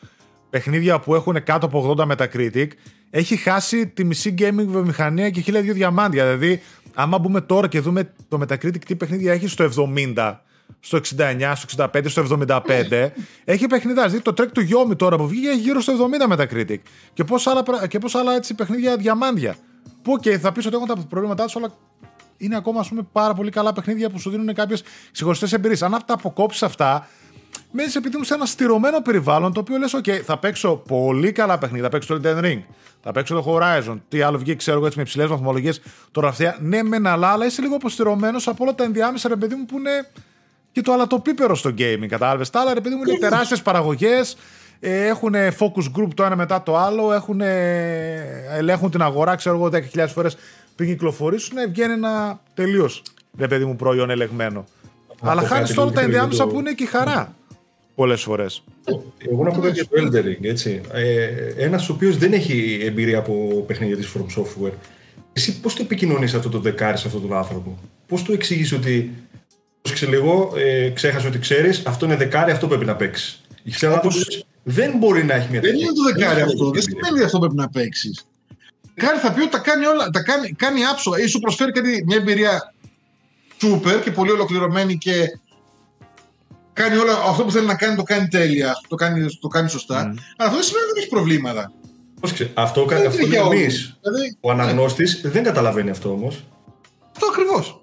[0.49, 2.67] παιχνίδια που έχουν κάτω από 80 Metacritic,
[3.09, 6.23] έχει χάσει τη μισή gaming βιομηχανία και χίλια δύο διαμάντια.
[6.23, 6.61] Δηλαδή,
[6.93, 9.69] άμα μπούμε τώρα και δούμε το Metacritic τι παιχνίδια έχει στο
[10.15, 10.37] 70
[10.79, 13.11] στο 69, στο 65, στο 75.
[13.43, 14.03] έχει παιχνιδά.
[14.03, 16.77] Δηλαδή το Trek to Yomi τώρα που βγήκε έχει γύρω στο 70 Metacritic.
[17.13, 19.55] Και πόσα άλλα, και πόσα άλλα έτσι, παιχνίδια διαμάντια.
[20.01, 21.73] Που και θα πεις ότι έχουν τα προβλήματά τους, αλλά
[22.37, 25.81] είναι ακόμα ας πούμε, πάρα πολύ καλά παιχνίδια που σου δίνουν κάποιες ξεχωριστές εμπειρίες.
[25.81, 27.07] Αν τα αποκόψεις αυτά,
[27.71, 31.31] μένεις ρε παιδί μου σε ένα στειρωμένο περιβάλλον το οποίο λες: OK, θα παίξω πολύ
[31.31, 31.83] καλά παιχνίδια.
[31.83, 32.61] Θα παίξω το Elden Ring,
[33.01, 33.97] θα παίξω το Horizon.
[34.07, 35.81] Τι άλλο βγήκε, ξέρω εγώ έτσι με υψηλές βαθμολογίες.
[36.11, 39.55] Τώρα αυτά, ναι, μεν αλλά, αλλά είσαι λίγο αποστηρωμένος από όλα τα ενδιάμεσα ρε παιδί
[39.55, 40.11] μου που είναι
[40.71, 42.05] και το αλατοπίπερο στο gaming.
[42.07, 42.49] Κατάλαβες.
[42.49, 44.37] Τα άλλα, ρε παιδί μου, είναι τεράστιες παραγωγές.
[44.79, 47.13] Ε, έχουν focus group το ένα μετά το άλλο.
[47.13, 47.41] Έχουν,
[48.57, 50.37] ελέγχουν την αγορά, ξέρω εγώ, 10.000 φορές
[50.75, 51.57] πριν κυκλοφορήσουν.
[51.69, 53.01] Βγαίνει ένα τελείως
[53.37, 54.65] ρε παιδί μου προϊόν ελεγμένο.
[55.21, 57.35] Αλλά χάνεις τώρα τα ενδιάμεσα που είναι και η χαρά.
[57.95, 58.63] Πολλές φορές.
[59.31, 60.81] Εγώ να πω κάτι για το Eldering, έτσι.
[60.93, 64.73] Ε, Ένας ο οποίος δεν έχει εμπειρία από παιχνίδια της From Software.
[65.33, 69.11] Εσύ πώς το επικοινωνείς αυτό το δεκάρι σε αυτόν τον άνθρωπο, Πώς του εξηγείς ότι
[69.81, 73.41] πρόσεξε λίγο, ε, ξέχασε ότι ξέρεις, αυτό είναι δεκάρι, αυτό πρέπει να παίξεις.
[73.63, 73.71] Η
[74.63, 75.77] δεν μπορεί να έχει μια τέτοια.
[75.77, 78.25] Δεν είναι το δεκάρι αυτό, δεν σημαίνει ότι αυτό πρέπει να παίξεις.
[78.95, 82.03] Δεκάρι θα πει ότι τα κάνει όλα, τα κάνει, κάνει άψογα ή σου προσφέρει κάτι,
[82.05, 82.73] μια εμπειρία
[83.61, 85.39] super και πολύ ολοκληρωμένη και
[86.73, 89.95] κάνει όλα, αυτό που θέλει να κάνει το κάνει τέλεια, το κάνει, το κάνει σωστά.
[89.95, 90.17] Mm.
[90.37, 91.71] Αλλά αυτό δεν σημαίνει ότι δεν έχει προβλήματα.
[92.19, 93.97] Πρόσεξε, αυτό, αυτό είναι εμείς.
[94.01, 95.29] Δηλαδή, ο αναγνώστης ναι.
[95.29, 96.43] δεν καταλαβαίνει αυτό όμως.
[97.11, 97.78] Αυτό ακριβώς.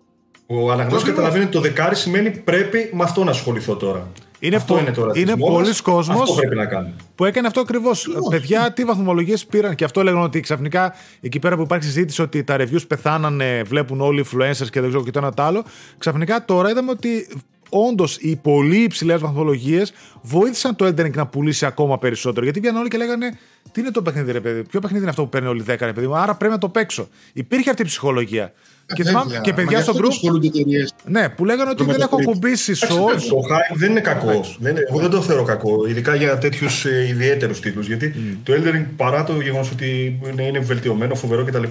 [0.47, 1.03] Ο αναγνώστης ακριβώς.
[1.03, 4.09] καταλαβαίνει ότι το δεκάρι σημαίνει πρέπει με αυτό να ασχοληθώ τώρα.
[4.39, 5.13] Είναι αυτό πο- είναι τώρα.
[5.15, 6.21] είναι πολλής κόσμος.
[6.21, 6.95] Αυτό πρέπει να κάνει.
[7.15, 8.09] Που έκανε αυτό ακριβώς.
[8.31, 12.45] Παιδιά, τι βαθμολογίες πήραν; Και αυτό λέγανε ότι ξαφνικά εκεί πέρα που υπάρχει συζήτηση ότι
[12.45, 15.65] τα reviews πεθάνανε, βλέπουν όλοι οι influencers και δεν ξέρω και το ένα το άλλο.
[15.99, 17.29] Ξαφνικά τώρα είδαμε ότι
[17.69, 19.93] όντως οι πολύ υψηλές βαθμολογίες
[20.23, 22.45] βοήθησαν το Elden Ring να πουλήσει ακόμα περισσότερο.
[22.45, 23.39] Γιατί βγαίνουν όλοι και λέγανε
[23.73, 25.93] Τι είναι το παιχνίδι, ρε παιδί, Ποιο παιχνίδι είναι αυτό που παίρνει όλοι 10 ρε
[25.93, 27.09] παιδί μου, Άρα πρέπει να το παίξω.
[27.33, 28.53] Υπήρχε αυτή η ψυχολογία.
[28.95, 30.09] Και, θυμάμαι, και παιδιά στο group.
[30.09, 30.95] ασχολούνται εταιρείες.
[31.05, 32.25] Ναι, που λέγανε ότι Το δεν έχω Metacritic.
[32.25, 33.29] κουμπίσει Εντάξει, Souls.
[33.29, 34.41] Το hype δεν είναι κακό.
[34.59, 35.87] Δεν είναι- εγώ δεν το θεωρώ κακό.
[35.89, 37.87] Ειδικά για τέτοιους ε, ιδιαίτερους τίτλους.
[37.87, 41.63] Γιατί το Elden Ring παρά το γεγονός ότι είναι, είναι βελτιωμένο, φοβερό κτλ.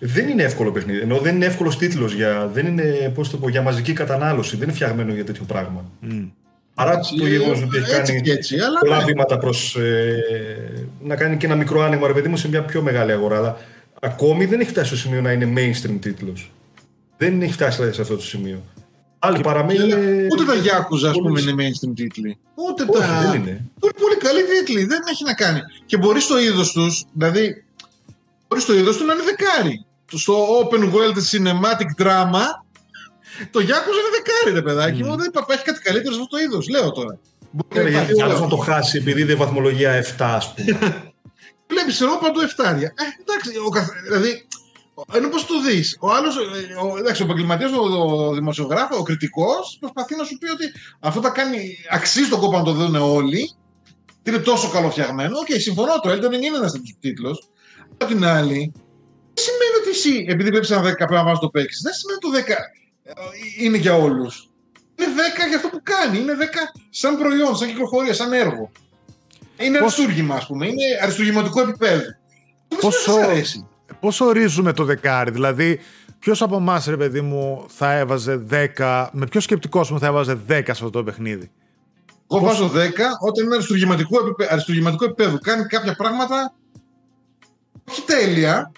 [0.00, 1.00] Δεν είναι εύκολο παιχνίδι.
[1.00, 4.56] Ενώ δεν είναι εύκολος τίτλος για, δεν είναι, πώς το πω, για μαζική κατανάλωση.
[4.56, 5.84] Δεν είναι φτιαγμένο για τέτοιο πράγμα.
[6.74, 9.04] Παρά το γεγονός ότι έχει Έτσι κάνει και έτσι, αλλά πολλά ναι.
[9.04, 9.76] βήματα προς
[11.02, 13.36] να κάνει και ένα μικρό άνοιγμα, ρε παιδί μου, σε μια πιο μεγάλη αγορά.
[13.36, 13.56] Αλλά
[14.00, 16.52] ακόμη δεν έχει φτάσει στο σημείο να είναι mainstream τίτλος.
[17.24, 18.62] Δεν έχει φτάσει δηλαδή, σε αυτό το σημείο.
[19.18, 19.82] Άλλοι παραμένει.
[20.32, 22.38] Ούτε τα Yakuza, ας πολύ- πούμε, είναι mainstream τίτλοι.
[22.54, 23.20] Ούτε Όχι, τα.
[23.30, 23.64] δεν είναι.
[23.78, 24.84] Πολύ, πολύ καλή τίτλοι.
[24.84, 25.60] Δεν έχει να κάνει.
[25.86, 27.64] Και μπορείς στο είδος τους, δηλαδή.
[28.48, 29.84] Μπορείς στο είδος τους να είναι δεκάρι.
[30.12, 32.44] Στο open world cinematic drama,
[33.50, 35.16] το Yakuza είναι δεκάρι, ρε παιδάκι μου.
[35.16, 36.68] Δεν υπάρχει κάτι καλύτερο σε αυτό το είδος.
[36.68, 37.18] Λέω τώρα.
[37.50, 38.44] Μπορεί να Ναι, υπάρχει γιατί άλλος όλο.
[38.44, 40.78] να το χάσει επειδή είναι βαθμολογία 7, ας πούμε.
[41.70, 42.88] Βλέπεις εγώ παντού εφτάρια.
[42.96, 43.88] Ε, εντάξει, ο καθ...
[44.06, 44.46] δηλαδή.
[45.12, 45.96] Ενώ πώς το δεις.
[46.00, 46.36] Ο άλλος,
[46.98, 50.64] εντάξει, ο επαγγελματίας, ο, ο δημοσιογράφος, ο κριτικός, προσπαθεί να σου πει ότι
[51.00, 51.76] αυτό τα κάνει.
[51.90, 53.50] Αξίζει τον κόπο να το δουν όλοι.
[54.22, 55.38] και Είναι τόσο καλοφτιαγμένο.
[55.38, 56.00] Οκ, συμφωνώ.
[56.00, 57.48] Το Elden Ring είναι ένας τέτοιος τίτλος.
[57.92, 58.72] Από την άλλη,
[59.34, 61.82] δεν σημαίνει ότι εσύ, επειδή βλέπεις ένα 10 πρέπει να βάζεις το παίξεις.
[61.82, 62.56] Δεν σημαίνει ότι το 10
[63.02, 63.12] ε,
[63.64, 64.48] είναι για όλους.
[64.98, 65.08] Είναι
[65.44, 66.18] 10 για αυτό που κάνει.
[66.18, 66.44] Είναι 10
[66.90, 68.70] σαν προϊόν, σαν κυκλοφορία, σαν έργο.
[69.56, 70.66] Είναι Πώς- αριστούργημα, ας πούμε.
[70.66, 72.02] Είναι αριστούργηματικό επίπεδο.
[72.68, 73.66] Δεν Πόσο- σημαίνει ότι σας αρέσει.
[74.00, 75.80] Πώς ορίζουμε το δεκάρι, δηλαδή,
[76.18, 80.06] ποιος από εμάς, ρε παιδί μου, θα έβαζε 10, με ποιο σκεπτικό ας πούμε, θα
[80.06, 81.50] έβαζε 10 σε αυτό το παιχνίδι;
[82.30, 82.70] Εγώ βάζω 10
[83.20, 85.38] όταν είναι αριστούργηματικό επίπεδο, αριστούργηματικό επίπεδο.
[85.38, 86.54] Κάνει κάποια πράγματα
[87.90, 88.72] όχι τέλεια,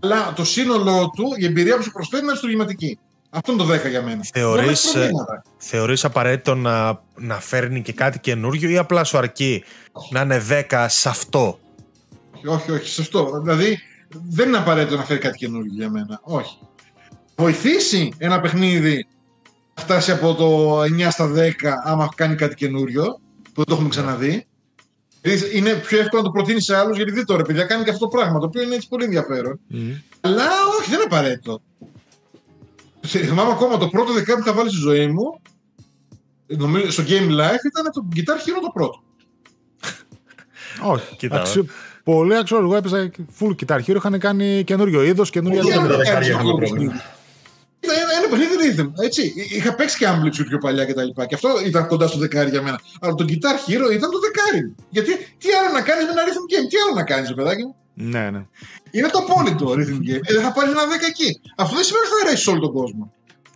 [0.00, 2.98] αλλά το σύνολό του, η εμπειρία που σου προσφέρει είναι αριστούργηματική.
[3.30, 4.24] Αυτό είναι το 10 για μένα.
[4.32, 5.42] Θεωρείς, Δεν έχει προβλήματα.
[5.56, 9.64] Θεωρείς απαραίτητο να, να φέρνει και κάτι καινούριο ή απλά σου αρκεί
[10.10, 11.58] να είναι 10 σε αυτό;
[12.46, 13.40] Όχι, όχι, σε αυτό.
[13.42, 13.78] Δηλαδή,
[14.28, 16.20] δεν είναι απαραίτητο να φέρει κάτι καινούργιο για μένα.
[16.22, 16.58] Όχι.
[17.36, 19.06] Βοηθήσει ένα παιχνίδι
[19.74, 21.50] να φτάσει από το 9 στα 10
[21.84, 23.04] άμα κάνει κάτι καινούριο,
[23.42, 24.46] που δεν το έχουμε ξαναδεί.
[25.20, 27.90] Δηλαδή, Είναι πιο εύκολο να το προτείνει σε άλλους γιατί δείτε τώρα, παιδιά, κάνει και
[27.90, 29.60] αυτό το πράγμα, το οποίο είναι έτσι πολύ ενδιαφέρον.
[30.20, 30.44] Αλλά
[30.78, 31.60] όχι, δεν είναι απαραίτητο.
[33.06, 35.40] Θυμάμαι ακόμα το πρώτο δεκάδι που είχα βάλει στη ζωή μου,
[36.46, 39.02] νομίζω, στο Game Life, ήταν το Guitar Hero το πρώτο.
[40.82, 41.16] Όχι.
[41.16, 41.66] Κοίτα, Αξιο...
[42.12, 42.68] Πολύ αξιόλογο.
[42.68, 43.96] Εγώ έπαιζα full guitar hero.
[43.96, 45.98] Είχαν κάνει καινούριο είδος, καινούργια Όχι, Τι δεδομένα.
[45.98, 46.92] με τα άλλο δεκάρια κάνεις έχουμε αυτό το πρόβλημα.
[46.92, 47.14] παιχνίδι.
[47.84, 49.22] Ήταν ένα, ένα παιχνίδι rhythm, έτσι.
[49.56, 51.22] Είχα παίξει και Amplitude πιο παλιά και τα λοιπά.
[51.28, 52.78] Και αυτό ήταν κοντά στο δεκάρι για μένα.
[53.00, 54.60] Αλλά το Guitar Hero ήταν το δεκάρι.
[54.96, 57.74] Γιατί τι άλλο να κάνεις με ένα rhythm game, τι άλλο να κάνεις, παιδάκι μου;
[58.14, 58.42] Ναι, ναι.
[58.96, 60.22] Είναι το απόλυτο rhythm game.
[60.28, 61.28] Ε, δεν θα πάρεις ένα 10 εκεί.
[61.62, 63.04] Αυτό δεν σημαίνει ότι θα αρέσει σε όλο τον κόσμο.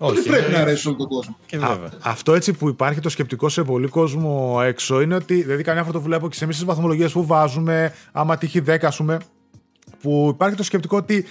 [0.02, 1.36] Όχι, πρέπει είναι- να αρέσει σε όλο τον κόσμο.
[1.46, 1.90] Και Α, βέβαια.
[2.02, 5.92] αυτό έτσι που υπάρχει το σκεπτικό σε πολύ κόσμο έξω είναι ότι, δηλαδή, καμιά φορά
[5.92, 9.18] το βλέπω και σε εμείς τις βαθμολογίες που βάζουμε, άμα τύχει 10, ας πούμε,
[10.02, 11.24] που υπάρχει το σκεπτικό ότι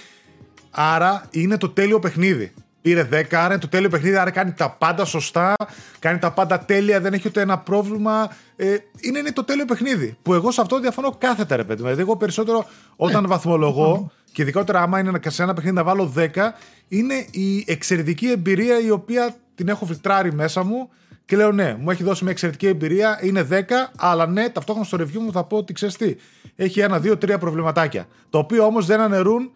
[0.70, 2.52] άρα είναι το τέλειο παιχνίδι.
[2.82, 5.54] Πήρε 10, άρα είναι το τέλειο παιχνίδι, άρα κάνει τα πάντα σωστά,
[5.98, 8.30] κάνει τα πάντα τέλεια, δεν έχει ούτε ένα πρόβλημα.
[8.56, 10.16] Ε, είναι, είναι το τέλειο παιχνίδι.
[10.22, 11.78] Που εγώ σε αυτό διαφωνώ κάθετα, ρε παιδί.
[11.80, 11.84] μου.
[11.84, 12.66] Δηλαδή, εγώ περισσότερο
[12.96, 16.26] όταν βαθμολογώ, και ειδικότερα άμα είναι σε ένα παιχνίδι να βάλω 10,
[16.88, 20.90] είναι η εξαιρετική εμπειρία η οποία την έχω φιλτράρει μέσα μου
[21.24, 23.54] και λέω ναι, μου έχει δώσει μια εξαιρετική εμπειρία, είναι 10,
[23.96, 26.16] αλλά ναι, ταυτόχρονα στο review μου θα πω ότι ξέρεις τι,
[26.56, 28.06] έχει ένα, δύο, τρία προβληματάκια.
[28.30, 29.52] Τα οποία όμως δεν αναιρούν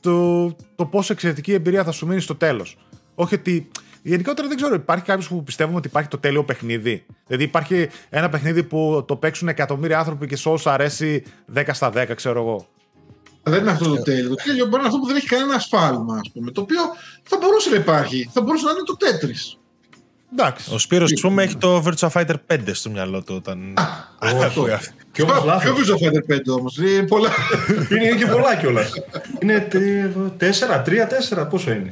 [0.00, 2.76] το, το πόσο εξαιρετική εμπειρία θα σου μείνει στο τέλος.
[3.14, 3.68] Όχι ότι.
[4.02, 8.28] Γενικότερα δεν ξέρω, υπάρχει κάποιος που πιστεύουμε ότι υπάρχει το τέλειο παιχνίδι; Δηλαδή υπάρχει ένα
[8.28, 11.22] παιχνίδι που το παίξουν εκατομμύρια άνθρωποι και σε όσου αρέσει
[11.54, 12.66] 10 στα 10, ξέρω εγώ.
[13.42, 14.28] Δεν είναι αυτό το τέλειο.
[14.28, 16.50] Το τέλειο μπορεί να είναι αυτό που δεν έχει κανένα ασφάλμα, ας πούμε.
[16.50, 16.80] Το οποίο
[17.22, 18.30] θα μπορούσε να υπάρχει.
[18.32, 19.58] Θα μπορούσε να είναι το Tetris.
[20.32, 20.74] Εντάξει.
[20.74, 23.74] Ο Σπύρος, ας πούμε, έχει το Virtua Fighter 5 στο μυαλό του όταν...
[24.18, 24.66] αυτό.
[25.18, 25.72] Και όμως Ποιο λάθος.
[25.78, 26.76] Virtua Fighter 5 όμως.
[26.78, 27.28] Είναι πολλά.
[27.90, 28.92] Είναι είναι και πολλά κιόλας.
[29.42, 29.74] Είναι 4,
[30.84, 31.88] 3, 4, πόσο είναι.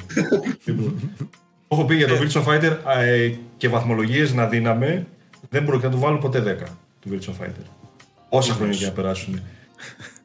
[0.65, 1.11] Λοιπόν.
[1.67, 5.05] Έχω πει για το Virtua Fighter ε, και βαθμολογίες να δίναμε,
[5.49, 6.67] δεν πρόκειται να του βάλω ποτέ 10
[6.99, 7.65] του Virtua Fighter.
[8.29, 9.39] Όσα χρόνια και να περάσουν.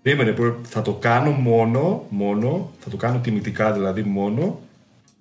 [0.03, 4.61] Περίμενε, προ- θα το κάνω μόνο, μόνο, θα το κάνω τιμητικά δηλαδή μόνο,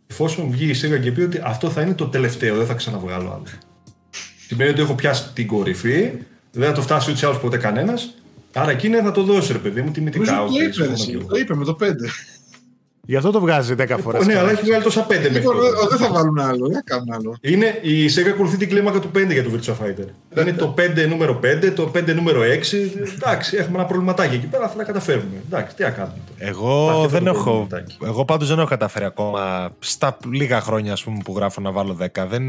[0.07, 3.29] εφόσον βγει η Sega και πει ότι αυτό θα είναι το τελευταίο, δεν θα ξαναβγάλω
[3.31, 3.43] άλλο.
[4.47, 6.11] Σημαίνει ότι έχω πιάσει την κορυφή,
[6.51, 8.13] δεν θα το φτάσει ούτως ή άλλως ποτέ κανένας.
[8.53, 10.31] Άρα εκείνη θα το δώσει, ρε παιδί μου, τιμητικά.
[10.31, 10.75] Νομίζω οκ, το είπες.
[10.75, 11.05] συμφωνώ εσύ.
[11.09, 11.27] κι εγώ.
[11.27, 11.85] Το είπε με το 5.
[13.05, 14.25] Γι' αυτό το βγάζει 10 φορές.
[14.25, 15.67] Ναι, αλλά έχει βγάλει τόσα 5 μέχρι Λοιπόν, τώρα.
[15.67, 17.37] ε, Δεν θα βάλουν άλλο, δεν θα κάνουν άλλο.
[17.41, 20.39] Είναι, η Sega ακολουθεί την κλίμακα του 5 για το Virtua Fighter.
[20.41, 22.45] Είναι το 5 νούμερο 5, το 5 νούμερο 6.
[23.15, 25.41] Εντάξει, έχουμε ένα προβληματάκι εκεί πέρα, θα τα καταφέρουμε.
[25.45, 26.49] Εντάξει, τι να κάνουμε τώρα.
[26.49, 27.43] Εγώ Υπάρχει αυτό δεν το έχω.
[27.43, 27.97] προβληματάκι.
[28.03, 31.97] Εγώ πάντως δεν έχω καταφέρει ακόμα στα λίγα χρόνια ας πούμε, που γράφω να βάλω
[32.01, 32.27] 10.
[32.29, 32.43] Δεν,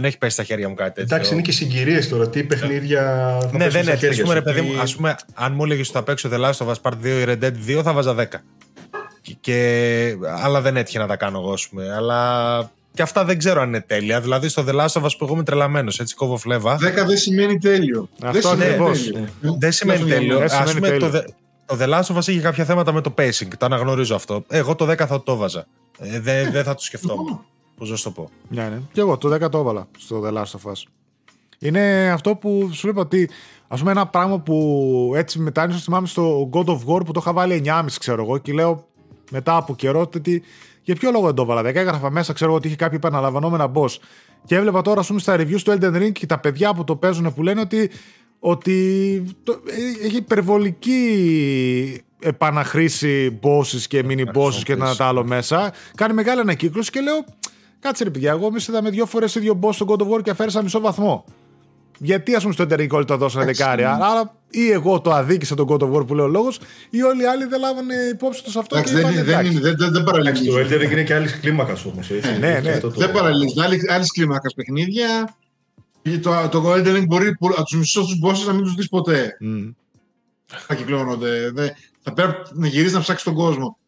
[0.00, 1.14] δεν έχει πέσει στα χέρια μου κάτι τέτοιο.
[1.14, 2.28] Εντάξει, είναι και συγκυρίες τώρα.
[2.28, 3.02] Τι παιχνίδια.
[3.40, 4.06] θα ναι, πέσουν δεν στα έτσι.
[4.06, 6.02] Ας χέρια πούμε, ρε σου, παιδί τι- μου, ας πούμε, αν μου έλεγες ότι θα
[6.02, 8.24] παίξω The Last of Us Part 2 ή Red Dead 2, θα βάζα 10.
[9.22, 11.92] Και, και- αλλά δεν έτυχε να τα κάνω εγώ, ας πούμε.
[11.94, 14.20] Αλλά και αυτά δεν ξέρω αν είναι τέλεια.
[14.20, 16.76] Δηλαδή στο The Last of Us που εγώ είμαι τρελαμένος, έτσι κόβω φλέβα.
[16.80, 18.08] 10 δεν σημαίνει τέλειο.
[18.22, 19.02] Αυτό δεν σημαίνει ακριβώς.
[19.04, 19.28] τέλειο.
[19.58, 20.38] Δεν σημαίνει Δεν τέλειο.
[20.38, 21.10] δεν σημαίνει Ας πούμε, τέλειο.
[21.10, 21.24] το, The-
[21.66, 23.48] το The Last of Us είχε κάποια θέματα με το pacing.
[23.58, 24.44] Το αναγνωρίζω αυτό.
[24.48, 25.66] Εγώ το 10 θα το έβαζα.
[25.98, 27.44] Ε, δεν, δεν θα το σκεφτόμουν.
[27.76, 28.30] Πώς να σου το πω.
[28.48, 28.80] Ναι, ναι.
[28.92, 30.82] Και εγώ το 10 το έβαλα στο The Last of Us.
[31.58, 33.30] Είναι αυτό που σου είπα ότι
[33.68, 37.20] ας πούμε ένα πράγμα που έτσι μετά ίσως θυμάμαι στο God of War που το
[37.20, 38.86] είχα βάλει 9,5 ξέρω εγώ και λέω
[39.30, 40.42] μετά από καιρό ότι
[40.82, 41.74] για ποιο λόγο δεν το έβαλα 10.
[41.74, 43.96] Έγραφα μέσα ξέρω εγώ ότι είχε κάποια επαναλαμβανόμενα boss.
[44.44, 46.96] Και έβλεπα τώρα ας πούμε, στα reviews του Elden Ring και τα παιδιά που το
[46.96, 47.90] παίζουν που λένε ότι,
[48.38, 49.52] ότι το,
[50.02, 55.72] ε, έχει υπερβολική επαναχρήση bosses και mini bosses και ένα τα άλλο μέσα.
[55.94, 57.24] Κάνει μεγάλη ανακύκλωση και λέω
[57.80, 60.30] Κάτσε ρε παιδιά, εγώ εμείς είδαμε δύο φορές ίδιο boss στο God of War και
[60.30, 61.24] αφαίρεσα μισό βαθμό.
[61.98, 63.92] Γιατί ας πούμε στο Enter όλοι το δώσανε δεκάρια.
[64.02, 66.58] Άρα ή εγώ το αδίκησα τον God of War που λέω λόγος,
[66.90, 69.38] ή όλοι οι άλλοι δεν λάβανε υπόψη τους αυτό Εντάξει, και δεν, είπανε είναι- δεν,
[69.40, 69.52] εντάξει.
[69.52, 70.78] είναι- δεν, δεν, δεν Εντάξει, το παραλληλίζουν.
[70.80, 72.10] Elden Ring είναι και άλλης κλίμακας όμως.
[72.40, 72.78] ναι, ναι.
[72.96, 73.62] Δεν παραλληλίζουν.
[73.88, 75.36] Άλλη κλίμακας παιχνίδια.
[76.02, 78.88] Και Το, το Elden Ring μπορεί από τους μισούς τους bosses να μην τους δεις
[78.88, 79.36] ποτέ.
[79.40, 79.68] Μμ.
[80.46, 81.50] Θα κυκλώνονται.
[81.54, 81.72] Δεν-
[82.02, 83.78] θα πρέπει να γυρίσεις να ψάξεις τον κόσμο.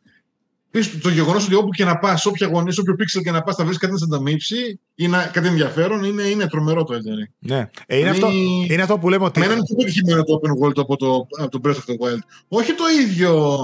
[0.70, 3.56] Επίσης, το γεγονός ότι όπου και να πας, όποια γωνία, όποιο πίξελ και να πας,
[3.56, 6.98] θα βρεις κάτι να σε ανταμείψει ή να, κάτι ενδιαφέρον, είναι, είναι τρομερό το Elden
[7.22, 7.32] Ring.
[7.38, 7.70] Ναι.
[7.86, 8.28] Ε, είναι, Είναι- αυτό,
[8.72, 9.40] είναι αυτό που λέμε ότι.
[9.40, 12.18] Εμένα είναι πιο πετυχημένο το open world από το, από το Breath of the Wild.
[12.48, 13.58] Όχι το ίδιο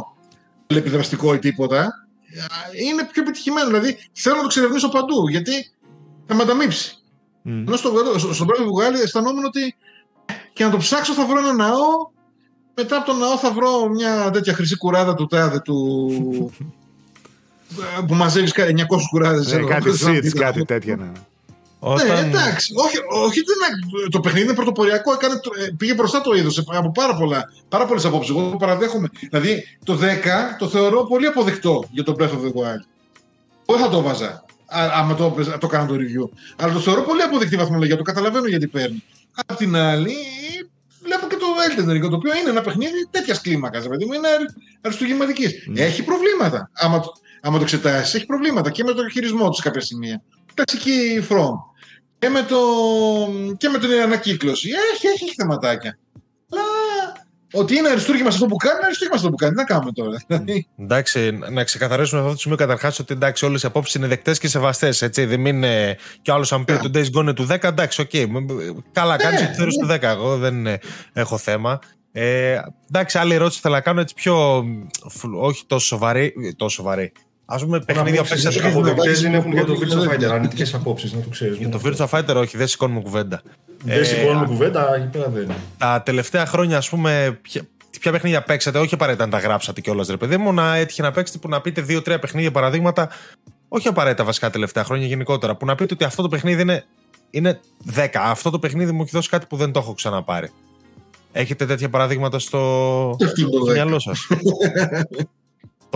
[0.67, 2.07] επιδραστικό ή τίποτα.
[2.89, 3.67] Είναι πιο πετυχημένο.
[3.67, 5.53] Δηλαδή θέλω να το εξερευνήσω παντού γιατί
[6.27, 6.99] θα με ανταμείψει.
[7.43, 7.59] Μμ.
[7.67, 9.75] Ενώ στο, στο, στον Breath of the Wild αισθανόμουν ότι
[10.53, 12.13] και να το ψάξω θα βρω ένα ναό.
[12.77, 16.11] Μετά από το ναό θα βρω μια τέτοια χρυσή κουράδα του τάδε του.
[18.07, 18.63] που μαζεύει 900
[19.11, 19.57] κουράδε.
[19.57, 20.97] Ναι, κάτι seeds, κάτι τέτοια.
[20.97, 21.05] Ναι.
[21.05, 21.11] Ναι,
[21.93, 22.11] Όταν...
[22.25, 22.73] εντάξει.
[22.77, 25.13] Όχι, όχι δεν, το παιχνίδι είναι πρωτοποριακό.
[25.13, 28.31] Έκανε, ε, πήγε μπροστά το είδος από πάρα, πολλά, πάρα πολλές απόψεις.
[28.37, 29.09] Εγώ το παραδέχομαι.
[29.31, 30.05] Δηλαδή το 10
[30.59, 32.85] το θεωρώ πολύ αποδεκτό για το Breath of the Wild.
[33.67, 34.45] Δεν θα το βάζα.
[34.67, 36.29] α- Άμα το, έπαιζα- το κάνω το review.
[36.57, 37.97] Αλλά το θεωρώ πολύ αποδεκτή βαθμολογία.
[37.97, 39.03] Το καταλαβαίνω γιατί παίρνει.
[39.47, 40.15] Απ' την άλλη,
[41.03, 43.83] βλέπω και το Elden Ring, το οποίο είναι ένα παιχνίδι τέτοιας κλίμακας.
[43.83, 44.29] Δηλαδή είναι
[44.81, 45.49] αριστουργηματική.
[45.77, 46.71] Έχει προβλήματα.
[46.73, 47.13] Άμα, το-
[47.45, 50.23] άμα το εξετάσεις, έχει προβλήματα και με το χειρισμό τους σε κάποια σημεία.
[50.55, 51.51] Κλασική From.
[52.19, 52.57] Και με, το,
[53.57, 54.69] και με την ανακύκλωση.
[54.93, 55.99] Έχει, έχει, έχει θεματάκια.
[56.53, 56.63] Αλλά
[57.53, 59.55] ότι είναι αριστούργημα σε αυτό που κάνει, είναι αριστούργημα σε αυτό που κάνει.
[59.55, 60.17] Τι να κάνουμε τώρα.
[60.27, 64.39] Δηλαδή, Εντάξει, να ξεκαθαρίσουμε αυτό το σημείο καταρχάς ότι εντάξει, όλες οι απόψεις είναι δεκτές
[64.39, 65.09] και σεβαστές.
[65.13, 65.97] Δεν μην είναι.
[66.23, 68.11] Κι άλλος αν πει ότι το Days Gone είναι του 10, εντάξει, οκ.
[68.93, 70.03] Καλά, κάνεις ότι θεωρεί του 10.
[70.03, 70.79] Εγώ δεν ε,
[71.13, 71.79] έχω θέμα.
[72.13, 74.65] Ε, εντάξει, άλλη ερώτηση θέλω να κάνω έτσι πιο.
[75.09, 76.35] φλου- όχι τόσο σοβαρή.
[76.57, 77.13] Τόσο σοβαρή.
[77.47, 78.69] Ας πούμε, παιχνίδια που Απόψεις παίξατε.
[78.69, 80.25] αποδεκτές να δεν έχουν για το βάζεις Virtua το- Fighter.
[80.33, 81.57] Αρνητικές απόψεις, να το ξέρεις.
[81.59, 83.43] Για το Virtua Fighter, όχι, δεν σηκώνουμε κουβέντα.
[83.85, 85.51] Δεν σηκώνουμε κουβέντα, εκεί πέρα δεν.
[85.79, 87.63] Τα τελευταία χρόνια, ας πούμε, ποια,
[88.01, 91.11] ποια παιχνίδια παίξατε, όχι απαραίτητα να τα γράψατε κιόλας, ρε παιδί μου, να έτυχε να
[91.13, 93.09] παίξετε που να πείτε δύο-τρία παιχνίδια παραδείγματα,
[93.69, 96.85] όχι απαραίτητα βασικά τελευταία χρόνια γενικότερα, που να πείτε ότι αυτό το παιχνίδι είναι,
[97.31, 97.61] είναι
[97.95, 98.07] 10.
[98.15, 100.51] Αυτό το παιχνίδι μου έχει δώσει κάτι που δεν το έχω ξαναπάρει.
[101.33, 103.73] Έχετε τέτοια παραδείγματα στο, Και αυτό είναι το στο 10.
[103.73, 104.27] μυαλό σας;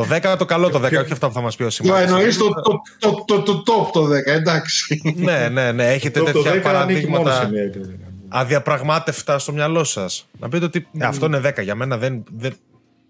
[0.05, 2.05] το 10 το καλό το 10, όχι αυτά που θα μας πει ο Το Σιμάκης.
[2.11, 5.01] εννοείς το, το, το, το, το top το 10, εντάξει.
[5.17, 5.93] ναι, ναι, ναι.
[5.93, 7.99] Έχετε Το το τέτοια 10 ανήκει μόνο παραδείγματα σε μια εταιρεία.
[8.29, 10.29] αδιαπραγμάτευτα στο μυαλό σας.
[10.39, 11.63] Να πείτε ότι «Ε, αυτό είναι 10.
[11.63, 12.55] Για μένα δεν, δεν,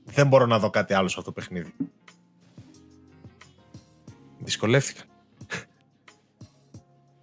[0.04, 1.72] δεν μπορώ να δω κάτι άλλο σε αυτό το παιχνίδι.
[4.38, 5.00] Δυσκολεύτηκα.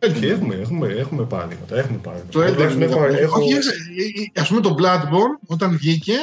[0.10, 1.78] Όχι, έχουμε, έχουμε, έχουμε παραδείγματα.
[1.78, 2.32] Έχουμε παραδείγματα.
[2.40, 3.06] Το Εγώ Elden τουλάχιστον Ring.
[3.06, 3.52] έχω- έχω- Όχι,
[4.34, 6.14] ε, ας πούμε το Bloodborne όταν βγήκε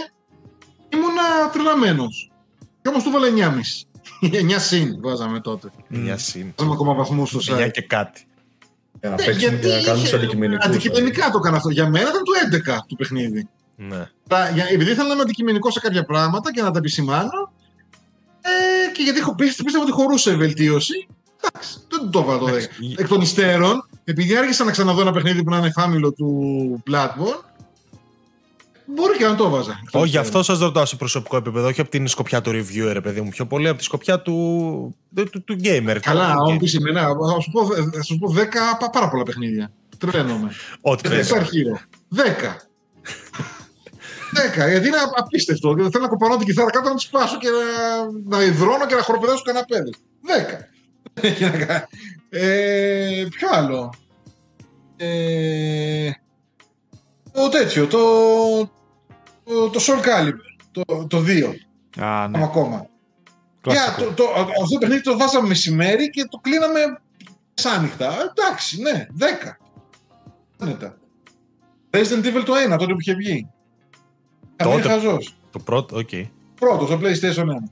[0.93, 2.32] ήμουνα τρελαμένος.
[2.83, 3.29] Και όμως του βάλε
[4.21, 4.57] 9,5.
[4.57, 5.71] 9 συν βάζαμε τότε.
[5.89, 6.53] Μια συν.
[6.57, 7.57] Βάζαμε ακόμα βαθμούς στο site.
[7.57, 8.25] Μια και κάτι.
[9.01, 10.65] Για να Ναι, παίξουμε και να κάνουμε τους είχε- αντικειμενικούς.
[10.67, 11.71] Αντικειμενικά το έκανα αυτό.
[11.71, 13.49] Για μένα ήταν το 11 το παιχνίδι.
[13.77, 14.09] Ναι.
[14.29, 17.53] Τα- για- Επειδή ήθελα να είμαι αντικειμενικός σε κάποια πράγματα και να τα επισημάνω.
[18.41, 21.07] Ε, και γιατί έχω πίστη, πίστευα ότι χωρούσε βελτίωση.
[21.45, 22.49] Εντάξει, δεν το έβαλα το 10.
[22.51, 26.83] Εντάξει, Εκ των υστέρων, επειδή άρχισα να ξαναδώ ένα παιχνίδι που να είναι φάμιλο του
[26.91, 27.41] Bloodborne,
[28.95, 29.79] μπορεί και να το έβαζα.
[29.85, 30.27] εκ των Όχι, γι' υστέρων.
[30.41, 33.29] αυτό σας ρωτάω σε προσωπικό επίπεδο, όχι από την σκοπιά του reviewer, ρε παιδί μου.
[33.29, 34.35] Πιο πολύ από τη σκοπιά του,
[35.15, 35.97] του, του, του gamer.
[36.01, 36.59] Καλά, του αν gamer.
[36.59, 37.01] πεις εμένα,
[37.35, 39.73] θα σου πω, θα σου πω 10 πα- πάρα πολλά παιχνίδια.
[39.99, 40.51] Τρελαίνομαι.
[40.81, 41.29] Ό,τι Δεν θες.
[41.29, 41.81] θα αρχίσω.
[42.17, 42.21] 10.
[44.65, 45.73] 10, γιατί είναι απίστευτο.
[45.75, 48.95] Δηλαδή, θέλω να κοπανώ την κιθάρα κάτω να τη σπάσω και να, να υδρώνω και
[48.95, 49.91] να χοροπηδάσω καναπέδε.
[50.25, 51.89] 10.
[52.29, 53.93] ε, ποιο άλλο;
[54.97, 56.11] Ε,
[57.33, 57.99] το τέτοιο, το,
[59.53, 62.03] το, το Soul Calibur, το, το 2.
[62.03, 62.43] Α, ναι.
[62.43, 62.87] Ακόμα.
[63.61, 64.01] Κλασικό.
[64.01, 66.81] Για, το, το, αυτό το παιχνίδι το βάζαμε μεσημέρι και το κλείναμε
[67.55, 68.13] μεσάνυχτα.
[68.37, 69.25] Εντάξει, ναι, 10.
[70.59, 70.97] Άνετα.
[71.91, 73.49] Resident Evil το 1, τότε που είχε βγει.
[74.57, 74.71] Τότε.
[74.77, 74.89] Τότε.
[74.89, 75.37] Χαζός.
[75.51, 76.09] Το πρώτο, οκ.
[76.61, 77.63] Πρώτος, στο PlayStation 1.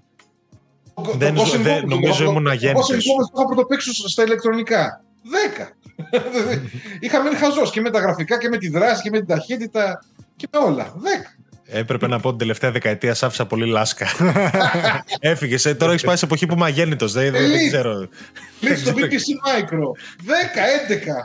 [1.04, 2.88] Το- Δεν- το Ghost δεν- Involved, νομίζω το- ήμουν το αγέννητος.
[2.88, 5.04] Ghosts 'n Goblins το είχα πρωτοπαίξει στα ηλεκτρονικά.
[5.24, 5.68] 10.
[7.00, 10.04] Είχα μείνει χαζός και με τα γραφικά και με τη δράση και με την ταχύτητα
[10.36, 10.92] και με όλα.
[11.02, 11.39] 10.
[11.72, 14.06] Έπρεπε να πω την τελευταία δεκαετία σ' άφησα πολύ λάσκα.
[15.20, 15.64] Έφυγες.
[15.66, 17.08] Ε, τώρα έχεις πάει σε εποχή που είμαι αγέννητο.
[17.08, 17.66] Δεν, δεν, δεν Elite.
[17.68, 18.08] ξέρω.
[18.60, 19.02] Λύση το BBC
[19.48, 19.78] Micro.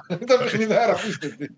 [0.09, 0.21] 10, 11.
[0.21, 1.49] Ήταν παιχνιδάρα, πίστευτε.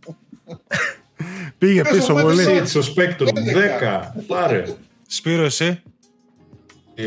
[1.58, 2.36] Πήγε Πες πίσω μου, πολύ.
[2.36, 4.22] πες Έτσι, στο Spectrum, 10.
[4.28, 4.64] Πάρε.
[5.08, 5.82] Σπύρο, εσύ;
[6.96, 7.04] Ε,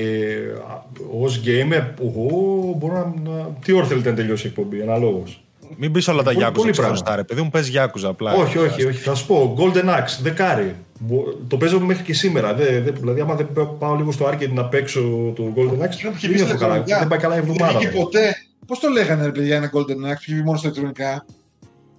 [1.12, 3.48] Ω gamer, εγώ μπορώ να, να.
[3.64, 5.44] Τι ώρα θέλετε να τελειώσει η εκπομπή, αναλόγως.
[5.76, 7.22] Μην πεις όλα τα Πολύ- Γιάκουζα πολύ ξεχωριστά, πράγμα.
[7.22, 7.50] ρε παιδί μου.
[7.50, 8.32] Πες Γιάκουζα απλά.
[8.32, 8.98] όχι, όχι, όχι.
[9.02, 9.56] Θα σου πω.
[9.58, 10.74] Golden Axe, δεκάρι.
[11.02, 12.54] Μπο- Το παίζω μέχρι και σήμερα.
[12.54, 13.48] Δεν, δεν, δηλαδή, άμα δεν
[13.78, 15.00] πάω λίγο στο arcade να παίξω
[15.36, 16.74] το Golden Axe, Εκείνο που είχε δεν βγει νιώθω καλά.
[16.74, 16.98] ηλεκτρονικά.
[16.98, 17.72] Δεν πάει καλά η εβδομάδα.
[17.72, 18.02] Δεν βγήκε μου.
[18.02, 18.34] ποτέ.
[18.66, 21.24] Πώς το λέγανε, ρε παιδιά, ένα Golden Axe, είχε βγει μόνο στα ηλεκτρονικά;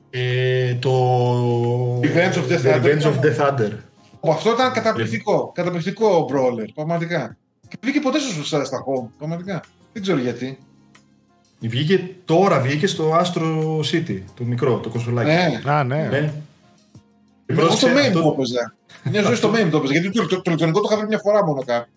[0.09, 1.99] Ε, το.
[1.99, 2.83] Revenge of Death The Thunder.
[2.83, 3.71] Revenge of Death Thunder.
[4.19, 5.51] Που αυτό ήταν καταπληκτικό.
[5.55, 7.37] Καταπληκτικό brawler, πραγματικά.
[7.67, 9.61] Και βγήκε ποτέ στο στα, στα home, πραγματικά.
[9.93, 10.57] Δεν ξέρω γιατί.
[11.59, 15.29] Βγήκε τώρα, βγήκε στο Astro City, το μικρό, το κονσολάκι.
[15.29, 15.71] Ναι.
[15.71, 16.07] Α, ναι.
[16.11, 16.31] Ναι.
[17.51, 18.73] Εγώ στο Πρόσεξε, main αυτό- το έπαιζα.
[19.11, 19.93] Μια ζωή στο main το έπαιζα.
[19.93, 21.89] Γιατί το, το, το ηλεκτρονικό το είχα βρει μια φορά μόνο κάπου.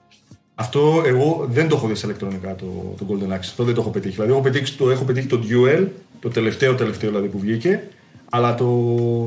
[0.54, 3.38] Αυτό εγώ δεν το έχω δει σε ηλεκτρονικά το, το Golden Axe.
[3.38, 4.14] Αυτό δεν το έχω πετύχει.
[4.14, 5.86] Δηλαδή, έχω πετύχει το, έχω πετύχει το Duel,
[6.20, 7.82] το τελευταίο τελευταίο δηλαδή που βγήκε,
[8.30, 8.64] αλλά το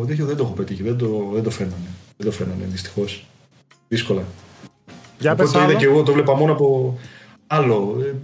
[0.07, 0.84] τέτοιο δεν το έχω πετύχει.
[0.84, 1.88] Δεν το, δεν το φαίνανε.
[2.17, 3.25] Δεν το φαίνανε δυστυχώς.
[3.88, 4.23] Δύσκολα.
[5.19, 5.78] Για Οπότε πες το είδα άλλο.
[5.80, 6.97] και εγώ, το βλέπα μόνο από
[7.47, 7.97] άλλο.
[8.01, 8.15] Ε,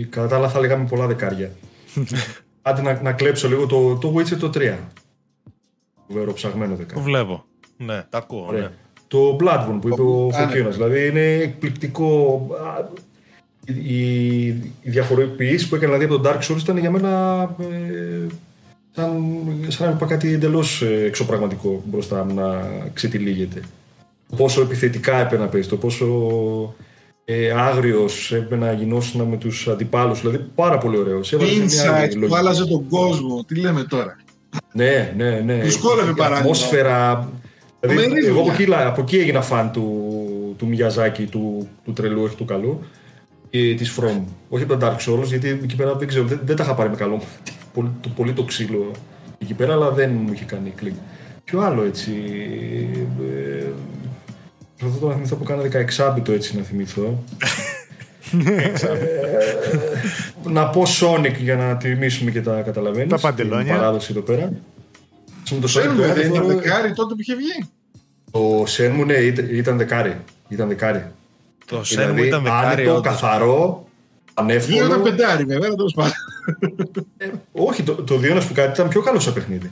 [0.00, 1.50] ε, Κατά τα άλλα θα λέγαμε πολλά δεκάρια.
[2.62, 4.74] Άντε να, να κλέψω λίγο το, το Witcher το 3.
[6.08, 7.00] Βερό ψαγμένο Το δεκάρι.
[7.04, 7.44] βλέπω.
[7.76, 8.44] Ναι, τα ακούω.
[8.48, 8.60] Ωραία.
[8.60, 8.70] Ναι.
[9.08, 10.46] Το Bloodborne που είπε ο Α, ναι.
[10.46, 10.74] Φωκίωνας.
[10.76, 12.40] Δηλαδή είναι εκπληκτικό.
[12.66, 12.88] Α,
[13.74, 18.26] Η, η διαφοροποίηση που έκανε δηλαδή από τον Dark Souls ήταν για μένα ε,
[18.94, 19.22] σαν,
[19.68, 23.60] σαν να είπα κάτι εντελώς εξωπραγματικό μπροστά μου να ξετυλίγεται.
[24.30, 26.06] Το πόσο επιθετικά έπρεπε να παίζει, το πόσο
[27.24, 30.20] ε, άγριος έπρεπε να γινώσουν με τους αντιπάλους.
[30.20, 31.26] Δηλαδή πάρα πολύ ωραίος.
[31.28, 32.38] Σε έβαζε σε μια άλλη Insight που λογική.
[32.38, 33.44] άλλαζε τον κόσμο.
[33.44, 34.16] Τι λέμε τώρα;
[34.72, 35.58] Ναι, ναι, ναι.
[35.58, 36.40] Τους κόλλευε Η παράλληλα.
[36.40, 37.28] Ατμόσφαιρα.
[37.80, 38.54] Δηλαδή, Μερίδιο, εγώ από ναι.
[38.54, 42.80] εκεί, από εκεί έγινα φαν του, του Μιαζάκη, του, του τρελού, όχι του καλού.
[43.50, 44.20] Και της From.
[44.48, 46.90] Όχι από τα Dark Souls, γιατί εκεί πέρα δεν ξέρω, δεν, δεν τα είχα πάρει
[46.90, 47.22] με καλό.
[47.74, 48.90] πολύ, το, πολύ το ξύλο
[49.38, 50.94] εκεί πέρα, αλλά δεν μου είχε κάνει κλικ.
[51.44, 52.12] Ποιο άλλο έτσι.
[53.60, 53.66] Ε,
[54.76, 55.62] Προσπαθώ τώρα να θυμηθώ που κάνα
[55.96, 57.18] 16 μπιτο έτσι να θυμηθώ.
[58.46, 58.72] Ε,
[60.48, 63.10] να πω Sonic για να τιμήσουμε και τα καταλαβαίνεις.
[63.10, 63.64] Τα παντελόνια.
[63.64, 64.42] Την παράδοση εδώ πέρα.
[64.42, 64.52] Με
[65.46, 67.68] το Sonic το Σέρνουμε, ένα δεν ήταν θεωρώ- δεκάρι τότε που είχε βγει.
[68.30, 70.16] Το Shenmue ναι, ήταν- ήταν δεκάρι.
[70.48, 71.04] Ήταν δεκάρι.
[71.66, 72.66] Το Σεν μου ήταν δεκάρι.
[72.72, 73.02] άνετο, όντως.
[73.12, 73.86] καθαρό,
[74.46, 75.02] Δύο ήταν ανεύκολο.
[75.02, 76.12] πεντάρι, βέβαια, τέλο πάντων.
[77.52, 79.70] Όχι, το, το 2 να σου πω κάτι ήταν πιο καλό σε παιχνίδι.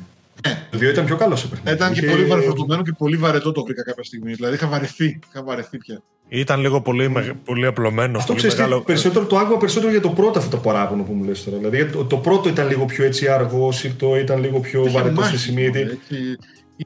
[0.71, 1.77] Το 2 ήταν πιο καλό σε παιχνίδι.
[1.77, 4.33] Ήταν και Είχε- πολύ βαρεθωτωμένο και πολύ βαρετό το βρήκα κάποια στιγμή.
[4.33, 5.19] Δηλαδή είχα βαρεθεί.
[5.31, 6.03] Είχα βαρεθεί πια.
[6.41, 8.17] Ήταν λίγο πολύ, μεγ- πολύ απλωμένο.
[8.19, 11.03] Αυτό πολύ ξέρεις τι, μεγάλο- περισσότερο το άκουγα περισσότερο για το πρώτο αυτό το παράπονο
[11.03, 11.57] που μου λες τώρα.
[11.57, 14.91] Δηλαδή γιατί το, το πρώτο ήταν λίγο πιο έτσι αργός, το ήταν λίγο πιο Είχε
[14.91, 15.63] βαρετό σε μάχη, σημείο.
[15.71, 16.37] γιατί- έτσι.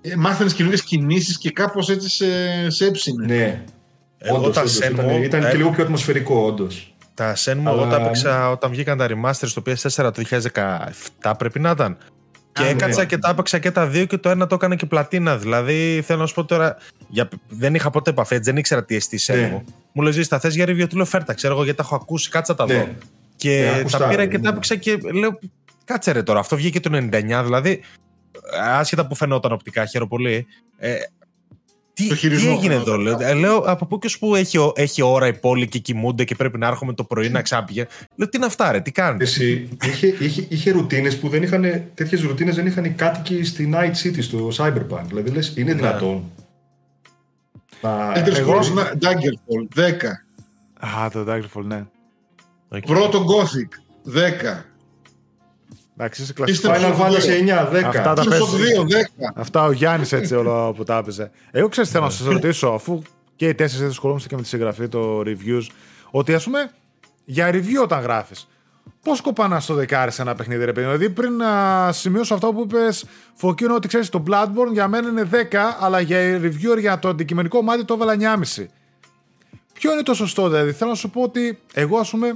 [0.01, 2.27] Ε, Μάθαινες καινούριες κινήσεις και κάπως έτσι σε,
[2.71, 3.27] σε έψινε.
[3.27, 3.63] Ναι.
[4.19, 6.95] Εγώ Όντως, τα όντως, Shenmue, ήταν, ήταν ε, και λίγο πιο ατμοσφαιρικό, όντως.
[7.15, 10.23] Τα Shenmue εγώ Αλλά- τα έπαιξα όταν βγήκαν τα remaster στο PS4 το
[11.23, 11.97] 2017 πρέπει να ήταν.
[12.59, 12.71] Και ναι.
[12.71, 15.37] έκατσα και τα έπαιξα και τα δύο και το ένα το έκανα και πλατίνα.
[15.39, 16.77] Δηλαδή θέλω να σου πω τώρα.
[17.09, 17.29] Για...
[17.49, 19.51] Δεν είχα ποτέ επαφή, έτσι, δεν ήξερα τι εστί Ναι.
[19.57, 19.73] Shenmue.
[19.93, 21.35] Μου λέει τα θες για review, του λέω φέρτα.
[21.35, 22.75] Ξέρω εγώ γιατί τα έχω ακούσει, κάτσα τα δω.
[22.75, 22.93] Ναι.
[23.37, 24.43] Και Ναι, τα ακουστάρω, πήρα και ναι.
[24.43, 25.39] τα έπαιξα και λέω
[25.85, 26.39] κάτσε ρε τώρα.
[26.39, 27.81] Αυτό βγήκε το 99, δηλαδή
[28.61, 30.47] άσχετα που φαινόταν οπτικά, χαίρομαι πολύ.
[30.79, 30.95] Ε,
[31.99, 33.03] τι, Το τι χειρισμός έγινε εδώ, φαινόταν.
[33.21, 33.29] λέω.
[33.29, 36.35] Ε, λέω από πού και ως που έχει, έχει ώρα η πόλη και κοιμούνται και
[36.35, 37.87] πρέπει να έρχομαι το πρωί να ξάπηγε.
[38.17, 39.25] Λέω τι είναι αυτά, ρε, τι κάνετε.
[39.25, 41.83] Εσύ, είχε, είχε, είχε ρουτίνες που δεν είχαν.
[41.95, 45.03] Τέτοιες ρουτίνες δεν είχαν οι κάτοικοι στη Night City, στο Cyberpunk.
[45.07, 45.77] Δηλαδή λες, είναι Ναι.
[45.77, 46.25] δυνατόν.
[47.83, 50.25] Να, Elder εγώ- Scrolls να- Daggerfall 10.
[51.05, 51.85] Α, το Daggerfall, ναι.
[52.69, 52.87] Οκ.
[52.87, 53.69] Πρώτο Gothic
[54.05, 54.65] 10.
[56.01, 56.73] Εντάξει, είσαι κλασικός.
[56.75, 57.87] Είστε- Final Fantasy 9, 10.
[57.89, 58.79] Αυτά τα Killzone παίζεις.
[58.79, 59.33] 2 10.
[59.35, 61.31] Αυτά ο Γιάννης έτσι όλο που τα έπαιζε.
[61.51, 63.03] Εγώ ξέρω τι θέλω να σας ρωτήσω, αφού
[63.37, 65.67] και οι τέσσερις ασχολούμαστε και με τη συγγραφή, το reviews,
[66.11, 66.71] ότι ας πούμε
[67.25, 68.49] για review όταν γράφεις,
[69.03, 70.87] Πώς κοπανά το δεκάρι σε ένα παιχνίδι, ρε παιδί.
[70.87, 75.25] Δηλαδή, πριν να σημειώσω αυτό που είπες, Φωκίνο, ότι ξέρεις το Bloodborne για μένα είναι
[75.25, 78.69] 10, αλλά για reviewer για το αντικειμενικό μάτι το έβαλα 9,5.
[79.73, 82.33] Ποιο είναι το σωστό, δηλαδή; Θέλω να σου πω ότι εγώ, ας πούμε,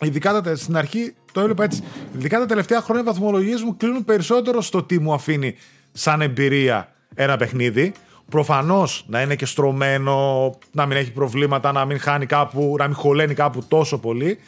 [0.00, 1.82] ειδικά τα, στην αρχή το έβλεπα έτσι.
[2.14, 5.54] Ειδικά τα τελευταία χρόνια οι βαθμολογίες μου κλείνουν περισσότερο στο τι μου αφήνει
[5.92, 7.92] σαν εμπειρία ένα παιχνίδι.
[8.30, 12.94] Προφανώς να είναι και στρωμένο, να μην έχει προβλήματα, να μην χάνει κάπου, να μην
[12.94, 14.38] χωλαίνει κάπου τόσο πολύ.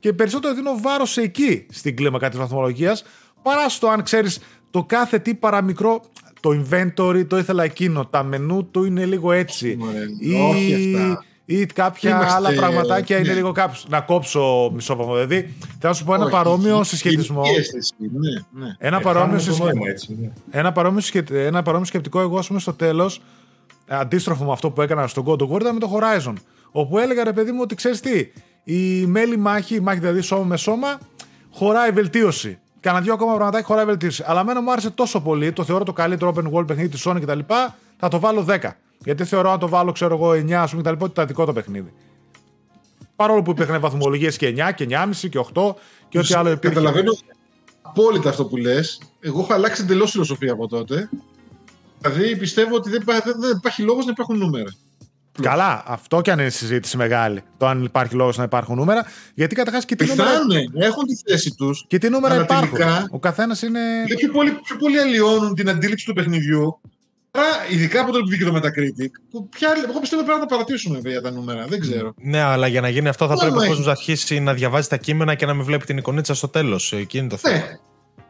[0.00, 3.04] Και περισσότερο δίνω βάρος εκεί στην κλίμακα της βαθμολογίας,
[3.42, 6.02] παρά στο αν ξέρεις το κάθε τι παραμικρό.
[6.40, 8.06] Το inventory το ήθελα εκείνο.
[8.06, 9.76] Τα μενού του είναι λίγο έτσι.
[9.78, 10.04] Μωρέ,
[10.48, 11.24] όχι αυτά.
[11.50, 13.34] Ή κάποια Είμαστε άλλα πραγματάκια είναι ναι.
[13.34, 13.74] λίγο κάπου.
[13.88, 15.12] Να κόψω μισό βαθμό.
[15.14, 17.42] Δηλαδή, θέλω να σου πω ένα Όχι, παρόμοιο η- συσχετισμό.
[17.44, 18.74] η αίσθηση, Ναι, ναι.
[18.78, 20.30] Ένα Ε, παρόμοιο, χάνουμε το συσχε- νόημα έτσι, ναι.
[20.50, 23.20] ένα, παρόμοιο σκε- ένα παρόμοιο σκεπτικό εγώ, ας πούμε, στο τέλος,
[23.88, 26.32] αντίστροφο με αυτό που έκανα στο God of War, ήταν με το Horizon.
[26.70, 28.26] Όπου έλεγα ρε παιδί μου ότι ξέρεις τι,
[28.64, 30.98] η μέλη μάχη, η μάχη δηλαδή σώμα με σώμα,
[31.52, 32.58] χωράει βελτίωση.
[32.80, 34.24] Κάνα δύο ακόμα πραγματάκια χωράει βελτίωση.
[34.26, 37.18] Αλλά εμένα μου άρεσε τόσο πολύ, το θεωρώ το καλύτερο open world παιχνίδι της Sony
[37.20, 37.38] κτλ.
[37.96, 38.76] Θα το βάλω 10.
[39.04, 40.92] Γιατί θεωρώ αν το βάλω, ξέρω εγώ, 9 ας πούμε κτλ.
[41.04, 41.92] ότι ήταν δικό το παιχνίδι.
[43.16, 45.74] Παρόλο που υπήρχαν βαθμολογίες και 9 και 9,5 και 8
[46.08, 46.74] και ό,τι άλλο υπήρχε.
[46.74, 47.12] Καταλαβαίνω
[47.82, 49.00] απόλυτα αυτό που λες.
[49.20, 51.08] Εγώ έχω αλλάξει εντελώς φιλοσοφία από τότε.
[52.00, 54.74] Δηλαδή πιστεύω ότι δεν, υπά- δεν, δεν υπάρχει λόγος να υπάρχουν νούμερα.
[55.42, 57.42] Καλά, αυτό κι αν είναι συζήτηση μεγάλη.
[57.56, 59.04] Το αν υπάρχει λόγος να υπάρχουν νούμερα.
[59.34, 61.84] Γιατί καταρχάς και τι νούμερα, Πιθάνε, έχουν τη θέση τους.
[61.88, 62.70] και τι νούμερα Αλλά υπάρχουν.
[62.78, 63.80] τελικά- Ο καθένας είναι.
[64.06, 66.80] Και πιο πολύ, πιο πολύ αλλοιώνουν την αντίληψη του παιχνιδιού.
[67.38, 70.54] Άρα, ειδικά από το που βγήκε το Metacritic, που πια, εγώ πιστεύω πρέπει να τα
[70.54, 71.66] παρατήσουμε για τα νούμερα.
[71.66, 72.14] Δεν ξέρω.
[72.16, 73.68] Ναι, αλλά για να γίνει αυτό θα Μόνο πρέπει ο έχει.
[73.68, 76.92] κόσμος να αρχίσει να διαβάζει τα κείμενα και να μην βλέπει την εικονίτσα στο τέλος.
[76.92, 77.56] Εκεί είναι το θέμα.
[77.56, 77.78] Ναι,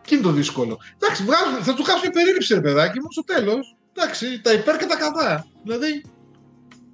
[0.03, 0.79] και είναι το δύσκολο.
[1.01, 3.77] Εντάξει, βγάζουν, θα του κάνουν μια περίληψη, ρε παιδάκι μου, στο τέλος.
[3.97, 5.47] Εντάξει, τα υπέρ και τα κατά.
[5.65, 6.05] Δηλαδή,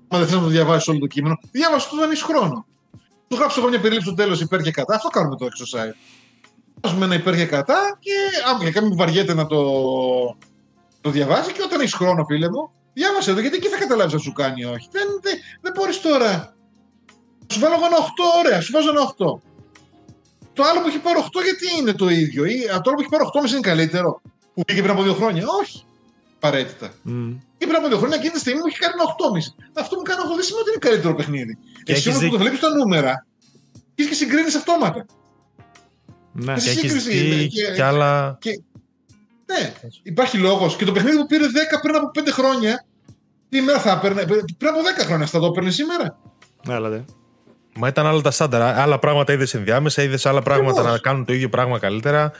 [0.09, 2.67] αν δεν θε να το διαβάσει όλο το κείμενο, διάβασε το όταν έχεις χρόνο.
[3.29, 4.95] Του γράψω εγώ μια περίληψη στο τέλος υπέρ και κατά.
[4.95, 5.95] Αυτό κάνουμε το έξω site.
[6.81, 8.13] Βάζουμε ένα υπέρ και κατά και
[8.49, 9.61] άμα για κάποιον που βαριέται να το,
[11.05, 14.21] το διαβάσει και όταν έχεις χρόνο, φίλε μου, διάβασε εδώ γιατί εκεί θα καταλάβεις αν
[14.21, 14.89] σου κάνει ή όχι.
[14.97, 16.55] Δεν, δεν, δεν μπορείς τώρα.
[17.53, 18.05] Σου βάλω εγώ ένα 8,
[18.41, 19.13] ωραία, σου βάζω ένα 8.
[20.57, 23.13] Το άλλο που έχει πάρει 8 γιατί είναι το ίδιο; Ή το άλλο που έχει
[23.15, 24.11] πάρει 8 είναι καλύτερο.
[24.55, 25.85] Που πήγε πριν από δύο χρόνια; Όχι.
[26.37, 26.87] Απαραίτητα.
[27.03, 27.31] Μμ.
[27.59, 29.81] Και πριν από δύο χρόνια εκείνη τη στιγμή μου έχει κάνει ένα 8,5.
[29.83, 31.55] Αυτό μου κάνει 8 δεν σημαίνει ότι είναι καλύτερο παιχνίδι.
[31.87, 32.39] Και Εσύ έχεις όμως που το δίκιο.
[32.43, 33.13] βλέπεις τα νούμερα
[33.95, 35.01] και και συγκρίνεις αυτόματα.
[36.33, 36.53] Ναι.
[36.53, 38.39] Εσύ Και έχεις σύγκριση δει είναι και, και- άλλα.
[39.47, 39.73] Ναι,
[40.03, 40.77] υπάρχει λόγος.
[40.77, 41.49] Και το παιχνίδι που πήρε 10
[41.83, 42.85] πριν από 5 χρόνια,
[43.49, 44.23] σήμερα θα έπαιρνε;
[44.59, 46.19] Πριν από 10 χρόνια θα το έπαιρνε σήμερα.
[46.69, 46.99] Έλα, δε.
[47.77, 48.63] Μα ήταν άλλα τα στάνταρ.
[48.63, 50.93] Άλλα πράγματα είδες ενδιάμεσα, είδες άλλα πράγματα Ακριβώς.
[50.93, 52.33] να κάνουν το ίδιο πράγμα καλύτερα.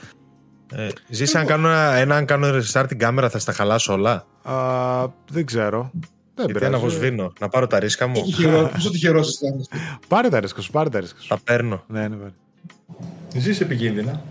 [0.73, 4.25] Ε, ζήσει αν κάνω ένα, ένα, αν κάνω restart την κάμερα θα στα χαλάσω όλα.
[4.43, 5.91] Α, δεν ξέρω.
[6.35, 6.95] Δεν Γιατί να πειράζει.
[6.95, 8.21] σβήνω, να πάρω τα ρίσκα μου.
[8.73, 9.69] Πόσο τυχερό αισθάνεσαι.
[10.07, 11.27] Πάρε τα ρίσκα σου, πάρε τα ρίσκα σου.
[11.27, 11.83] Τα παίρνω.
[11.87, 12.33] Ναι, ναι, πάρε.
[13.35, 14.23] Ζεις επικίνδυνα.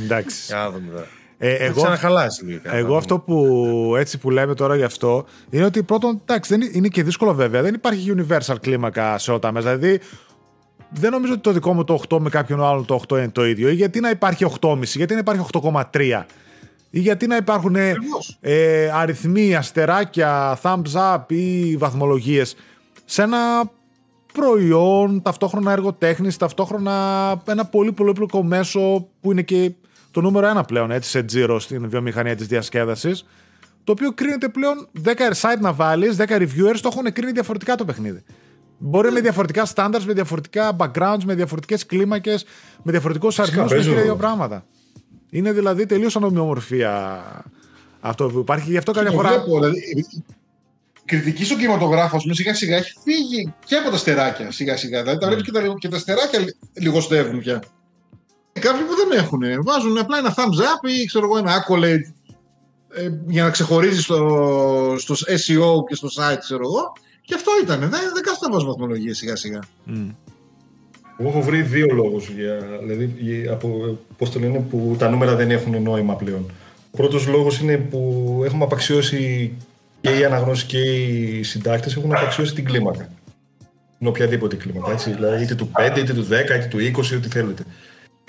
[0.00, 0.44] Εντάξει.
[0.46, 1.06] Για να δούμε τώρα.
[1.42, 2.60] Ε, Θα εγώ, ξαναχαλάσει λίγο.
[2.64, 2.98] να εγώ δούμε.
[2.98, 6.88] αυτό που έτσι που λέμε τώρα γι' αυτό είναι ότι πρώτον, εντάξει, δεν είναι, είναι
[6.88, 7.62] και δύσκολο βέβαια.
[7.62, 9.76] Δεν υπάρχει universal κλίμακα σε όλα τα μέσα.
[9.76, 10.00] Δηλαδή,
[10.90, 13.46] δεν νομίζω ότι το δικό μου το 8 με κάποιον άλλον το 8 είναι το
[13.46, 13.68] ίδιο.
[13.68, 16.24] Ή γιατί να υπάρχει 8,5, γιατί να υπάρχει 8,3.
[16.90, 18.38] Ή γιατί να υπάρχουν ε, Ακριβώς.
[18.40, 22.56] ε, αριθμοί, αστεράκια, thumbs up ή βαθμολογίες
[23.04, 23.38] σε ένα
[24.32, 26.92] προϊόν, ταυτόχρονα έργο τέχνης, ταυτόχρονα
[27.46, 29.72] ένα πολύ πολύπλοκο μέσο που είναι και
[30.10, 33.24] το νούμερο ένα πλέον έτσι, σε τζίρο στην βιομηχανία της διασκέδασης
[33.84, 35.08] το οποίο κρίνεται πλέον 10
[35.40, 38.22] site να βάλεις, 10 reviewers το έχουν κρίνει διαφορετικά το παιχνίδι.
[38.78, 42.44] Μπορεί με διαφορετικά standards, με διαφορετικά backgrounds, με διαφορετικές κλίμακες,
[42.82, 44.20] με διαφορετικούς αριθμούς, με παίζει χίλια δύο ρόλο.
[44.22, 44.64] πράγματα.
[45.30, 47.22] Είναι δηλαδή τελείως ανομοιομορφία
[48.00, 48.70] αυτό που υπάρχει.
[48.70, 49.28] Γι' αυτό καμιά Το φορά.
[49.28, 50.04] βλέπω, δηλαδή, η
[51.04, 55.02] κριτική στον κινηματογράφος, ας πούμε, σιγά σιγά έχει φύγει και από τα στεράκια σιγά σιγά.
[55.02, 55.34] Δηλαδή τα Ναι.
[55.34, 57.62] βλέπει και τα, και τα στεράκια λι- λιγοστεύουν πια.
[58.60, 62.12] Και κάποιοι που δεν έχουν, βάζουν απλά ένα thumbs up ή ξέρω εγώ ένα accolade
[62.94, 66.92] ε, για να ξεχωρίζεις στο, στο SEO και στο site, ξέρω εγώ.
[67.22, 67.80] Και αυτό ήταν.
[67.80, 69.58] Δεν, δεν κάθεται να βάζω βαθμολογία σιγά σιγά.
[69.84, 70.08] Μμ.
[71.18, 75.34] Εγώ έχω βρει δύο λόγους για, δηλαδή, για- από, πώς το λένε, που τα νούμερα
[75.34, 76.50] δεν έχουν νόημα πλέον.
[76.90, 79.52] Ο πρώτος λόγος είναι που έχουμε απαξιώσει
[80.00, 83.08] και οι αναγνώσεις και οι συντάκτες έχουν απαξιώσει την κλίμακα.
[83.98, 85.10] Είναι οποιαδήποτε κλίμακα, έτσι.
[85.10, 87.62] Δηλαδή είτε του 5, είτε του 10, είτε του 20, ό,τι θέλετε.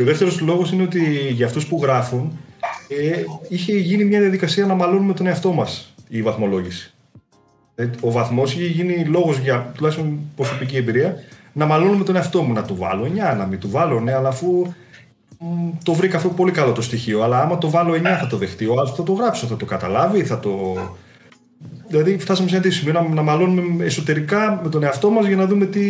[0.02, 2.40] Και ο δεύτερος λόγος είναι ότι για αυτούς που γράφουν
[2.88, 6.94] ε, είχε γίνει μια διαδικασία να μαλώνουμε τον εαυτό μας η βαθμολόγηση.
[7.76, 11.16] Ε, Ο βαθμός είχε γίνει λόγος για τουλάχιστον προσωπική εμπειρία
[11.54, 12.54] να μαλώνω με τον εαυτό μου.
[12.54, 14.74] Να του βάλω 9, να μην του βάλω ναι, αλλά αφού
[15.40, 17.22] μ, το βρήκα αυτό πολύ καλό το στοιχείο.
[17.22, 18.66] Αλλά άμα το βάλω 9 θα το δεχτεί.
[18.66, 20.78] Ο άλλος θα το γράψει, θα το καταλάβει, θα το.
[21.88, 25.36] Δηλαδή φτάσαμε σε ένα τέτοιο σημείο να, να μαλώνουμε εσωτερικά με τον εαυτό μας για
[25.36, 25.90] να δούμε τι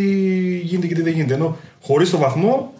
[0.58, 1.34] γίνεται και τι δεν γίνεται.
[1.34, 2.72] Ενώ χωρίς το βαθμό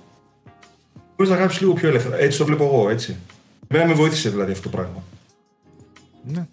[1.17, 2.19] Μπορείς να γράψεις λίγο πιο ελεύθερα.
[2.19, 3.17] Έτσι το βλέπω εγώ, έτσι.
[3.69, 5.03] Εμένα με βοήθησε δηλαδή αυτό το πράγμα.
[6.25, 6.47] Ναι.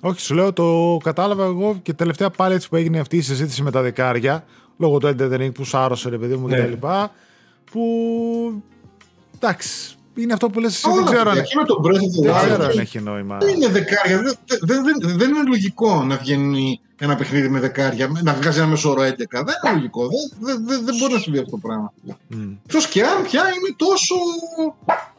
[0.00, 3.62] Όχι, σου λέω, το κατάλαβα εγώ και τελευταία πάλι έτσι που έγινε αυτή η συζήτηση
[3.62, 4.44] με τα δεκάρια,
[4.78, 6.56] λόγω του Elden που σάρωσε ρε παιδί μου Ναι.
[6.60, 6.86] κτλ.
[7.70, 8.62] Που.
[9.34, 12.04] εντάξει, είναι αυτό που λες εσύ, Όλα δεν ξέρω αν παιδιά, και με τον Breath
[12.06, 13.38] of the δεν Wild, ξέρω αν δεν- έχει νόημα.
[13.40, 14.22] Δεν είναι δεκάρια.
[14.22, 18.58] Δεν, δεν, δεν, δεν είναι λογικό να βγαίνει ένα παιχνίδι με δεκάρια, με- να βγάζει
[18.58, 19.06] ένα μεσόωρο 11.
[19.30, 20.06] Δεν είναι λογικό.
[20.08, 21.92] Δεν, δεν, δεν, δεν μπορεί να συμβεί αυτό το πράγμα.
[22.28, 22.52] Μμ.
[22.66, 24.14] Εκτό και αν πια είναι τόσο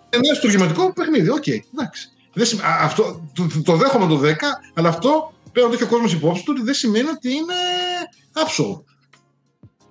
[0.09, 1.29] ένα αριστουργηματικό παιχνίδι.
[1.29, 2.09] Οκ, εντάξει.
[2.33, 4.33] Δεν σημα- α, αυτό, το, το- το δέχομαι το 10,
[4.73, 7.53] αλλά αυτό πρέπει να το έχει ο κόσμος υπόψη του ότι δεν σημαίνει ότι είναι
[8.33, 8.83] άψογο.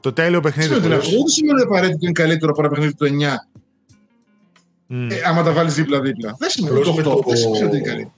[0.00, 1.04] Το τέλειο Δεν παιχνίδι σημαίνει που ότι είναι λες.
[1.04, 1.22] άψογο.
[1.22, 3.34] Δεν σημαίνει ότι απαραίτητο είναι καλύτερο από ένα παιχνίδι του 9,
[4.92, 5.10] Μμ.
[5.10, 6.36] ε, άμα τα βάλεις δίπλα-δίπλα.
[6.38, 7.04] Δεν σημαίνει Απλώς το με 8.
[7.04, 8.12] το- Δεν σημαίνει ότι είναι καλύτερο.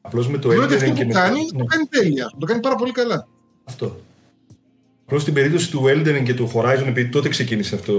[0.00, 1.58] Απλώς με το Σημαίνει ότι Elden αυτό Ring και που με κάνει, το...
[1.58, 2.32] το κάνει τέλεια.
[2.38, 3.28] Το κάνει πάρα πολύ καλά.
[3.64, 4.00] Αυτό.
[5.04, 7.94] Απλώς στην περίπτωση του Elden Ring και του Horizon, επειδή τότε ξεκίνησε αυτό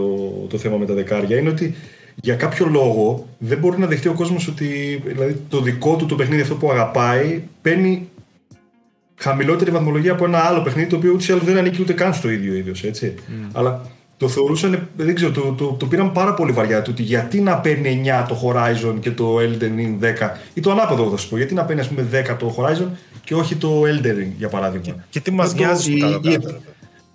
[0.49, 1.75] το θέμα με τα δεκάρια, είναι ότι
[2.21, 6.15] για κάποιο λόγο δεν μπορεί να δεχτεί ο κόσμος ότι δηλαδή, το δικό του το
[6.15, 8.09] παιχνίδι, αυτό που αγαπάει, παίρνει
[9.15, 12.13] χαμηλότερη βαθμολογία από ένα άλλο παιχνίδι το οποίο ούτως ή άλλως δεν ανήκει ούτε καν
[12.13, 12.83] στο ίδιο είδος.
[12.83, 13.13] έτσι.
[13.51, 13.81] Αλλά
[14.19, 17.57] το θεωρούσαν, δεν ξέρω, το, το, το πήραν πάρα πολύ βαριά του ότι γιατί να
[17.57, 21.37] παίρνει 9 το Horizon και το Elden Ring 10 ή το ανάποδο θα σου πω.
[21.37, 22.87] Γιατί να παίρνει, ας πούμε, 10 το Horizon
[23.23, 24.95] και όχι το Elden Ring, για παράδειγμα.
[25.09, 26.55] Και τι μας Το- νοιάζει η- στο η- κάτω-κάτω.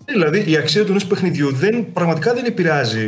[0.05, 3.07] Δηλαδή η αξία του ενός παιχνιδιού δεν, πραγματικά δεν επηρεάζει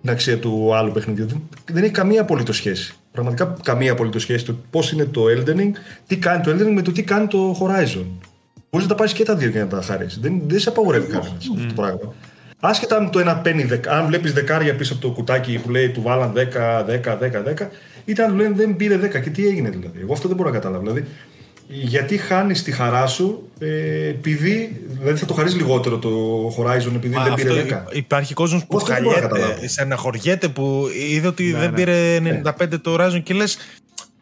[0.00, 1.26] την αξία του άλλου παιχνιδιού.
[1.26, 1.42] Δεν,
[1.72, 2.94] δεν έχει καμία απολύτως σχέση.
[3.12, 5.70] Πραγματικά καμία απολύτως σχέση το πώς είναι το Elden Ring,
[6.06, 8.04] τι κάνει το Elden Ring με το τι κάνει το Horizon.
[8.70, 10.18] Μπορείς να τα πάρεις και τα δύο για να τα χαρίσεις.
[10.20, 12.14] Δεν, δεν σε απαγορεύει κανένας αυτό το πράγμα.
[12.60, 15.88] Άσχετα αν το ένα παίρνει, δεκ- αν βλέπεις δεκάρια πίσω από το κουτάκι που λέει
[15.90, 16.38] του βάλαν 10,
[16.86, 17.68] 10, 10, 10,
[18.04, 20.00] ή αν λένε δεν πήρε 10 και τι έγινε δηλαδή.
[20.02, 20.82] Εγώ αυτό δεν μπορώ να καταλάβω.
[20.82, 21.04] Δηλαδή,
[21.68, 26.08] γιατί χάνεις τη χαρά σου ε, επειδή δηλαδή θα το χαρίσει λιγότερο το
[26.58, 27.92] Horizon επειδή Μα δεν αυτό πήρε 10.
[27.92, 29.68] υ- υπάρχει κόσμος που Αυτό δεν μπορώ να χαλιέται, καταλάβω.
[29.68, 31.74] στεναχωριέται που είδε ότι Ναι, δεν ναι.
[31.76, 32.18] πήρε
[32.72, 33.58] 95 το Horizon και λες.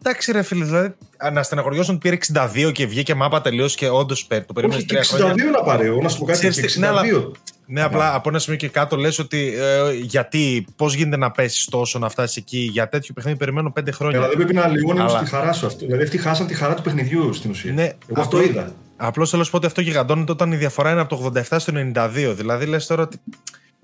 [0.03, 0.95] Εντάξει, ρε φίλε, δηλαδή
[1.33, 4.95] να στεναχωριώσουν ότι πήρε 62 και βγήκε μάπα τελείως και όντως το περίμενες Όχι, και
[4.95, 5.45] τρία 62 χρόνια.
[5.51, 5.87] να πάρει.
[5.87, 6.39] Εγώ να σου πω κάτι.
[6.39, 7.31] Ξέρεις και τι, ναι, αλλά- 62.
[7.71, 11.65] Ναι, απλά από ένα σημείο και κάτω λες ότι ε, γιατί, πώς γίνεται να πέσεις
[11.65, 14.19] τόσο να φτάσεις εκεί; Για τέτοιο παιχνίδι, περιμένω 5 χρόνια.
[14.19, 15.85] Αλλά δεν πρέπει να λιώνει Αλλά- τη χαρά σου αυτό.
[15.87, 17.73] Δηλαδή αυτοί χάσαν τη χαρά του παιχνιδιού στην ουσία.
[17.73, 18.73] Ναι, Εγώ αυτό είδα.
[18.97, 21.57] Απλώς θέλω να σου πω ότι αυτό γιγαντώνεται όταν η διαφορά είναι από το 87
[21.59, 22.35] στο 92.
[22.37, 23.21] Δηλαδή λες τώρα ότι.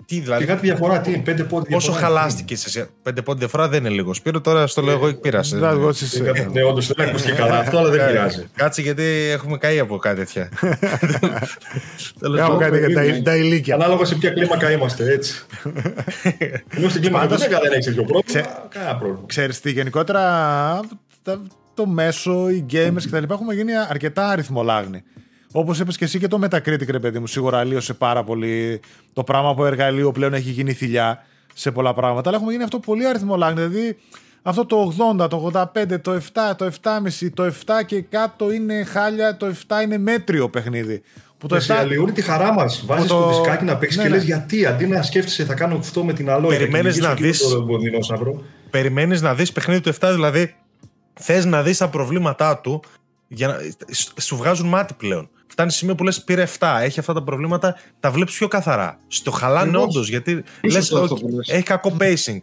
[0.05, 0.45] Τι Και δηλαδή.
[0.45, 1.69] κάτι διαφορά, τι είναι, πέντε πόδια.
[1.75, 2.87] Πόσο διαφορά, χαλάστηκε εσύ.
[3.03, 4.13] Πέντε πόντι διαφορά δεν είναι λίγο.
[4.13, 5.57] Σπύρο, τώρα στο λέω εγώ πήρασε.
[5.57, 6.49] Δεν εγώ στις- τι είναι.
[6.53, 8.45] Ναι, όντως δεν ακούστηκε καλά αυτό, αλλά δεν πειράζει.
[8.55, 10.49] Κάτσε γιατί έχουμε καεί από κάτι τέτοια.
[12.19, 12.59] Τέλος Έχω πάντων.
[12.59, 13.75] κάτι για τα- τα ηλίκια.
[13.75, 15.45] Ανάλογα σε ποια κλίμακα είμαστε, έτσι.
[16.77, 18.23] Ενώ στην κλίμακα Πάντως- δεν δεν έχεις τέτοιο πρόβλημα.
[18.25, 19.23] Ξέ- Κανένα πρόβλημα.
[19.27, 20.21] Ξέρεις τι, γενικότερα
[21.23, 21.41] τα-
[21.73, 23.33] το μέσο, οι gamers κτλ.
[23.33, 25.03] έχουμε γίνει αρκετά αριθμολάγνοι.
[25.57, 28.79] Όπως είπες και εσύ και το Metacritic, ρε παιδί μου, σίγουρα αλλίωσε πάρα πολύ.
[29.13, 31.23] Το πράγμα από εργαλείο πλέον έχει γίνει θηλιά
[31.53, 32.27] σε πολλά πράγματα.
[32.29, 33.61] Αλλά έχουμε γίνει αυτό πολύ αριθμολάγνη.
[33.65, 33.97] Δηλαδή
[34.41, 37.51] αυτό το 80, το 85, το 7, το 7,5, το 7
[37.85, 41.01] και κάτω είναι χάλια, το 7 είναι μέτριο παιχνίδι.
[41.37, 42.83] Που το Εσύ 7 αλλοιώνει τη χαρά μας.
[42.85, 44.15] Βάζεις το- το δισκάκι να παίξεις Ναι, και ναι.
[44.15, 46.51] λες γιατί αντί να σκέφτεσαι θα κάνω αυτό με την αλόη.
[46.51, 48.41] θα Περιμένεις κυνηγήσω να εκεί δεις- Το δεινόσαυρο.
[48.69, 50.55] Περιμένεις να δεις παιχνίδι του 7, δηλαδή
[51.13, 52.83] θες να δεις τα προβλήματά του.
[53.27, 53.55] Για να...
[53.91, 55.29] σ- Σου βγάζουν μάτι πλέον.
[55.55, 58.97] Φτάνει σε σημείο που λες: Πήρε 7, έχει αυτά τα προβλήματα, τα βλέπεις πιο καθαρά.
[59.07, 59.83] Στο χαλάνε Ακριβώς.
[59.83, 61.49] όντως γιατί Ίσως λες, αυτό «ΟΚ, που λες».
[61.49, 62.37] έχει κακό pacing.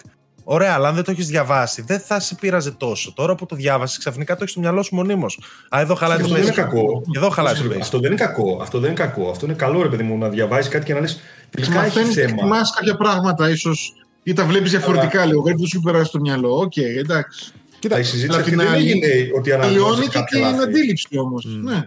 [0.44, 3.12] Ωραία, αλλά αν δεν το έχεις διαβάσει, δεν θα σε πείραζε τόσο.
[3.12, 5.40] Τώρα που το διάβασες, ξαφνικά το έχεις στο μυαλό σου μονίμως.
[5.76, 6.56] Α, εδώ χαλάει το Αυτό δεν είναι pacing.
[6.56, 7.02] κακό.
[7.16, 7.80] Εδώ χαλάει το pacing.
[7.80, 8.58] Αυτό δεν είναι κακό.
[8.62, 9.28] Αυτό δεν είναι κακό.
[9.30, 11.20] Αυτό είναι καλό, ρε παιδί μου, να διαβάζει κάτι και να λες.
[11.50, 12.32] Τελικά έχει Μαθαίνεις και θέμα.
[12.32, 15.42] εκτιμά κάποια πράγματα ίσως ή τα βλέπεις διαφορετικά λίγο.
[15.42, 16.56] Κάτι που σου περάσει στο μυαλό.
[16.56, 17.52] ΟΚ, εντάξει.
[17.78, 19.06] Κοίτα, η συζήτηση Αλλά αυτή την δεν άλλη- έγινε
[19.38, 20.62] ότι Αλλοιώνει αναγνώρισε και κάποια την λάθη.
[20.62, 21.44] αντίληψη όμως.
[21.62, 21.82] Ναι.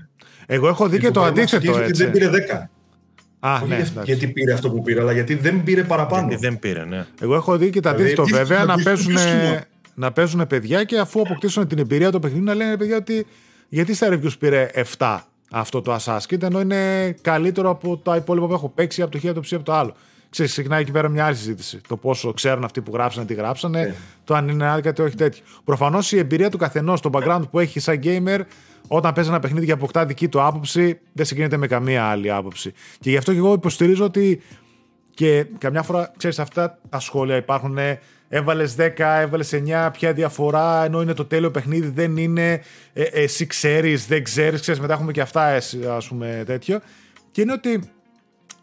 [0.45, 2.03] Εγώ έχω δει και το πρόβλημα αντίθετο ξεκίνησε ότι έτσι.
[2.03, 2.69] Δεν πήρε 10.
[3.39, 4.11] Α, Όχι ναι, για- εντάξει.
[4.13, 6.27] γιατί πήρε αυτό που πήρε, αλλά γιατί δεν πήρε παραπάνω.
[6.27, 7.05] Γιατί δεν πήρε, ναι.
[7.21, 9.63] Εγώ έχω δει και το Δηλαδή, αντίθετο τι- βέβαια να τι- παίζουν, ποιος είναι;
[9.95, 13.25] να παίζουν παιδιά και αφού αποκτήσουν την εμπειρία του παιχνιδιού να λένε «Ρε παιδιά ότι
[13.69, 15.19] γιατί στα reviews πήρε 7
[15.51, 19.19] αυτό το Assassin's Creed ενώ είναι καλύτερο από τα υπόλοιπα που έχω παίξει από το
[19.19, 19.93] χ, από το ψ, από το άλλο.
[20.29, 21.81] Ξέρεις, ξεκινάει εκεί πέρα μια άλλη συζήτηση.
[21.87, 23.93] Το πόσο ξέρουν αυτοί που γράψανε, τι γράψανε, Ναι.
[24.23, 25.43] το αν είναι άδικα, τι όχι τέτοιο.
[25.63, 28.39] Προφανώς η εμπειρία του καθενός, το background που έχει σαν gamer,
[28.87, 32.73] όταν παίζει ένα παιχνίδι και αποκτά δική του άποψη, δεν συγκρίνεται με καμία άλλη άποψη.
[32.99, 34.41] Και γι' αυτό και εγώ υποστηρίζω ότι
[35.13, 37.77] και καμιά φορά, ξέρεις, αυτά τα σχόλια υπάρχουν.
[37.77, 37.99] ε,
[38.29, 42.61] Έβαλες 10, έβαλες 9, ποια διαφορά, ενώ είναι το τέλειο παιχνίδι, δεν είναι,
[42.93, 46.79] ε, εσύ ξέρεις, δεν ξέρεις, ξέρεις, μετά έχουμε και αυτά, εσύ, ας πούμε, τέτοιο.
[47.31, 47.89] Και είναι ότι,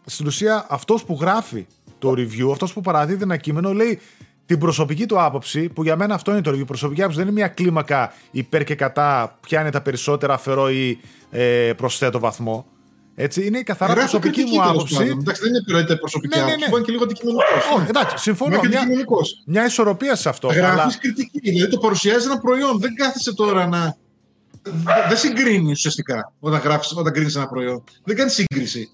[0.05, 1.65] στην ουσία, αυτός που γράφει
[1.99, 3.99] το review, αυτός που παραδίδει ένα κείμενο, λέει
[4.45, 7.27] την προσωπική του άποψη, που για μένα αυτό είναι το review, η προσωπική άποψη δεν
[7.27, 10.99] είναι μια κλίμακα υπέρ και κατά, ποια είναι τα περισσότερα, αφαιρώ ή
[11.31, 12.65] ε, προσθέτω βαθμό.
[13.15, 14.95] Έτσι, είναι η καθαρά Γράφω προσωπική κριτική, μου τέλος άποψη.
[14.95, 15.19] πάντων.
[15.19, 16.65] Εντάξει, δεν είναι επιρροή προσωπική Ναι, ναι, άποψη.
[16.65, 16.69] ναι.
[16.71, 17.47] Μπορεί και λίγο αντικειμενικός.
[17.75, 18.59] Όχι, εντάξει, συμφωνώ.
[18.59, 19.43] και Μια, αντικειμενικός.
[19.45, 20.47] μια ισορροπία σε αυτό.
[20.47, 21.39] Γράφεις Αλλά κριτική.
[21.51, 22.79] Δηλαδή το παρουσιάζει ένα προϊόν.
[22.79, 23.95] Δεν κάθεσαι τώρα να.
[25.07, 27.83] Δεν συγκρίνεις ουσιαστικά όταν, γράφεις, όταν κρίνεις ένα προϊόν.
[28.03, 28.89] Δεν κάνεις σύγκριση.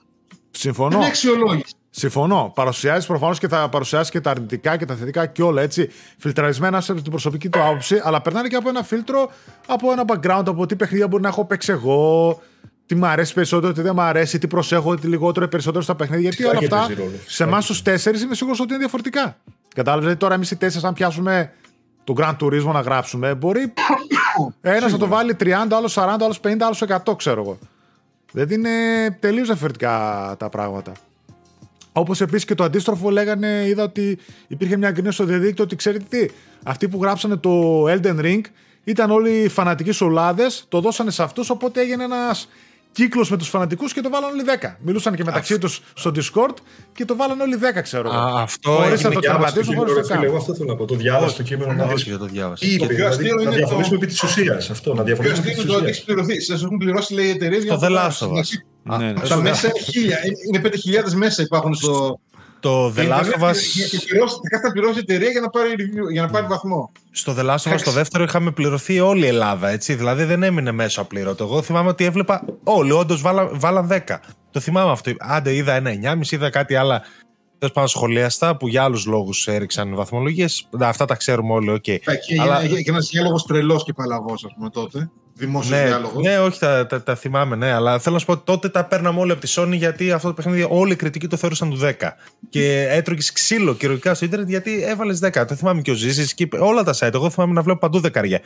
[0.51, 0.97] συμφωνώ.
[0.97, 1.73] Είναι αξιολόγηση.
[1.89, 2.51] Συμφωνώ.
[2.55, 5.89] Παρουσιάζεις προφανώς και θα παρουσιάσεις και τα αρνητικά και τα θετικά και όλα έτσι.
[6.17, 9.31] Φιλτραρισμένα σε την προσωπική του άποψη, αλλά περνάνε και από ένα φίλτρο,
[9.67, 12.39] από ένα background, από τι παιχνίδια μπορεί να έχω παίξει εγώ,
[12.85, 15.95] τι μου αρέσει περισσότερο, τι δεν μου αρέσει, τι προσέχω, τι λιγότερο ή περισσότερο στα
[15.95, 16.21] παιχνίδια.
[16.21, 17.17] Γιατί Φυσικά όλα και αυτά παίζει ρόλο.
[17.25, 19.37] σε εμάς τους τέσσερις είμαι σίγουρος ότι είναι διαφορετικά.
[19.75, 20.03] Κατάλαβες.
[20.03, 21.53] Δηλαδή τώρα εμείς οι τέσσερις, αν πιάσουμε
[22.03, 23.73] το Grand Turismo να γράψουμε, μπορεί
[24.61, 27.57] ένας να το βάλει 30, άλλος 40, άλλος 50, άλλος 100, ξέρω εγώ.
[28.31, 28.69] Δηλαδή είναι
[29.19, 30.91] τελείως διαφορετικά τα πράγματα.
[31.91, 34.17] Όπως επίσης και το αντίστροφο λέγανε, είδα ότι
[34.47, 36.33] υπήρχε μια γκρίνια στο διαδίκτυο ότι ξέρετε τι,
[36.63, 38.41] αυτοί που γράψανε το Elden Ring
[38.83, 42.49] ήταν όλοι φανατικοί σολάδες, το δώσανε σε αυτούς, οπότε έγινε ένας
[42.91, 44.75] κύκλος με τους φανατικούς και το βάλανε όλοι 10.
[44.81, 46.53] Μιλούσαν και μεταξύ τους στο Discord
[46.93, 48.17] και το βάλανε όλοι 10, ξέρω εγώ.
[48.19, 50.13] Α, αυτό Χωρίς έγινε να το και Διάβασε το τερματίσουν, κείμενο, χωρίς ρε να το
[50.13, 50.41] φίλε, εγώ κάνουν.
[50.41, 50.85] αυτό θέλω να πω.
[50.85, 52.65] Το διάβασε το κείμενο να δεις Όχι, δεν το διάβασα.
[52.65, 52.85] τι είπε.
[52.85, 54.69] πιο Δηλαδή, αστείο να είναι διαφωνήσουμε το- επί της ουσίας.
[54.69, 55.89] Αυτό, να Πιο διαφωνήσουμε επί αστείο τη είναι το ότι ουσία.
[55.89, 56.41] έχεις πληρωθεί.
[56.41, 57.65] Σας έχουν πληρώσει, λέει, οι εταιρείες.
[57.65, 58.49] Το The Last of Us.
[58.97, 59.27] Ναι, ναι.
[59.27, 60.17] Τα μέσα είναι χίλια.
[60.47, 60.61] Είναι
[61.09, 62.19] 5.000 μέσα υπάρχουν στο.
[62.61, 63.55] Το The Last of Us,
[64.49, 66.91] Κάθε να πληρώσει η εταιρεία για να πάρει, review, για να πάρει βαθμό.
[67.11, 69.93] στο The Last of Us το δεύτερο είχαμε πληρωθεί όλη η Ελλάδα, έτσι.
[69.95, 71.43] Δηλαδή δεν έμεινε μέσα απλήρωτο.
[71.43, 73.99] Εγώ θυμάμαι ότι έβλεπα όλοι, όντως βάλαν, βάλαν 10.
[74.51, 75.11] Το θυμάμαι αυτό.
[75.19, 77.01] Άντε, είδα ένα 9,5, είδα κάτι άλλα.
[77.59, 80.67] Τέλος πάντων, σχόλια στα που για άλλους λόγους έριξαν βαθμολογίες.
[80.79, 81.81] Αυτά τα ξέρουμε όλοι, ΟΚ.
[81.81, 82.01] Και,
[82.41, 85.09] Αλλά- και, και ένας διάλογο τρελός και παλαβός, ας πούμε τότε.
[85.39, 86.23] Δημόσιος Ναι, διάλογος.
[86.23, 87.71] ναι, όχι, τα, τα, τα θυμάμαι, ναι.
[87.71, 90.27] Αλλά θέλω να σου πω ότι τότε τα παίρναμε όλοι από τη Sony γιατί αυτό
[90.27, 91.91] το παιχνίδι όλοι οι κριτικοί το θεωρούσαν του 10.
[92.49, 95.45] Και έτρωγες ξύλο κυριολεκτικά στο Ίντερνετ γιατί έβαλες 10.
[95.47, 97.13] Το θυμάμαι και ο Ζήσης και όλα τα site.
[97.13, 98.39] Εγώ θυμάμαι να βλέπω παντού δεκάρια.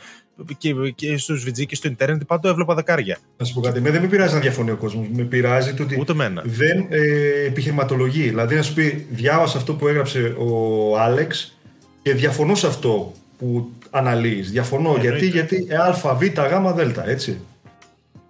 [0.58, 3.18] Και, και στους VG και στο Ίντερνετ παντού έβλεπα δεκάρια.
[3.36, 3.80] Να σου πω κάτι.
[3.80, 5.06] Με δεν με πειράζει να διαφωνεί ο κόσμος.
[5.12, 6.42] Με πειράζει το ότι Ούτε εμένα.
[6.44, 7.00] δεν ε,
[7.46, 8.22] επιχειρηματολογεί.
[8.28, 11.58] Δηλαδή να σου πει, διάβασα αυτό που έγραψε ο Άλεξ
[12.02, 14.50] και διαφωνώ σε αυτό που αναλύεις.
[14.50, 14.96] Διαφωνώ.
[15.00, 17.40] γιατί, γιατί ε, α, β, γ, δ, έτσι.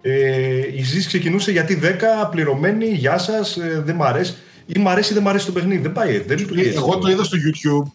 [0.01, 4.35] Ε, η ζήση ξεκινούσε γιατί 10 πληρωμένη, γεια σας, ε, δεν μ' αρέσει.
[4.65, 5.81] Ή μ' αρέσει ή δεν μ' αρέσει το παιχνίδι.
[5.81, 6.77] Δεν πάει, δεν λειτουργεί έτσι.
[6.77, 7.91] Εγώ το είδα στο YouTube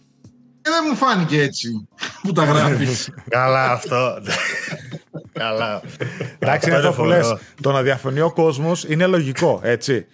[0.63, 1.89] και δεν μου φάνηκε έτσι
[2.23, 3.11] που τα γράφεις.
[3.29, 4.19] Καλά αυτό.
[5.33, 5.83] Καλά.
[6.39, 7.37] Εντάξει, είναι αυτό που λες.
[7.61, 10.07] Το να διαφωνεί ο κόσμος είναι λογικό, έτσι.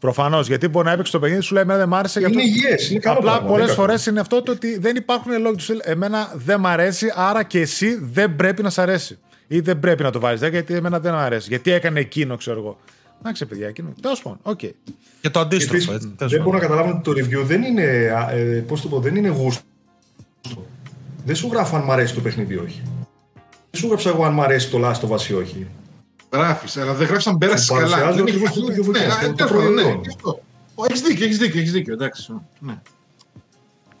[0.00, 0.46] Προφανώς.
[0.46, 2.20] Γιατί μπορεί να έπαιξε το παιχνίδι, σου λέει Εμένα δεν μ' άρεσε.
[2.20, 4.10] Είναι γιατί- υγιές, είναι καλό Απλά πράγμα, πολλές δεν φορές κακό.
[4.10, 5.62] είναι αυτό το ότι δεν υπάρχουν λόγοι του.
[5.62, 9.18] στυλ, Εμένα δεν μ' αρέσει, άρα και εσύ δεν πρέπει να σ' αρέσει.
[9.46, 11.48] Ή δεν πρέπει να το βάλει 10 γιατί εμένα δεν μ' αρέσει.
[11.48, 12.78] Γιατί έκανε εκείνο, ξέρω εγώ.
[13.20, 13.92] Εντάξει, παιδιά, εκείνο.
[14.02, 14.58] Τέλος πάντων, ΟΚ.
[15.20, 15.74] Και το αντίστροφο.
[15.74, 16.44] Επίσης, έτσι, τέλος δεν πάντων.
[16.44, 17.10] μπορώ να καταλάβω ότι το
[17.40, 17.82] review δεν είναι,
[18.16, 19.62] α, ε, πώς το πω, δεν είναι γούστο.
[21.24, 22.82] Δεν σου γράφω αν μ' αρέσει το παιχνίδι ή όχι.
[23.70, 25.66] Δεν σου γράψα εγώ αν μ' αρέσει το Last of Us ή όχι.
[26.32, 27.86] Γράφεις, αλλά δεν γράφεις αν πέρασες Το καλά.
[27.86, 30.00] παρουσιάζω Δεν ακριβώς έχει- το ίδιο ναι, video, ναι, το τέλος πάντων, ναι, προϊόν.
[30.02, 30.40] γι' αυτό.
[30.88, 31.92] Έχεις δίκιο, έχεις δίκιο, έχεις δίκιο.
[31.92, 32.32] Εντάξει.
[32.58, 32.78] Ναι.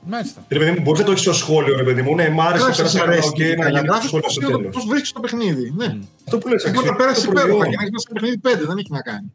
[0.06, 0.44] Μάλιστα.
[0.48, 2.14] Ρε παιδί μου, μπορείς να το έχεις στο σχόλιο, ρε παιδί μου.
[2.14, 3.68] Ναι, μ' άρεσε, Γράφεις, πέρασα σ' καλά, αρέσει, ΟΚ, και να καλά.
[3.68, 4.74] γίνει το Γράφεις σχόλιο πώς- στο τέλος.
[4.74, 5.72] Πώς βρίσκεις το παιχνίδι.
[5.76, 5.86] Ναι.
[6.24, 7.70] Αυτό που λες, Μπορεί να αξιολογείς πέρασε το υπέροχα προϊόν.
[7.70, 9.26] και να έχει μέσα στο παιχνίδι 5, δεν έχει να κάνει.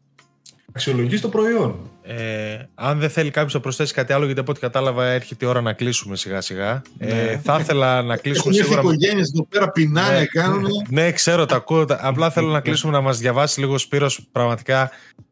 [0.76, 1.74] Αξιολογείς το προϊόν.
[2.02, 5.48] Ε, αν δεν θέλει κάποιος να προσθέσει κάτι άλλο, γιατί από ό,τι κατάλαβα έρχεται η
[5.48, 6.82] ώρα να κλείσουμε σιγά σιγά.
[6.98, 8.82] Ε, θα ήθελα να κλείσουμε Έχουν έρθει σίγουρα.
[8.88, 10.70] με- οικογένειες εδώ πέρα, πεινάνε, κάνουν.
[10.88, 11.84] Ναι, ξέρω, τα ακούω.
[11.84, 14.90] τα- Απλά θέλω να κλείσουμε να μας διαβάσει λίγο Σπύρος πραγματικά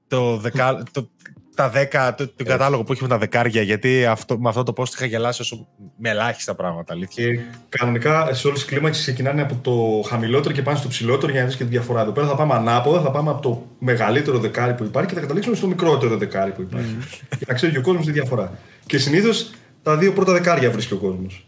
[0.08, 0.82] το δεκα...
[0.92, 1.08] το...
[1.54, 3.62] τα 10, το, τον κατάλογο που έχει με τα δεκάρια.
[3.62, 5.66] Γιατί αυτό, με αυτό το post είχα γελάσει όσο...
[5.96, 6.92] με ελάχιστα πράγματα.
[6.92, 7.24] Αλήθεια.
[7.24, 11.40] Και κανονικά σε όλες τις κλίμακες ξεκινάνε από το χαμηλότερο και πάνε στο ψηλότερο για
[11.40, 12.00] να δεις και τη διαφορά.
[12.00, 15.20] Εδώ πέρα θα πάμε ανάποδα, θα πάμε από το μεγαλύτερο δεκάρι που υπάρχει και θα
[15.20, 16.96] καταλήξουμε στο μικρότερο δεκάρι που υπάρχει.
[17.28, 18.58] για να ξέρει και ο κόσμος τη διαφορά.
[18.86, 19.50] Και συνήθως
[19.82, 21.46] τα δύο πρώτα δεκάρια βρίσκει ο κόσμος.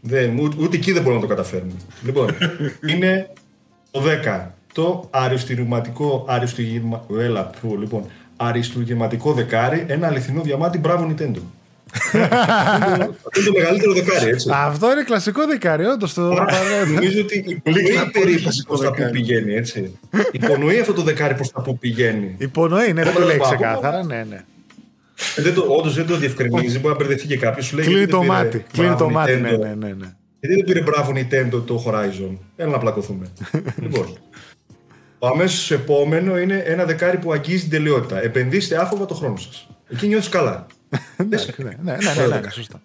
[0.59, 1.73] Ούτε εκεί δεν μπορούμε να το καταφέρουμε.
[2.05, 2.35] λοιπόν,
[2.91, 3.31] είναι
[3.91, 4.47] το 10.
[4.73, 8.05] Το αριστουργηματικό, αριστουργημα, έλα, που, λοιπόν,
[8.37, 11.41] αριστουργηματικό δεκάρι, ένα αληθινό διαμάτι, μπράβο Nintendo.
[11.93, 14.51] αυτό είναι το- αυτό είναι το μεγαλύτερο δεκάρι, έτσι.
[14.55, 16.95] Αυτό είναι κλασικό δεκάρι, όντως το παραδέχομαι.
[16.95, 19.13] Νομίζω ότι υπονοεί πολύ περίπου κλασικό προ τα που δεκάρι.
[19.13, 19.99] πηγαίνει, έτσι.
[20.33, 22.35] Υπονοεί αυτό το δεκάρι προ τα που πηγαίνει.
[22.39, 23.57] Υπονοεί, ναι, δεν το Όλα λέει τα πάμε.
[23.57, 24.45] ξεκάθαρα, ναι, ναι.
[25.37, 27.67] Ε, Δεν το, όντως δεν το διευκρινίζει, μπορεί να μπερδευτεί και κάποιος.
[27.67, 28.65] Σου λέει Κλείνει γιατί το δεν πήρε μάτι.
[28.73, 29.59] Κλείνει το μπράβο μάτι, Nintendo.
[29.59, 29.93] ναι, ναι, ναι.
[29.93, 30.07] ναι.
[30.41, 32.37] Γιατί δεν πήρε μπράβο Nintendo το Horizon.
[32.57, 33.27] Έλα να πλακωθούμε.
[33.83, 34.07] λοιπόν.
[35.27, 38.23] Το αμέσω επόμενο είναι ένα δεκάρι που αγγίζει την τελειότητα.
[38.23, 39.69] Επενδύστε άφοβα το χρόνο σας.
[39.89, 40.67] Εκεί νιώθεις καλά.
[41.17, 41.25] Ναι,
[41.57, 42.83] ναι, ναι, ναι, ναι, ναι, σωστά.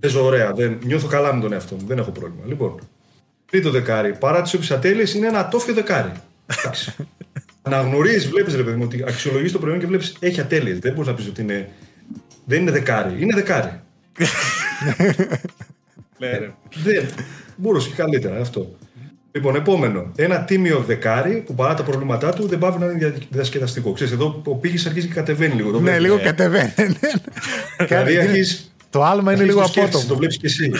[0.00, 0.52] Παίζω ωραία.
[0.52, 1.86] Δεν, νιώθω καλά με τον εαυτό μου.
[1.86, 2.46] Δεν έχω πρόβλημα.
[2.46, 2.78] Λοιπόν.
[3.50, 4.16] Τρίτο δεκάρι.
[4.18, 6.12] Παρά τις όποιες ατέλειες είναι ένα ατόφιο δεκάρι.
[6.46, 6.94] Εντάξει.
[7.62, 10.78] Αναγνωρίζεις, βλέπεις ρε παιδί μου, ότι αξιολογείς το προϊόν και βλέπεις έχει ατέλειες.
[10.78, 11.68] Δεν μπορείς να πεις ότι είναι.
[12.44, 13.22] Δεν είναι δεκάρι.
[13.22, 13.80] Είναι δεκάρι.
[16.20, 16.30] Ναι,
[16.74, 17.08] Δεν.
[17.56, 18.76] Μπορούσε και καλύτερα αυτό.
[19.38, 20.12] Λοιπόν, επόμενο.
[20.16, 23.92] Ένα τίμιο δεκάρι που παρά τα προβλήματά του δεν πάει να είναι διασκεδαστικό.
[23.92, 25.70] Ξέρεις, εδώ ο πήγη αρχίζει και κατεβαίνει λίγο.
[25.70, 26.02] Το Ναι, βλέπεις.
[26.02, 26.72] λίγο κατεβαίνει.
[27.88, 30.08] Δηλαδή αρχίζεις- Το άλμα είναι αρχίζεις λίγο το σκέφτεσαι, απότομο.
[30.12, 30.70] Το βλέπεις και εσύ.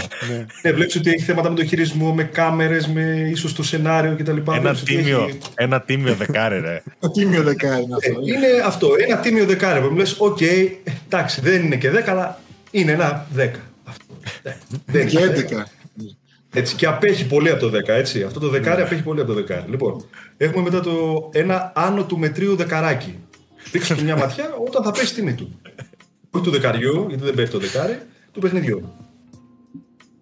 [0.62, 4.36] ναι, βλέπεις ότι έχει θέματα με το χειρισμό, με κάμερες, με ίσως το σενάριο κτλ.
[4.36, 6.82] Ένα Βλέπεις ότι τίμιο, έχει- ένα τίμιο δεκάρι, ρε.
[7.00, 8.22] Το τίμιο δεκάρι είναι Ε, αυτό.
[8.26, 10.38] είναι αυτό, ένα τίμιο δεκάρι που μου λες: ΟΚ,
[11.06, 12.40] εντάξει, δεν είναι και 10, αλλά
[12.70, 13.40] είναι ένα 10.
[13.84, 14.04] Αυτό.
[14.42, 14.50] Ε,
[14.86, 15.62] δεν Και είναι 11.
[16.52, 18.22] Έτσι, και απέχει πολύ από το 10, έτσι.
[18.22, 18.52] Αυτό το Ναι.
[18.52, 19.64] δεκάρι απέχει πολύ από το δεκάρι.
[19.70, 20.04] Λοιπόν,
[20.36, 23.18] έχουμε μετά το ένα άνω του μετρίου δεκαράκι.
[23.72, 25.60] Ρίξτε του μια ματιά όταν θα πέσει η τιμή του.
[26.30, 27.98] Όχι του δεκαριού, γιατί δεν πέφτει το δεκάρι,
[28.32, 28.92] του παιχνιδιού.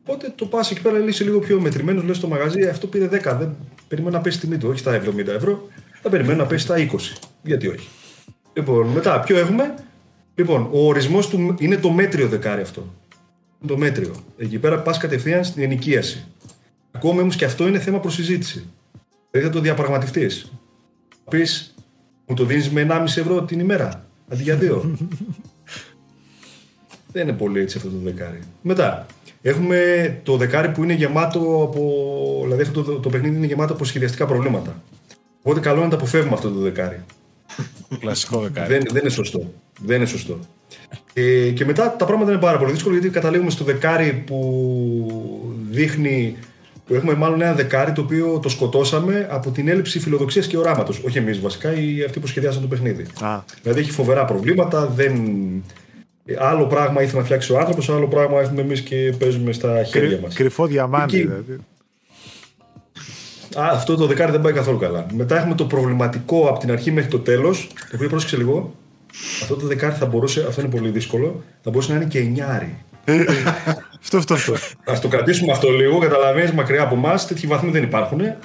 [0.03, 3.37] Οπότε το πας εκεί πέρα λύσει λίγο πιο μετρημένος, λες στο μαγαζί, αυτό πήρε 10.
[3.39, 3.57] Δεν
[3.89, 5.69] περιμένω να πέσει η τιμή του, όχι στα 70 ευρώ,
[6.03, 7.17] θα περιμένω να πέσει στα 20.
[7.43, 7.89] Γιατί όχι.
[8.53, 9.75] Λοιπόν, μετά, ποιο έχουμε;
[10.35, 12.95] Λοιπόν, ο ορισμός του είναι το μέτριο δεκάρι αυτό.
[13.67, 14.15] Το μέτριο.
[14.37, 16.25] Εκεί πέρα πας κατευθείαν στην ενοικίαση.
[16.93, 18.67] Ακόμα όμως και αυτό είναι θέμα προσυζήτηση.
[19.31, 20.53] Δηλαδή θα το διαπραγματευτείς.
[21.31, 21.75] Πεις,
[22.27, 24.81] μου το δίνεις με 1,5 ευρώ την ημέρα αντί για 2.
[27.13, 28.39] Δεν είναι πολύ έτσι αυτό το δεκάρι.
[28.63, 29.07] Μετά,
[29.43, 32.41] έχουμε το δεκάρι που είναι γεμάτο από.
[32.43, 34.83] Δηλαδή αυτό το, το παιχνίδι είναι γεμάτο από σχεδιαστικά προβλήματα.
[35.39, 37.05] Οπότε καλό είναι να τα αποφεύγουμε αυτό το δεκάρι.
[38.01, 38.73] Κλασικό δεκάρι.
[38.73, 39.53] Δεν, δεν είναι σωστό.
[39.81, 40.39] Δεν είναι σωστό.
[41.15, 46.37] Ε, και μετά τα πράγματα είναι πάρα πολύ δύσκολα γιατί καταλήγουμε στο δεκάρι που δείχνει.
[46.87, 51.03] Που έχουμε μάλλον ένα δεκάρι το οποίο το σκοτώσαμε από την έλλειψη φιλοδοξίας και οράματος.
[51.05, 53.07] Όχι εμείς βασικά, οι αυτοί που σχεδιάσαν το παιχνίδι.
[53.21, 54.87] Α, Δηλαδή έχει φοβερά προβλήματα.
[54.87, 55.15] Δεν...
[56.39, 60.09] Άλλο πράγμα ήθελε να φτιάξει ο άνθρωπος, άλλο πράγμα έχουμε εμείς και παίζουμε στα χέρια
[60.09, 60.35] κρυ- μας.
[60.35, 61.17] κρυφό διαμάντι.
[61.17, 61.27] Εκεί.
[61.27, 61.59] δηλαδή.
[63.61, 65.07] Α, αυτό το δεκάρι δεν πάει καθόλου καλά.
[65.13, 67.69] Μετά έχουμε το προβληματικό από την αρχή μέχρι το τέλος.
[67.75, 68.75] Το οποίο πρόσεξε λίγο.
[69.43, 72.79] Αυτό το δεκάρι θα μπορούσε, αυτό είναι πολύ δύσκολο, θα μπορούσε να είναι και εννιάρι.
[74.03, 74.53] Αυτό, αυτό, αυτό.
[74.93, 78.19] Α το κρατήσουμε αυτό λίγο, καταλαβαίνεις μακριά από εμάς, τέτοιοι βαθμοί δεν υπάρχουν.
[78.19, 78.37] Δεν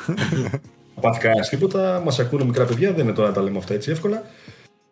[1.01, 3.91] πάθει κανένας τίποτα, μας ακούνε μικρά παιδιά, δεν είναι τώρα να τα λέμε αυτά έτσι
[3.91, 4.23] εύκολα.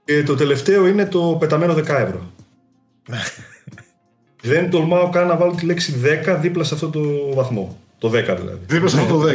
[0.05, 2.31] Και το τελευταίο είναι το πεταμένο 10 ευρώ.
[4.41, 6.99] δεν τολμάω καν να βάλω τη λέξη 10 δίπλα σε αυτό το
[7.33, 7.77] βαθμό.
[7.97, 8.59] Το 10 δηλαδή.
[8.67, 9.31] Δίπλα σε αυτό το 10.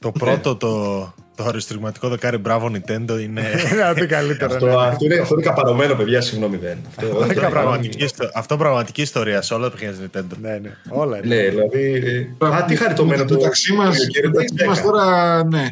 [0.00, 0.98] Το πρώτο, το,
[1.36, 4.52] το αριστουργηματικό δεκάρι μπράβο Nintendo είναι Είναι να πει καλύτερο.
[4.54, 4.74] Αυτό, ναι.
[4.74, 6.78] αυτό, είναι, αυτό είναι καπαρωμένο, παιδιά, συγγνώμη δεν.
[6.88, 10.36] Αυτό, αυτό, είναι πραγματική, ιστο- αυτό πραγματική ιστορία σε όλα τα παιχνίδια της Nintendo.
[10.40, 10.70] Ναι, ναι.
[10.88, 11.34] Όλα είναι.
[11.34, 11.92] Ναι, δηλαδή.
[12.40, 15.66] ε, Α, τι χαριτωμένο το μεταξύ μα μεταξύ μας τώρα, ναι.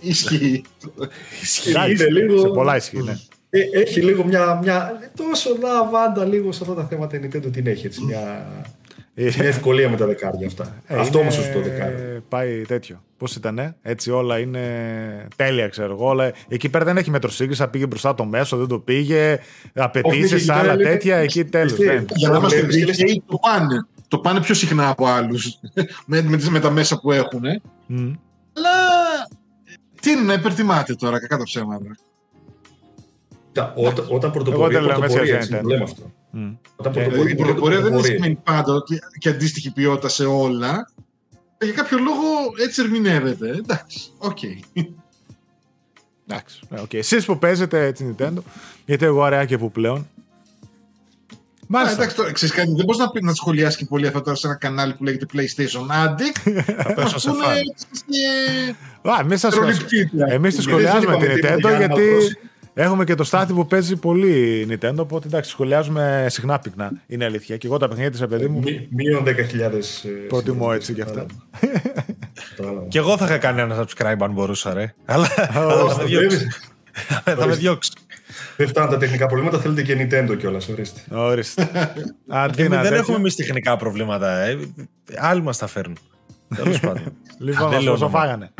[0.00, 0.62] Ισχύει.
[1.68, 3.16] Εντάξει, είναι λίγο- Σε πολλά ισχύει, ναι.
[3.50, 7.66] Ε, έχει λίγο μια, μια τόσο λαβάντα λίγο σε αυτά τα θέματα η Nintendo την
[7.66, 8.46] έχει έτσι, μια,
[9.26, 10.76] Ε, μια ευκολία με τα δεκάρια αυτά.
[10.86, 12.22] ε, Αυτό είναι- όμως σωστό δεκάρι.
[12.28, 13.02] Πάει τέτοιο.
[13.16, 14.60] Πώς ήταν, έτσι όλα είναι
[15.36, 16.08] τέλεια, ξέρω εγώ.
[16.08, 16.32] Όλα...
[16.48, 19.32] Εκεί πέρα δεν έχει μετροσύγκριση, πήγε μπροστά το μέσο, δεν το πήγε.
[19.32, 19.40] Όχι,
[19.74, 21.72] Απαιτήσεις, εκεί πέρα άλλα λέτε- τέτοια, εκεί τέλος.
[21.72, 23.86] Εσύ, Για να είμαστε Βλέπεις και λες- δίκαιοι, το πάνε.
[24.08, 25.58] Το πάνε πιο συχνά από άλλους
[26.06, 27.42] με, με, τις- με τα μέσα που έχουν.
[28.56, 28.70] Αλλά
[30.00, 31.84] τι είναι να υπερτιμάτε τώρα, κακά τα ψέματα.
[33.52, 35.62] Κοίτα, Όταν, όταν Εγώ πρωτοπορεί, δεν λέω μέσα πρωτοπορεί, για έτσι, Nintendo.
[35.62, 36.12] το λέμε αυτό.
[36.76, 38.14] Όταν Δηλαδή, πρωτοπορεί, η πρωτοπορία δεν πρωτοπορεί.
[38.14, 40.90] σημαίνει πάντα ότι και αντίστοιχη ποιότητα σε όλα.
[41.62, 42.22] Για κάποιο λόγο
[42.64, 43.48] έτσι ερμηνεύεται.
[43.50, 44.38] Εντάξει, ΟΚ.
[46.26, 46.60] Εντάξει.
[46.68, 46.94] Ναι, okay.
[46.94, 48.38] Εσείς που παίζετε την Nintendo,
[48.86, 49.96] γιατί εγώ αραιά και που πλέον.
[49.98, 50.06] Α,
[51.72, 51.96] Μάλιστα.
[51.96, 54.46] εντάξει, τώρα ξέρεις κάτι, δεν μπορείς να, πει- να σχολιάσεις και πολύ αυτό τώρα σε
[54.46, 56.52] ένα κανάλι που λέγεται PlayStation Addict.
[56.82, 57.54] Θα σε Πούνε φαν.
[57.90, 58.76] σε-
[59.10, 60.26] Α, εμείς σας- Προληπτήτρια.
[60.30, 62.48] Εμείς τη Δεν σχολιάζουμε είπαμε την τίποτα Nintendo για Animal γιατί Crossing.
[62.74, 64.96] Έχουμε και το στάθι που παίζει πολύ Nintendo.
[64.96, 66.90] Οπότε εντάξει, σχολιάζουμε συχνά πυκνά.
[67.06, 67.56] Είναι αλήθεια.
[67.56, 70.04] Και εγώ τα παιχνίδια της, παιδί μου, Μη- Μείον 10.000.
[70.04, 71.26] ε, προτιμώ έτσι κι αυτά.
[72.56, 72.86] Κατάλαβα.
[72.88, 74.94] Και εγώ θα είχα κάνει ένα subscribe αν μπορούσα, ρε.
[75.04, 76.36] Αλλά αλλά θα με διώξει.
[76.36, 76.58] Βλέπεις,
[77.40, 77.90] Θα με διώξει.
[78.56, 80.68] Δεν φτάνουν τα τεχνικά προβλήματα, θέλετε και Nintendo κιόλας.
[80.68, 81.00] Ορίστε.
[81.16, 81.70] Ορίστε.
[82.28, 82.96] Αντί Ε, να Δεν τέτοιο.
[82.98, 84.30] έχουμε εμείς τεχνικά προβλήματα.
[84.40, 84.58] ε.
[85.18, 85.96] Άλλοι μας τα φέρνουν.
[86.56, 87.12] Τέλος πάντων.
[87.38, 88.20] Λοιπόν, Δεν μας λέω πόσο όνομα.
[88.20, 88.50] φάγανε.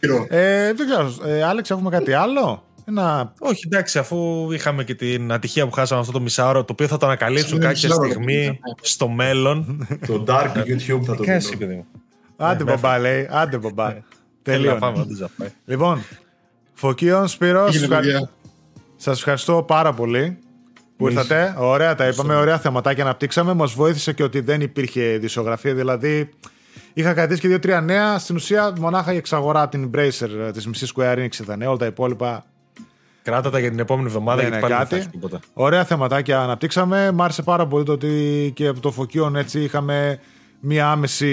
[0.00, 0.26] Χειρό.
[0.30, 1.14] Ε, δεν ξέρω.
[1.34, 3.32] Ε, Άλεξ, έχουμε κάτι άλλο; Ένα...
[3.40, 6.96] Όχι, εντάξει, αφού είχαμε και την ατυχία που χάσαμε αυτό το μισάωρο, το οποίο θα
[6.96, 8.56] το ανακαλύψουν Ναι, κάποια μισάωρο, στιγμή ναι.
[8.80, 9.86] στο μέλλον.
[10.06, 11.58] Το Dark YouTube θα το Τι κάνεις, δίνω.
[11.58, 11.86] παιδί μου.
[12.36, 13.28] Άντε ναι, μπαμπά, λέει.
[13.30, 13.86] Άντε μπαμπά.
[13.90, 14.02] Έλα, πάμε,
[14.42, 14.86] Τελείωνε.
[15.00, 15.48] όντως θα πάει.
[15.64, 16.02] Λοιπόν,
[16.72, 18.30] Φωκίων, Σπύρος, Έγινε, ευχα- παιδιά.
[18.96, 20.38] σας ευχαριστώ πάρα πολύ
[20.96, 21.22] που Εμείς.
[21.22, 21.54] ήρθατε.
[21.58, 23.54] Ωραία τα είπαμε, ωραία θεματάκια αναπτύξαμε.
[23.54, 26.28] Μας βοήθησε και ότι δεν υπήρχε δισογραφία, δηλαδή
[26.92, 28.18] είχα κρατήσει και δύο-τρία νέα.
[28.18, 31.62] Στην ουσία, μονάχα η εξαγορά την Bracer ε, της μισής Square Enix ήταν.
[31.62, 32.44] Όλα τα υπόλοιπα
[33.22, 35.02] Κράτα τα για την επόμενη εβδομάδα δεν γιατί είναι πάλι δεν θα κάτι.
[35.02, 35.40] έχει τίποτα.
[35.52, 37.10] Ωραία θεματάκια αναπτύξαμε.
[37.12, 40.18] Μ' άρεσε πάρα πολύ το ότι και από το Φωκίων έτσι είχαμε
[40.60, 41.28] μία άμεση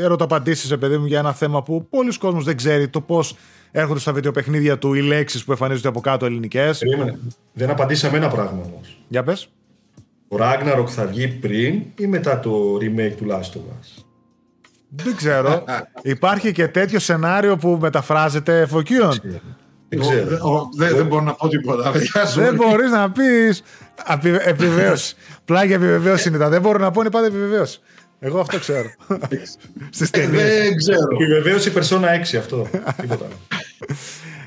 [0.00, 3.36] ερωταπαντήσεις, σε παιδί μου, για ένα θέμα που πολλοί κόσμος δεν ξέρει το πώς
[3.70, 6.78] έρχονται στα βιντεοπαιχνίδια του οι λέξεις που εμφανίζονται από κάτω ελληνικές.
[6.78, 7.18] Περίμενε.
[7.52, 9.02] Δεν απαντήσαμε ένα πράγμα όμως.
[9.08, 9.48] Για πες.
[10.28, 14.04] Ο Ragnarok θα βγει πριν ή μετά το remake του Last of Us;
[14.88, 15.64] Δεν ξέρω.
[16.02, 19.20] Υπάρχει και τέτοιο σενάριο που μεταφράζεται εφοκίων.
[19.90, 20.38] Δεν ξέρω.
[20.42, 21.90] Ο- ο- Δεν δεν μπορώ να πω τίποτα.
[21.90, 22.56] παιδιά, Δεν sorry.
[22.56, 23.62] μπορείς να πεις.
[24.44, 25.14] Επιβεβαίωση.
[25.44, 26.48] Πλάγια επιβεβαίωση είναι τα.
[26.48, 27.80] Δεν μπορώ να πω είναι πάντα επιβεβαίωση.
[28.20, 28.88] Εγώ αυτό ξέρω.
[29.90, 30.44] Στις Ε, ταινίε.
[30.44, 31.06] Δεν ξέρω.
[31.12, 32.66] Επιβεβαίωση Persona 6 αυτό.
[33.00, 33.34] Τίποτα άλλο.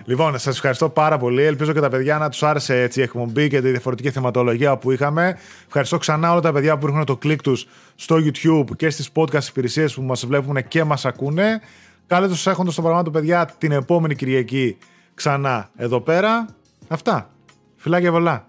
[0.05, 1.43] Λοιπόν, σας ευχαριστώ πάρα πολύ.
[1.43, 4.91] Ελπίζω και τα παιδιά να τους άρεσε έτσι η εκπομπή και τη διαφορετική θεματολογία που
[4.91, 5.37] είχαμε.
[5.67, 9.43] Ευχαριστώ ξανά όλα τα παιδιά που ρίχνουν το κλικ τους στο YouTube και στις podcast
[9.49, 11.61] υπηρεσίες που μας βλέπουν και μας ακούνε.
[12.07, 14.77] Καλέ τους έχοντα στο πραγμάτων, παιδιά, την επόμενη Κυριακή
[15.13, 16.45] ξανά εδώ πέρα.
[16.87, 17.29] Αυτά.
[17.75, 18.45] Φιλάκια πολλά.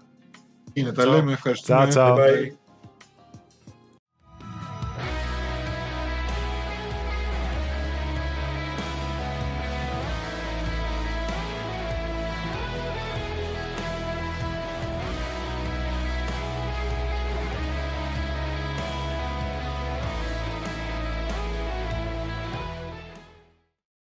[0.73, 1.31] Είναι, τα λέμε.
[1.31, 1.87] Ευχαριστούμε.
[1.87, 2.17] Τσάου, τσάου.
[2.17, 2.64] Bye.